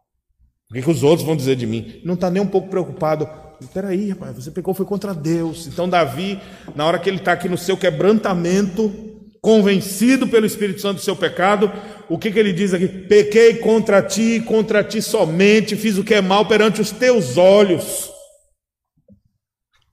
O 0.71 0.75
que, 0.75 0.83
que 0.83 0.91
os 0.91 1.03
outros 1.03 1.27
vão 1.27 1.35
dizer 1.35 1.57
de 1.57 1.67
mim? 1.67 2.03
Não 2.05 2.13
está 2.13 2.29
nem 2.29 2.43
um 2.43 2.47
pouco 2.47 2.69
preocupado 2.69 3.27
Peraí, 3.67 4.11
rapaz, 4.11 4.37
você 4.37 4.51
pecou 4.51 4.73
foi 4.73 4.87
contra 4.87 5.13
Deus. 5.13 5.67
Então, 5.67 5.89
Davi, 5.89 6.41
na 6.77 6.87
hora 6.87 6.99
que 6.99 7.11
ele 7.11 7.17
está 7.19 7.33
aqui 7.33 7.49
no 7.49 7.59
seu 7.59 7.77
quebrantamento, 7.77 8.93
convencido 9.41 10.29
pelo 10.29 10.47
Espírito 10.47 10.81
Santo 10.81 10.97
do 10.97 11.03
seu 11.03 11.17
pecado, 11.17 11.73
o 12.09 12.17
que, 12.17 12.31
que 12.31 12.39
ele 12.39 12.53
diz 12.53 12.73
aqui? 12.73 12.87
Pequei 12.87 13.57
contra 13.57 14.01
ti, 14.01 14.41
contra 14.41 14.85
ti 14.85 15.03
somente, 15.03 15.75
fiz 15.75 15.99
o 15.99 16.05
que 16.05 16.15
é 16.15 16.21
mal 16.21 16.47
perante 16.47 16.81
os 16.81 16.93
teus 16.93 17.37
olhos. 17.37 18.11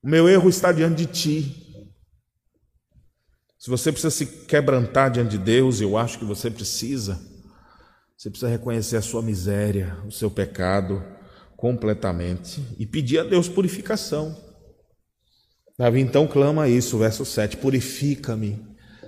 O 0.03 0.07
meu 0.07 0.29
erro 0.29 0.47
está 0.47 0.71
diante 0.71 0.97
de 0.97 1.05
ti. 1.07 1.65
Se 3.57 3.69
você 3.69 3.91
precisa 3.91 4.11
se 4.11 4.27
quebrantar 4.45 5.09
diante 5.09 5.31
de 5.31 5.37
Deus, 5.39 5.81
eu 5.81 5.97
acho 5.97 6.19
que 6.19 6.25
você 6.25 6.51
precisa. 6.51 7.19
Você 8.15 8.29
precisa 8.29 8.51
reconhecer 8.51 8.97
a 8.97 9.01
sua 9.01 9.23
miséria, 9.23 9.97
o 10.05 10.11
seu 10.11 10.29
pecado 10.29 11.14
completamente 11.55 12.61
e 12.77 12.85
pedir 12.85 13.19
a 13.19 13.23
Deus 13.23 13.47
purificação. 13.47 14.35
Davi 15.77 15.99
então 15.99 16.27
clama 16.27 16.69
isso, 16.69 16.97
verso 16.97 17.25
7: 17.25 17.57
Purifica-me, 17.57 18.61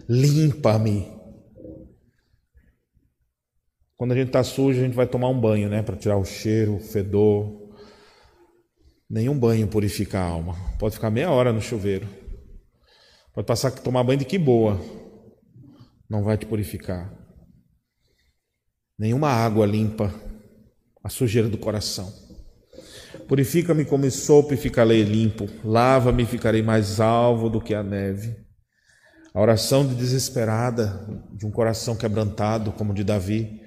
limpa-me. 0.08 1.16
Quando 3.96 4.12
a 4.12 4.16
gente 4.16 4.28
está 4.28 4.44
sujo, 4.44 4.80
a 4.80 4.84
gente 4.84 4.96
vai 4.96 5.08
tomar 5.08 5.30
um 5.30 5.40
banho, 5.40 5.70
né? 5.70 5.82
Para 5.82 5.96
tirar 5.96 6.18
o 6.18 6.26
cheiro, 6.26 6.76
o 6.76 6.80
fedor. 6.80 7.68
Nenhum 9.10 9.38
banho 9.38 9.68
purifica 9.68 10.20
a 10.20 10.24
alma. 10.24 10.54
Pode 10.78 10.96
ficar 10.96 11.10
meia 11.10 11.32
hora 11.32 11.52
no 11.52 11.62
chuveiro. 11.62 12.08
Pode 13.34 13.48
passar 13.48 13.72
que 13.72 13.82
tomar 13.82 14.04
banho 14.04 14.20
de 14.20 14.26
que 14.26 14.38
boa. 14.38 14.80
Não 16.10 16.24
vai 16.24 16.38
te 16.38 16.46
purificar. 16.46 17.12
Nenhuma 19.00 19.30
água 19.30 19.66
limpa 19.66 20.14
a 21.04 21.10
sujeira 21.10 21.48
do 21.48 21.58
coração. 21.58 22.27
Purifica-me 23.28 23.84
como 23.84 24.10
sopa 24.10 24.54
e 24.54 24.58
ficarei 24.58 25.04
limpo. 25.04 25.48
Lava-me 25.64 26.24
e 26.24 26.26
ficarei 26.26 26.62
mais 26.62 27.00
alvo 27.00 27.50
do 27.50 27.60
que 27.60 27.74
a 27.74 27.84
neve. 27.84 28.36
A 29.34 29.42
oração 29.42 29.86
de 29.86 29.94
desesperada 29.94 31.06
de 31.34 31.46
um 31.46 31.52
coração 31.52 31.96
quebrantado, 31.96 32.72
como 32.72 32.94
de 32.94 33.04
Davi, 33.04 33.62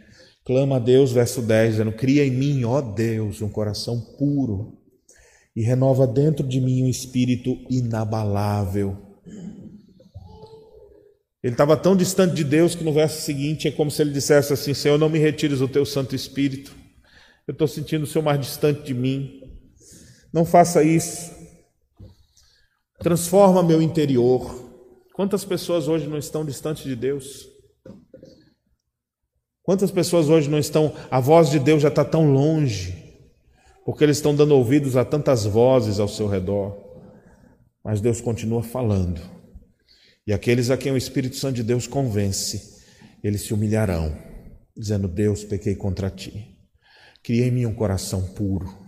clama 0.45 0.77
a 0.77 0.79
Deus, 0.79 1.13
verso 1.13 1.43
10, 1.43 1.73
dizendo: 1.73 1.93
Cria 1.93 2.27
em 2.27 2.31
mim, 2.31 2.65
ó 2.65 2.81
Deus, 2.81 3.43
um 3.43 3.49
coração 3.49 4.01
puro 4.19 4.81
e 5.55 5.63
renova 5.63 6.07
dentro 6.07 6.47
de 6.47 6.61
mim 6.61 6.83
um 6.83 6.89
espírito 6.89 7.57
inabalável. 7.69 8.97
Ele 11.43 11.55
estava 11.55 11.77
tão 11.77 11.97
distante 11.97 12.35
de 12.35 12.45
Deus 12.45 12.75
que 12.75 12.85
no 12.85 12.93
verso 12.93 13.23
seguinte 13.23 13.67
é 13.67 13.71
como 13.71 13.91
se 13.91 14.03
ele 14.03 14.13
dissesse 14.13 14.53
assim: 14.53 14.75
Senhor, 14.75 14.99
não 14.99 15.09
me 15.09 15.19
retires 15.19 15.61
o 15.61 15.69
teu 15.69 15.87
Santo 15.87 16.15
Espírito. 16.15 16.75
Eu 17.47 17.53
estou 17.53 17.67
sentindo 17.67 18.05
o 18.05 18.07
Senhor 18.07 18.25
mais 18.25 18.41
distante 18.41 18.83
de 18.83 18.95
mim. 18.95 19.40
Não 20.33 20.45
faça 20.45 20.83
isso. 20.83 21.33
Transforma 23.01 23.63
meu 23.63 23.81
interior. 23.81 24.69
Quantas 25.15 25.45
pessoas 25.45 25.89
hoje 25.89 26.07
não 26.07 26.19
estão 26.19 26.45
distantes 26.45 26.85
de 26.85 26.95
Deus? 26.95 27.49
Quantas 29.63 29.91
pessoas 29.91 30.29
hoje 30.29 30.51
não 30.51 30.59
estão, 30.59 30.93
a 31.11 31.21
voz 31.21 31.51
de 31.51 31.59
Deus 31.59 31.83
já 31.83 31.89
está 31.89 32.05
tão 32.05 32.33
longe, 32.33 33.23
porque 33.85 34.03
eles 34.03 34.17
estão 34.17 34.35
dando 34.35 34.55
ouvidos 34.57 34.97
a 34.97 35.05
tantas 35.05 35.45
vozes 35.45 36.01
ao 36.01 36.09
seu 36.09 36.27
redor, 36.27 36.77
mas 37.85 38.01
Deus 38.01 38.21
continua 38.21 38.63
falando, 38.63 39.21
e 40.27 40.33
aqueles 40.33 40.71
a 40.71 40.77
quem 40.77 40.91
o 40.91 40.97
Espírito 40.97 41.37
Santo 41.37 41.57
de 41.57 41.63
Deus 41.63 41.87
convence, 41.87 42.83
eles 43.23 43.43
se 43.43 43.55
humilharão, 43.55 44.17
dizendo: 44.77 45.07
Deus, 45.07 45.45
pequei 45.45 45.77
contra 45.77 46.11
ti, 46.11 46.59
cria 47.23 47.47
em 47.47 47.51
mim 47.51 47.67
um 47.67 47.75
coração 47.75 48.23
puro, 48.35 48.80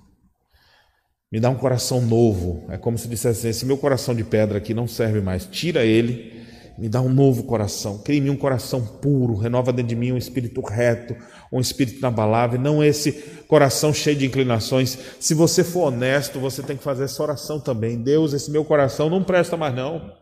me 1.32 1.40
dá 1.40 1.48
um 1.48 1.54
coração 1.54 2.02
novo. 2.02 2.66
É 2.68 2.76
como 2.76 2.98
se 2.98 3.08
dissesse: 3.08 3.48
esse 3.48 3.64
meu 3.64 3.78
coração 3.78 4.14
de 4.14 4.22
pedra 4.22 4.58
aqui 4.58 4.74
não 4.74 4.86
serve 4.86 5.22
mais. 5.22 5.46
Tira 5.46 5.82
ele, 5.82 6.44
me 6.76 6.90
dá 6.90 7.00
um 7.00 7.08
novo 7.08 7.44
coração. 7.44 7.96
Cria 7.98 8.18
em 8.18 8.20
mim 8.20 8.30
um 8.30 8.36
coração 8.36 8.84
puro. 8.84 9.34
Renova 9.34 9.72
dentro 9.72 9.88
de 9.88 9.96
mim 9.96 10.12
um 10.12 10.18
espírito 10.18 10.60
reto, 10.60 11.16
um 11.50 11.58
espírito 11.58 11.98
inabalável. 11.98 12.60
Não 12.60 12.84
esse 12.84 13.12
coração 13.48 13.94
cheio 13.94 14.16
de 14.16 14.26
inclinações. 14.26 14.98
Se 15.18 15.32
você 15.32 15.64
for 15.64 15.86
honesto, 15.86 16.38
você 16.38 16.62
tem 16.62 16.76
que 16.76 16.84
fazer 16.84 17.04
essa 17.04 17.22
oração 17.22 17.58
também. 17.58 17.96
Deus, 17.96 18.34
esse 18.34 18.50
meu 18.50 18.64
coração 18.64 19.08
não 19.08 19.24
presta 19.24 19.56
mais 19.56 19.74
não. 19.74 20.12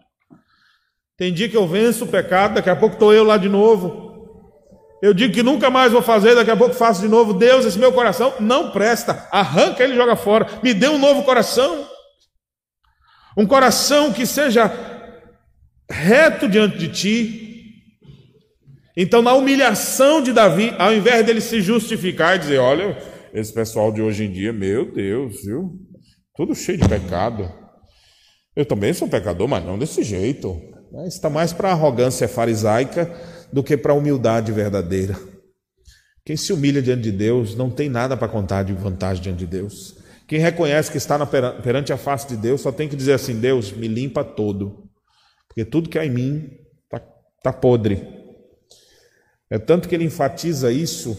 Tem 1.16 1.34
dia 1.34 1.48
que 1.48 1.56
eu 1.56 1.66
venço 1.66 2.04
o 2.04 2.08
pecado, 2.08 2.54
daqui 2.54 2.70
a 2.70 2.76
pouco 2.76 2.94
estou 2.94 3.12
eu 3.12 3.24
lá 3.24 3.36
de 3.36 3.48
novo. 3.48 4.09
Eu 5.02 5.14
digo 5.14 5.32
que 5.32 5.42
nunca 5.42 5.70
mais 5.70 5.92
vou 5.92 6.02
fazer, 6.02 6.34
daqui 6.34 6.50
a 6.50 6.56
pouco 6.56 6.74
faço 6.74 7.00
de 7.00 7.08
novo. 7.08 7.32
Deus, 7.32 7.64
esse 7.64 7.78
meu 7.78 7.92
coração 7.92 8.34
não 8.38 8.70
presta. 8.70 9.26
Arranca 9.32 9.82
ele 9.82 9.94
joga 9.94 10.14
fora. 10.14 10.46
Me 10.62 10.74
dê 10.74 10.88
um 10.88 10.98
novo 10.98 11.22
coração. 11.22 11.86
Um 13.36 13.46
coração 13.46 14.12
que 14.12 14.26
seja 14.26 14.70
reto 15.90 16.46
diante 16.46 16.76
de 16.76 16.88
ti. 16.88 17.46
Então, 18.94 19.22
na 19.22 19.32
humilhação 19.32 20.20
de 20.20 20.32
Davi, 20.32 20.74
ao 20.78 20.92
invés 20.92 21.24
dele 21.24 21.40
se 21.40 21.62
justificar 21.62 22.36
e 22.36 22.40
dizer: 22.40 22.58
Olha, 22.58 22.98
esse 23.32 23.54
pessoal 23.54 23.90
de 23.90 24.02
hoje 24.02 24.24
em 24.24 24.30
dia, 24.30 24.52
meu 24.52 24.92
Deus, 24.92 25.42
viu? 25.42 25.72
Tudo 26.36 26.54
cheio 26.54 26.76
de 26.76 26.86
pecado. 26.86 27.50
Eu 28.54 28.66
também 28.66 28.92
sou 28.92 29.08
pecador, 29.08 29.48
mas 29.48 29.64
não 29.64 29.78
desse 29.78 30.02
jeito. 30.02 30.60
Está 31.06 31.30
mais 31.30 31.52
para 31.52 31.70
arrogância 31.70 32.28
farisaica 32.28 33.10
do 33.52 33.62
que 33.62 33.76
para 33.76 33.92
a 33.92 33.96
humildade 33.96 34.52
verdadeira. 34.52 35.18
Quem 36.24 36.36
se 36.36 36.52
humilha 36.52 36.80
diante 36.82 37.02
de 37.02 37.12
Deus 37.12 37.56
não 37.56 37.70
tem 37.70 37.88
nada 37.88 38.16
para 38.16 38.28
contar 38.28 38.62
de 38.62 38.72
vantagem 38.72 39.22
diante 39.22 39.38
de 39.38 39.46
Deus. 39.46 39.96
Quem 40.28 40.38
reconhece 40.38 40.90
que 40.90 40.96
está 40.96 41.18
perante 41.26 41.92
a 41.92 41.96
face 41.96 42.28
de 42.28 42.36
Deus 42.36 42.60
só 42.60 42.70
tem 42.70 42.88
que 42.88 42.94
dizer 42.94 43.14
assim: 43.14 43.40
Deus, 43.40 43.72
me 43.72 43.88
limpa 43.88 44.22
todo, 44.22 44.88
porque 45.48 45.64
tudo 45.64 45.88
que 45.88 45.98
há 45.98 46.06
em 46.06 46.10
mim 46.10 46.52
está 46.84 47.04
tá 47.42 47.52
podre. 47.52 48.06
É 49.50 49.58
tanto 49.58 49.88
que 49.88 49.94
ele 49.94 50.04
enfatiza 50.04 50.70
isso, 50.70 51.18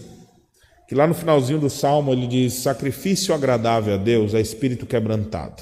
que 0.88 0.96
lá 0.96 1.06
no 1.06 1.14
finalzinho 1.14 1.60
do 1.60 1.70
salmo 1.70 2.14
ele 2.14 2.26
diz: 2.26 2.54
sacrifício 2.54 3.36
agradável 3.36 3.96
a 3.96 3.98
Deus 3.98 4.34
é 4.34 4.40
espírito 4.40 4.86
quebrantado. 4.86 5.62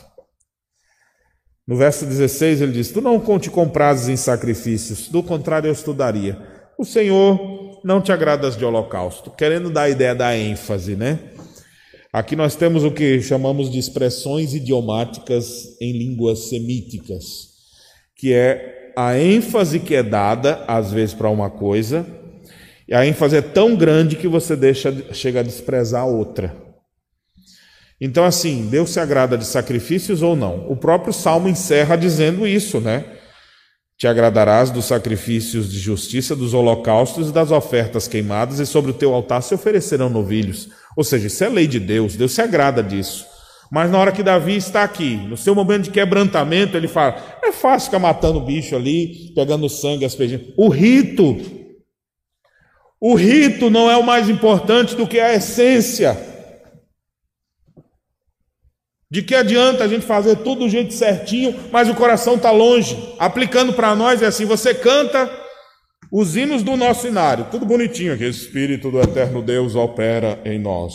No 1.65 1.75
verso 1.75 2.05
16 2.05 2.61
ele 2.61 2.73
diz: 2.73 2.91
Tu 2.91 3.01
não 3.01 3.19
conte 3.19 3.49
com 3.49 3.67
prazes 3.67 4.09
em 4.09 4.15
sacrifícios, 4.15 5.07
do 5.07 5.23
contrário 5.23 5.67
eu 5.67 5.73
estudaria. 5.73 6.58
O 6.79 6.85
Senhor 6.85 7.81
não 7.83 7.99
te 7.99 8.09
agradas 8.09 8.55
de 8.55 8.63
holocausto, 8.63 9.29
querendo 9.31 9.69
dar 9.69 9.81
a 9.81 9.89
ideia 9.89 10.15
da 10.15 10.37
ênfase, 10.37 10.95
né? 10.95 11.19
Aqui 12.13 12.37
nós 12.37 12.55
temos 12.55 12.85
o 12.85 12.91
que 12.91 13.21
chamamos 13.21 13.69
de 13.69 13.77
expressões 13.77 14.53
idiomáticas 14.53 15.75
em 15.81 15.91
línguas 15.91 16.47
semíticas, 16.47 17.49
que 18.15 18.31
é 18.31 18.93
a 18.95 19.19
ênfase 19.19 19.81
que 19.81 19.93
é 19.93 20.01
dada, 20.01 20.63
às 20.69 20.89
vezes, 20.93 21.13
para 21.13 21.29
uma 21.29 21.49
coisa, 21.49 22.05
e 22.87 22.93
a 22.93 23.05
ênfase 23.05 23.35
é 23.35 23.41
tão 23.41 23.75
grande 23.75 24.15
que 24.15 24.29
você 24.29 24.55
deixa, 24.55 25.13
chega 25.13 25.41
a 25.41 25.43
desprezar 25.43 26.03
a 26.03 26.05
outra. 26.05 26.55
Então, 27.99 28.23
assim, 28.23 28.69
Deus 28.69 28.91
se 28.91 29.01
agrada 29.01 29.37
de 29.37 29.43
sacrifícios 29.43 30.21
ou 30.21 30.33
não? 30.33 30.65
O 30.71 30.77
próprio 30.77 31.11
Salmo 31.11 31.49
encerra 31.49 31.97
dizendo 31.97 32.47
isso, 32.47 32.79
né? 32.79 33.18
Te 33.99 34.07
agradarás 34.07 34.71
dos 34.71 34.85
sacrifícios 34.85 35.69
de 35.69 35.77
justiça, 35.77 36.33
dos 36.33 36.53
holocaustos 36.53 37.27
e 37.27 37.33
das 37.33 37.51
ofertas 37.51 38.07
queimadas, 38.07 38.57
e 38.59 38.65
sobre 38.65 38.91
o 38.91 38.93
teu 38.93 39.13
altar 39.13 39.43
se 39.43 39.53
oferecerão 39.53 40.09
novilhos. 40.09 40.69
Ou 40.95 41.03
seja, 41.03 41.27
isso 41.27 41.43
é 41.43 41.49
lei 41.49 41.67
de 41.67 41.81
Deus, 41.81 42.15
Deus 42.15 42.31
se 42.31 42.41
agrada 42.41 42.81
disso. 42.81 43.25
Mas 43.69 43.91
na 43.91 43.99
hora 43.99 44.13
que 44.13 44.23
Davi 44.23 44.55
está 44.55 44.83
aqui, 44.83 45.17
no 45.17 45.35
seu 45.35 45.53
momento 45.53 45.83
de 45.83 45.91
quebrantamento, 45.91 46.77
ele 46.77 46.87
fala: 46.87 47.21
é 47.43 47.51
fácil 47.51 47.87
ficar 47.87 47.99
matando 47.99 48.39
o 48.39 48.45
bicho 48.45 48.73
ali, 48.73 49.33
pegando 49.35 49.67
sangue, 49.67 50.05
aspergindo. 50.05 50.45
O 50.55 50.69
rito, 50.69 51.35
o 53.01 53.15
rito 53.15 53.69
não 53.69 53.91
é 53.91 53.97
o 53.97 54.03
mais 54.03 54.29
importante 54.29 54.95
do 54.95 55.05
que 55.05 55.19
a 55.19 55.35
essência. 55.35 56.17
De 59.11 59.23
que 59.23 59.33
adianta 59.33 59.83
a 59.83 59.87
gente 59.87 60.05
fazer 60.05 60.37
tudo 60.37 60.65
do 60.65 60.69
jeito 60.69 60.93
certinho, 60.93 61.55
mas 61.71 61.89
o 61.89 61.95
coração 61.95 62.35
está 62.35 62.51
longe? 62.51 63.15
Aplicando 63.17 63.73
para 63.73 63.95
nós 63.95 64.21
é 64.21 64.27
assim: 64.27 64.45
você 64.45 64.73
canta 64.73 65.29
os 66.11 66.35
hinos 66.35 66.61
do 66.61 66.77
nosso 66.77 67.07
inário, 67.07 67.47
tudo 67.49 67.65
bonitinho 67.65 68.13
aqui. 68.13 68.25
Espírito 68.25 68.91
do 68.91 68.99
eterno 68.99 69.41
Deus 69.41 69.75
opera 69.75 70.39
em 70.45 70.59
nós. 70.59 70.93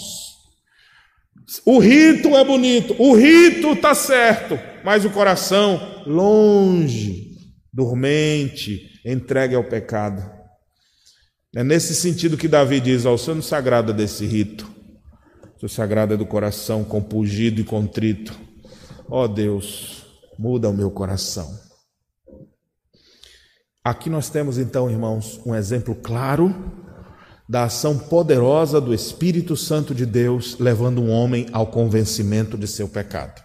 O 1.66 1.78
rito 1.78 2.28
é 2.36 2.44
bonito, 2.44 2.94
o 2.98 3.14
rito 3.14 3.72
está 3.72 3.94
certo, 3.94 4.58
mas 4.84 5.04
o 5.04 5.10
coração 5.10 6.02
longe, 6.06 7.32
dormente, 7.72 8.80
entregue 9.04 9.54
ao 9.54 9.64
pecado. 9.64 10.22
É 11.54 11.62
nesse 11.62 11.94
sentido 11.94 12.36
que 12.36 12.48
Davi 12.48 12.78
diz: 12.78 13.04
ao 13.04 13.18
se 13.18 13.54
agrada 13.54 13.92
desse 13.92 14.24
rito. 14.24 14.73
Seu 15.64 15.68
sagrado 15.70 16.12
é 16.12 16.16
do 16.18 16.26
coração 16.26 16.84
compungido 16.84 17.58
e 17.58 17.64
contrito. 17.64 18.38
Ó 19.08 19.24
oh 19.24 19.28
Deus, 19.28 20.04
muda 20.38 20.68
o 20.68 20.74
meu 20.74 20.90
coração. 20.90 21.58
Aqui 23.82 24.10
nós 24.10 24.28
temos 24.28 24.58
então, 24.58 24.90
irmãos, 24.90 25.40
um 25.46 25.54
exemplo 25.54 25.94
claro 25.94 26.54
da 27.48 27.64
ação 27.64 27.98
poderosa 27.98 28.78
do 28.78 28.92
Espírito 28.92 29.56
Santo 29.56 29.94
de 29.94 30.04
Deus 30.04 30.58
levando 30.58 31.00
um 31.00 31.10
homem 31.10 31.46
ao 31.50 31.68
convencimento 31.68 32.58
de 32.58 32.68
seu 32.68 32.86
pecado. 32.86 33.42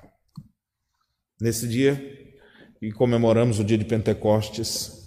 Nesse 1.40 1.70
dia, 1.70 2.04
e 2.82 2.92
comemoramos 2.92 3.60
o 3.60 3.64
dia 3.64 3.78
de 3.78 3.86
Pentecostes, 3.86 5.06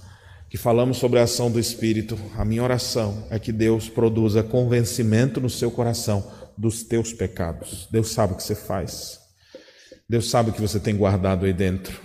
que 0.49 0.57
falamos 0.57 0.97
sobre 0.97 1.19
a 1.19 1.25
ação 1.25 1.51
do 1.51 1.61
Espírito, 1.61 2.19
a 2.39 2.45
minha 2.45 2.63
oração 2.63 3.27
é 3.29 3.39
que 3.39 3.53
Deus 3.53 3.91
produza 3.91 4.43
convencimento 4.43 5.43
no 5.43 5.51
seu 5.51 5.71
coração 5.71 6.41
dos 6.57 6.83
teus 6.83 7.13
pecados. 7.13 7.89
Deus 7.91 8.13
sabe 8.13 8.33
o 8.33 8.37
que 8.37 8.43
você 8.43 8.55
faz. 8.55 9.19
Deus 10.09 10.31
sabe 10.31 10.51
o 10.51 10.53
que 10.53 10.61
você 10.61 10.79
tem 10.79 10.97
guardado 10.97 11.47
aí 11.47 11.53
dentro. 11.53 11.99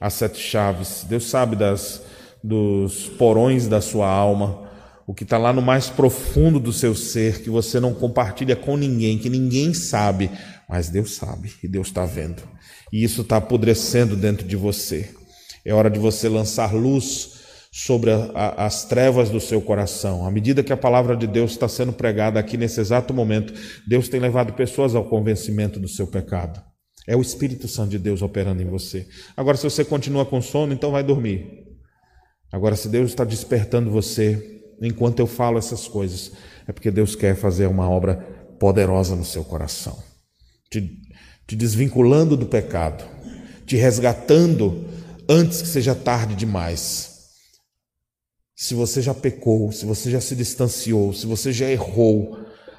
As 0.00 0.14
sete 0.14 0.38
chaves. 0.38 1.04
Deus 1.08 1.24
sabe 1.28 1.56
das, 1.56 2.02
dos 2.42 3.08
porões 3.08 3.66
da 3.68 3.80
sua 3.80 4.08
alma. 4.08 4.70
O 5.06 5.14
que 5.14 5.22
está 5.22 5.38
lá 5.38 5.52
no 5.52 5.62
mais 5.62 5.88
profundo 5.88 6.58
do 6.58 6.72
seu 6.72 6.94
ser, 6.94 7.42
que 7.42 7.50
você 7.50 7.78
não 7.78 7.94
compartilha 7.94 8.56
com 8.56 8.76
ninguém, 8.76 9.18
que 9.18 9.30
ninguém 9.30 9.72
sabe, 9.72 10.30
mas 10.68 10.88
Deus 10.88 11.14
sabe 11.14 11.52
e 11.62 11.68
Deus 11.68 11.88
está 11.88 12.04
vendo. 12.04 12.42
E 12.92 13.04
isso 13.04 13.22
está 13.22 13.36
apodrecendo 13.36 14.16
dentro 14.16 14.46
de 14.46 14.56
você. 14.56 15.14
É 15.64 15.72
hora 15.72 15.90
de 15.90 15.98
você 15.98 16.28
lançar 16.28 16.74
luz 16.74 17.35
sobre 17.78 18.10
a, 18.10 18.30
a, 18.34 18.64
as 18.64 18.86
trevas 18.86 19.28
do 19.28 19.38
seu 19.38 19.60
coração. 19.60 20.26
À 20.26 20.30
medida 20.30 20.62
que 20.62 20.72
a 20.72 20.76
palavra 20.78 21.14
de 21.14 21.26
Deus 21.26 21.50
está 21.50 21.68
sendo 21.68 21.92
pregada 21.92 22.40
aqui 22.40 22.56
nesse 22.56 22.80
exato 22.80 23.12
momento, 23.12 23.52
Deus 23.86 24.08
tem 24.08 24.18
levado 24.18 24.54
pessoas 24.54 24.94
ao 24.94 25.04
convencimento 25.04 25.78
do 25.78 25.86
seu 25.86 26.06
pecado. 26.06 26.58
É 27.06 27.14
o 27.14 27.20
Espírito 27.20 27.68
Santo 27.68 27.90
de 27.90 27.98
Deus 27.98 28.22
operando 28.22 28.62
em 28.62 28.66
você. 28.66 29.06
Agora, 29.36 29.58
se 29.58 29.64
você 29.64 29.84
continua 29.84 30.24
com 30.24 30.40
sono, 30.40 30.72
então 30.72 30.90
vai 30.90 31.02
dormir. 31.02 31.66
Agora, 32.50 32.76
se 32.76 32.88
Deus 32.88 33.10
está 33.10 33.24
despertando 33.24 33.90
você 33.90 34.62
enquanto 34.80 35.18
eu 35.18 35.26
falo 35.26 35.58
essas 35.58 35.86
coisas, 35.86 36.32
é 36.66 36.72
porque 36.72 36.90
Deus 36.90 37.14
quer 37.14 37.36
fazer 37.36 37.66
uma 37.66 37.90
obra 37.90 38.14
poderosa 38.58 39.14
no 39.14 39.24
seu 39.24 39.44
coração, 39.44 40.02
te, 40.70 40.98
te 41.46 41.54
desvinculando 41.54 42.38
do 42.38 42.46
pecado, 42.46 43.04
te 43.66 43.76
resgatando 43.76 44.86
antes 45.28 45.60
que 45.60 45.68
seja 45.68 45.94
tarde 45.94 46.34
demais 46.34 47.15
se 48.56 48.74
você 48.74 49.02
já 49.02 49.12
pecou, 49.12 49.70
se 49.70 49.84
você 49.84 50.10
já 50.10 50.18
se 50.18 50.34
distanciou, 50.34 51.12
se 51.12 51.26
você 51.26 51.52
já 51.52 51.70
errou, 51.70 52.38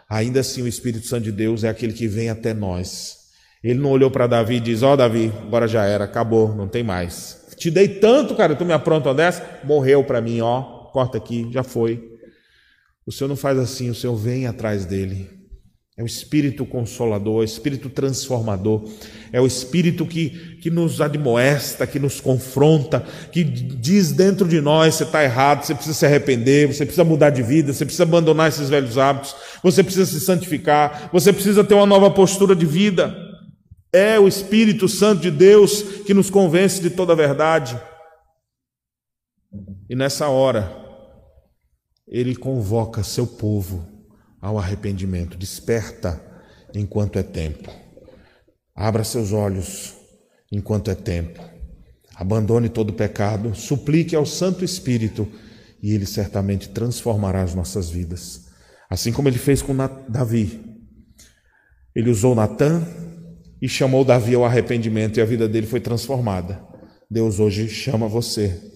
ainda 0.10 0.40
assim 0.40 0.64
o 0.64 0.68
Espírito 0.68 1.06
Santo 1.06 1.26
de 1.26 1.32
Deus 1.32 1.64
é 1.64 1.70
aquele 1.70 1.94
que 1.94 2.08
vem 2.08 2.32
até 2.32 2.52
nós. 2.52 3.28
Ele 3.64 3.80
não 3.80 3.92
olhou 3.92 4.10
para 4.10 4.26
Davi 4.26 4.56
e 4.56 4.60
diz: 4.60 4.82
Ó, 4.82 4.94
oh, 4.94 4.98
Davi, 4.98 5.32
agora 5.40 5.68
já 5.68 5.86
era, 5.86 6.06
acabou, 6.06 6.56
não 6.56 6.68
tem 6.68 6.82
mais. 6.82 7.46
Te 7.56 7.70
dei 7.70 7.88
tanto, 7.88 8.36
cara, 8.36 8.56
tu 8.56 8.66
me 8.66 8.74
apronta 8.74 9.14
dessa? 9.14 9.60
Morreu 9.64 10.04
para 10.04 10.20
mim, 10.20 10.42
ó, 10.42 10.62
corta 10.92 11.18
aqui, 11.20 11.48
já 11.52 11.62
foi. 11.62 12.18
O 13.06 13.12
Senhor 13.12 13.28
não 13.28 13.36
faz 13.36 13.60
assim, 13.60 13.90
o 13.90 13.96
Senhor 13.96 14.16
vem 14.16 14.48
atrás 14.48 14.84
dele. 14.84 15.37
É 15.98 16.04
o 16.04 16.06
Espírito 16.06 16.64
Consolador, 16.64 17.38
é 17.38 17.40
o 17.40 17.44
Espírito 17.44 17.90
Transformador, 17.90 18.88
é 19.34 19.42
o 19.42 19.48
Espírito 19.48 20.06
que, 20.06 20.30
que 20.62 20.70
nos 20.70 21.02
admoesta, 21.02 21.88
que 21.88 21.98
nos 21.98 22.22
confronta, 22.22 23.04
que 23.32 23.44
diz 23.44 24.12
dentro 24.12 24.48
de 24.48 24.62
nós: 24.62 24.94
você 24.94 25.04
está 25.06 25.24
errado, 25.24 25.66
você 25.66 25.74
precisa 25.74 25.98
se 25.98 26.06
arrepender, 26.06 26.68
você 26.68 26.86
precisa 26.86 27.04
mudar 27.04 27.32
de 27.32 27.42
vida, 27.42 27.74
você 27.74 27.84
precisa 27.84 28.04
abandonar 28.04 28.48
esses 28.48 28.70
velhos 28.70 28.96
hábitos, 28.96 29.36
você 29.64 29.84
precisa 29.84 30.06
se 30.06 30.20
santificar, 30.20 31.10
você 31.12 31.34
precisa 31.34 31.64
ter 31.64 31.74
uma 31.74 31.88
nova 31.88 32.12
postura 32.12 32.56
de 32.56 32.68
vida. 32.68 33.18
É 33.92 34.20
o 34.20 34.28
Espírito 34.28 34.88
Santo 34.88 35.24
de 35.24 35.32
Deus 35.32 35.82
que 36.06 36.14
nos 36.14 36.30
convence 36.30 36.80
de 36.80 36.92
toda 36.92 37.14
a 37.14 37.16
verdade. 37.16 37.76
E 39.90 39.96
nessa 39.96 40.28
hora, 40.28 40.72
ele 42.08 42.36
convoca 42.36 43.02
seu 43.02 43.26
povo 43.26 43.97
ao 44.48 44.58
arrependimento. 44.58 45.38
Desperta 45.38 46.22
enquanto 46.74 47.18
é 47.20 47.24
tempo. 47.24 47.72
Abra 48.76 49.04
seus 49.04 49.32
olhos 49.32 49.94
enquanto 50.52 50.90
é 50.92 50.96
tempo. 50.96 51.42
Abandone 52.16 52.70
todo 52.70 52.94
pecado, 52.94 53.54
suplique 53.56 54.16
ao 54.16 54.26
Santo 54.26 54.66
Espírito 54.66 55.28
e 55.82 55.94
ele 55.94 56.06
certamente 56.06 56.70
transformará 56.70 57.42
as 57.42 57.54
nossas 57.54 57.90
vidas. 57.90 58.48
Assim 58.90 59.12
como 59.12 59.28
ele 59.28 59.38
fez 59.38 59.62
com 59.62 59.76
Davi. 60.08 60.60
Ele 61.96 62.10
usou 62.10 62.34
Natã 62.34 62.86
e 63.62 63.68
chamou 63.68 64.04
Davi 64.04 64.36
ao 64.36 64.46
arrependimento 64.46 65.18
e 65.18 65.22
a 65.22 65.26
vida 65.26 65.48
dele 65.48 65.68
foi 65.68 65.80
transformada. 65.80 66.64
Deus 67.10 67.40
hoje 67.40 67.70
chama 67.70 68.08
você 68.08 68.68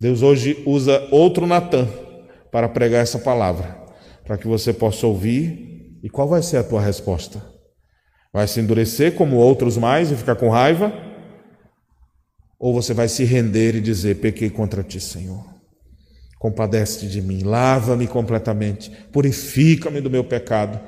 Deus 0.00 0.22
hoje 0.22 0.62
usa 0.64 1.06
outro 1.10 1.46
Natan 1.46 1.86
para 2.50 2.70
pregar 2.70 3.02
essa 3.02 3.18
palavra, 3.18 3.79
para 4.30 4.38
que 4.38 4.46
você 4.46 4.72
possa 4.72 5.08
ouvir. 5.08 5.98
E 6.04 6.08
qual 6.08 6.28
vai 6.28 6.40
ser 6.40 6.58
a 6.58 6.62
tua 6.62 6.80
resposta? 6.80 7.44
Vai 8.32 8.46
se 8.46 8.60
endurecer 8.60 9.16
como 9.16 9.34
outros 9.34 9.76
mais 9.76 10.12
e 10.12 10.14
ficar 10.14 10.36
com 10.36 10.48
raiva? 10.48 10.92
Ou 12.56 12.72
você 12.72 12.94
vai 12.94 13.08
se 13.08 13.24
render 13.24 13.74
e 13.74 13.80
dizer: 13.80 14.20
Pequei 14.20 14.48
contra 14.48 14.84
ti, 14.84 15.00
Senhor. 15.00 15.44
Compadece-te 16.38 17.08
de 17.08 17.20
mim, 17.20 17.42
lava-me 17.42 18.06
completamente, 18.06 18.92
purifica-me 19.12 20.00
do 20.00 20.08
meu 20.08 20.22
pecado, 20.22 20.78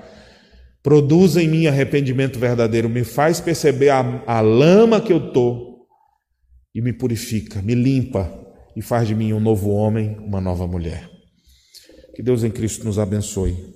produza 0.80 1.42
em 1.42 1.48
mim 1.48 1.66
arrependimento 1.66 2.38
verdadeiro, 2.38 2.88
me 2.88 3.02
faz 3.02 3.40
perceber 3.40 3.90
a, 3.90 4.22
a 4.24 4.40
lama 4.40 5.00
que 5.00 5.12
eu 5.12 5.18
estou 5.18 5.88
e 6.72 6.80
me 6.80 6.92
purifica, 6.92 7.60
me 7.60 7.74
limpa 7.74 8.32
e 8.76 8.80
faz 8.80 9.08
de 9.08 9.16
mim 9.16 9.32
um 9.32 9.40
novo 9.40 9.68
homem, 9.70 10.16
uma 10.20 10.40
nova 10.40 10.64
mulher. 10.68 11.11
Que 12.14 12.22
Deus 12.22 12.44
em 12.44 12.50
Cristo 12.50 12.84
nos 12.84 12.98
abençoe. 12.98 13.71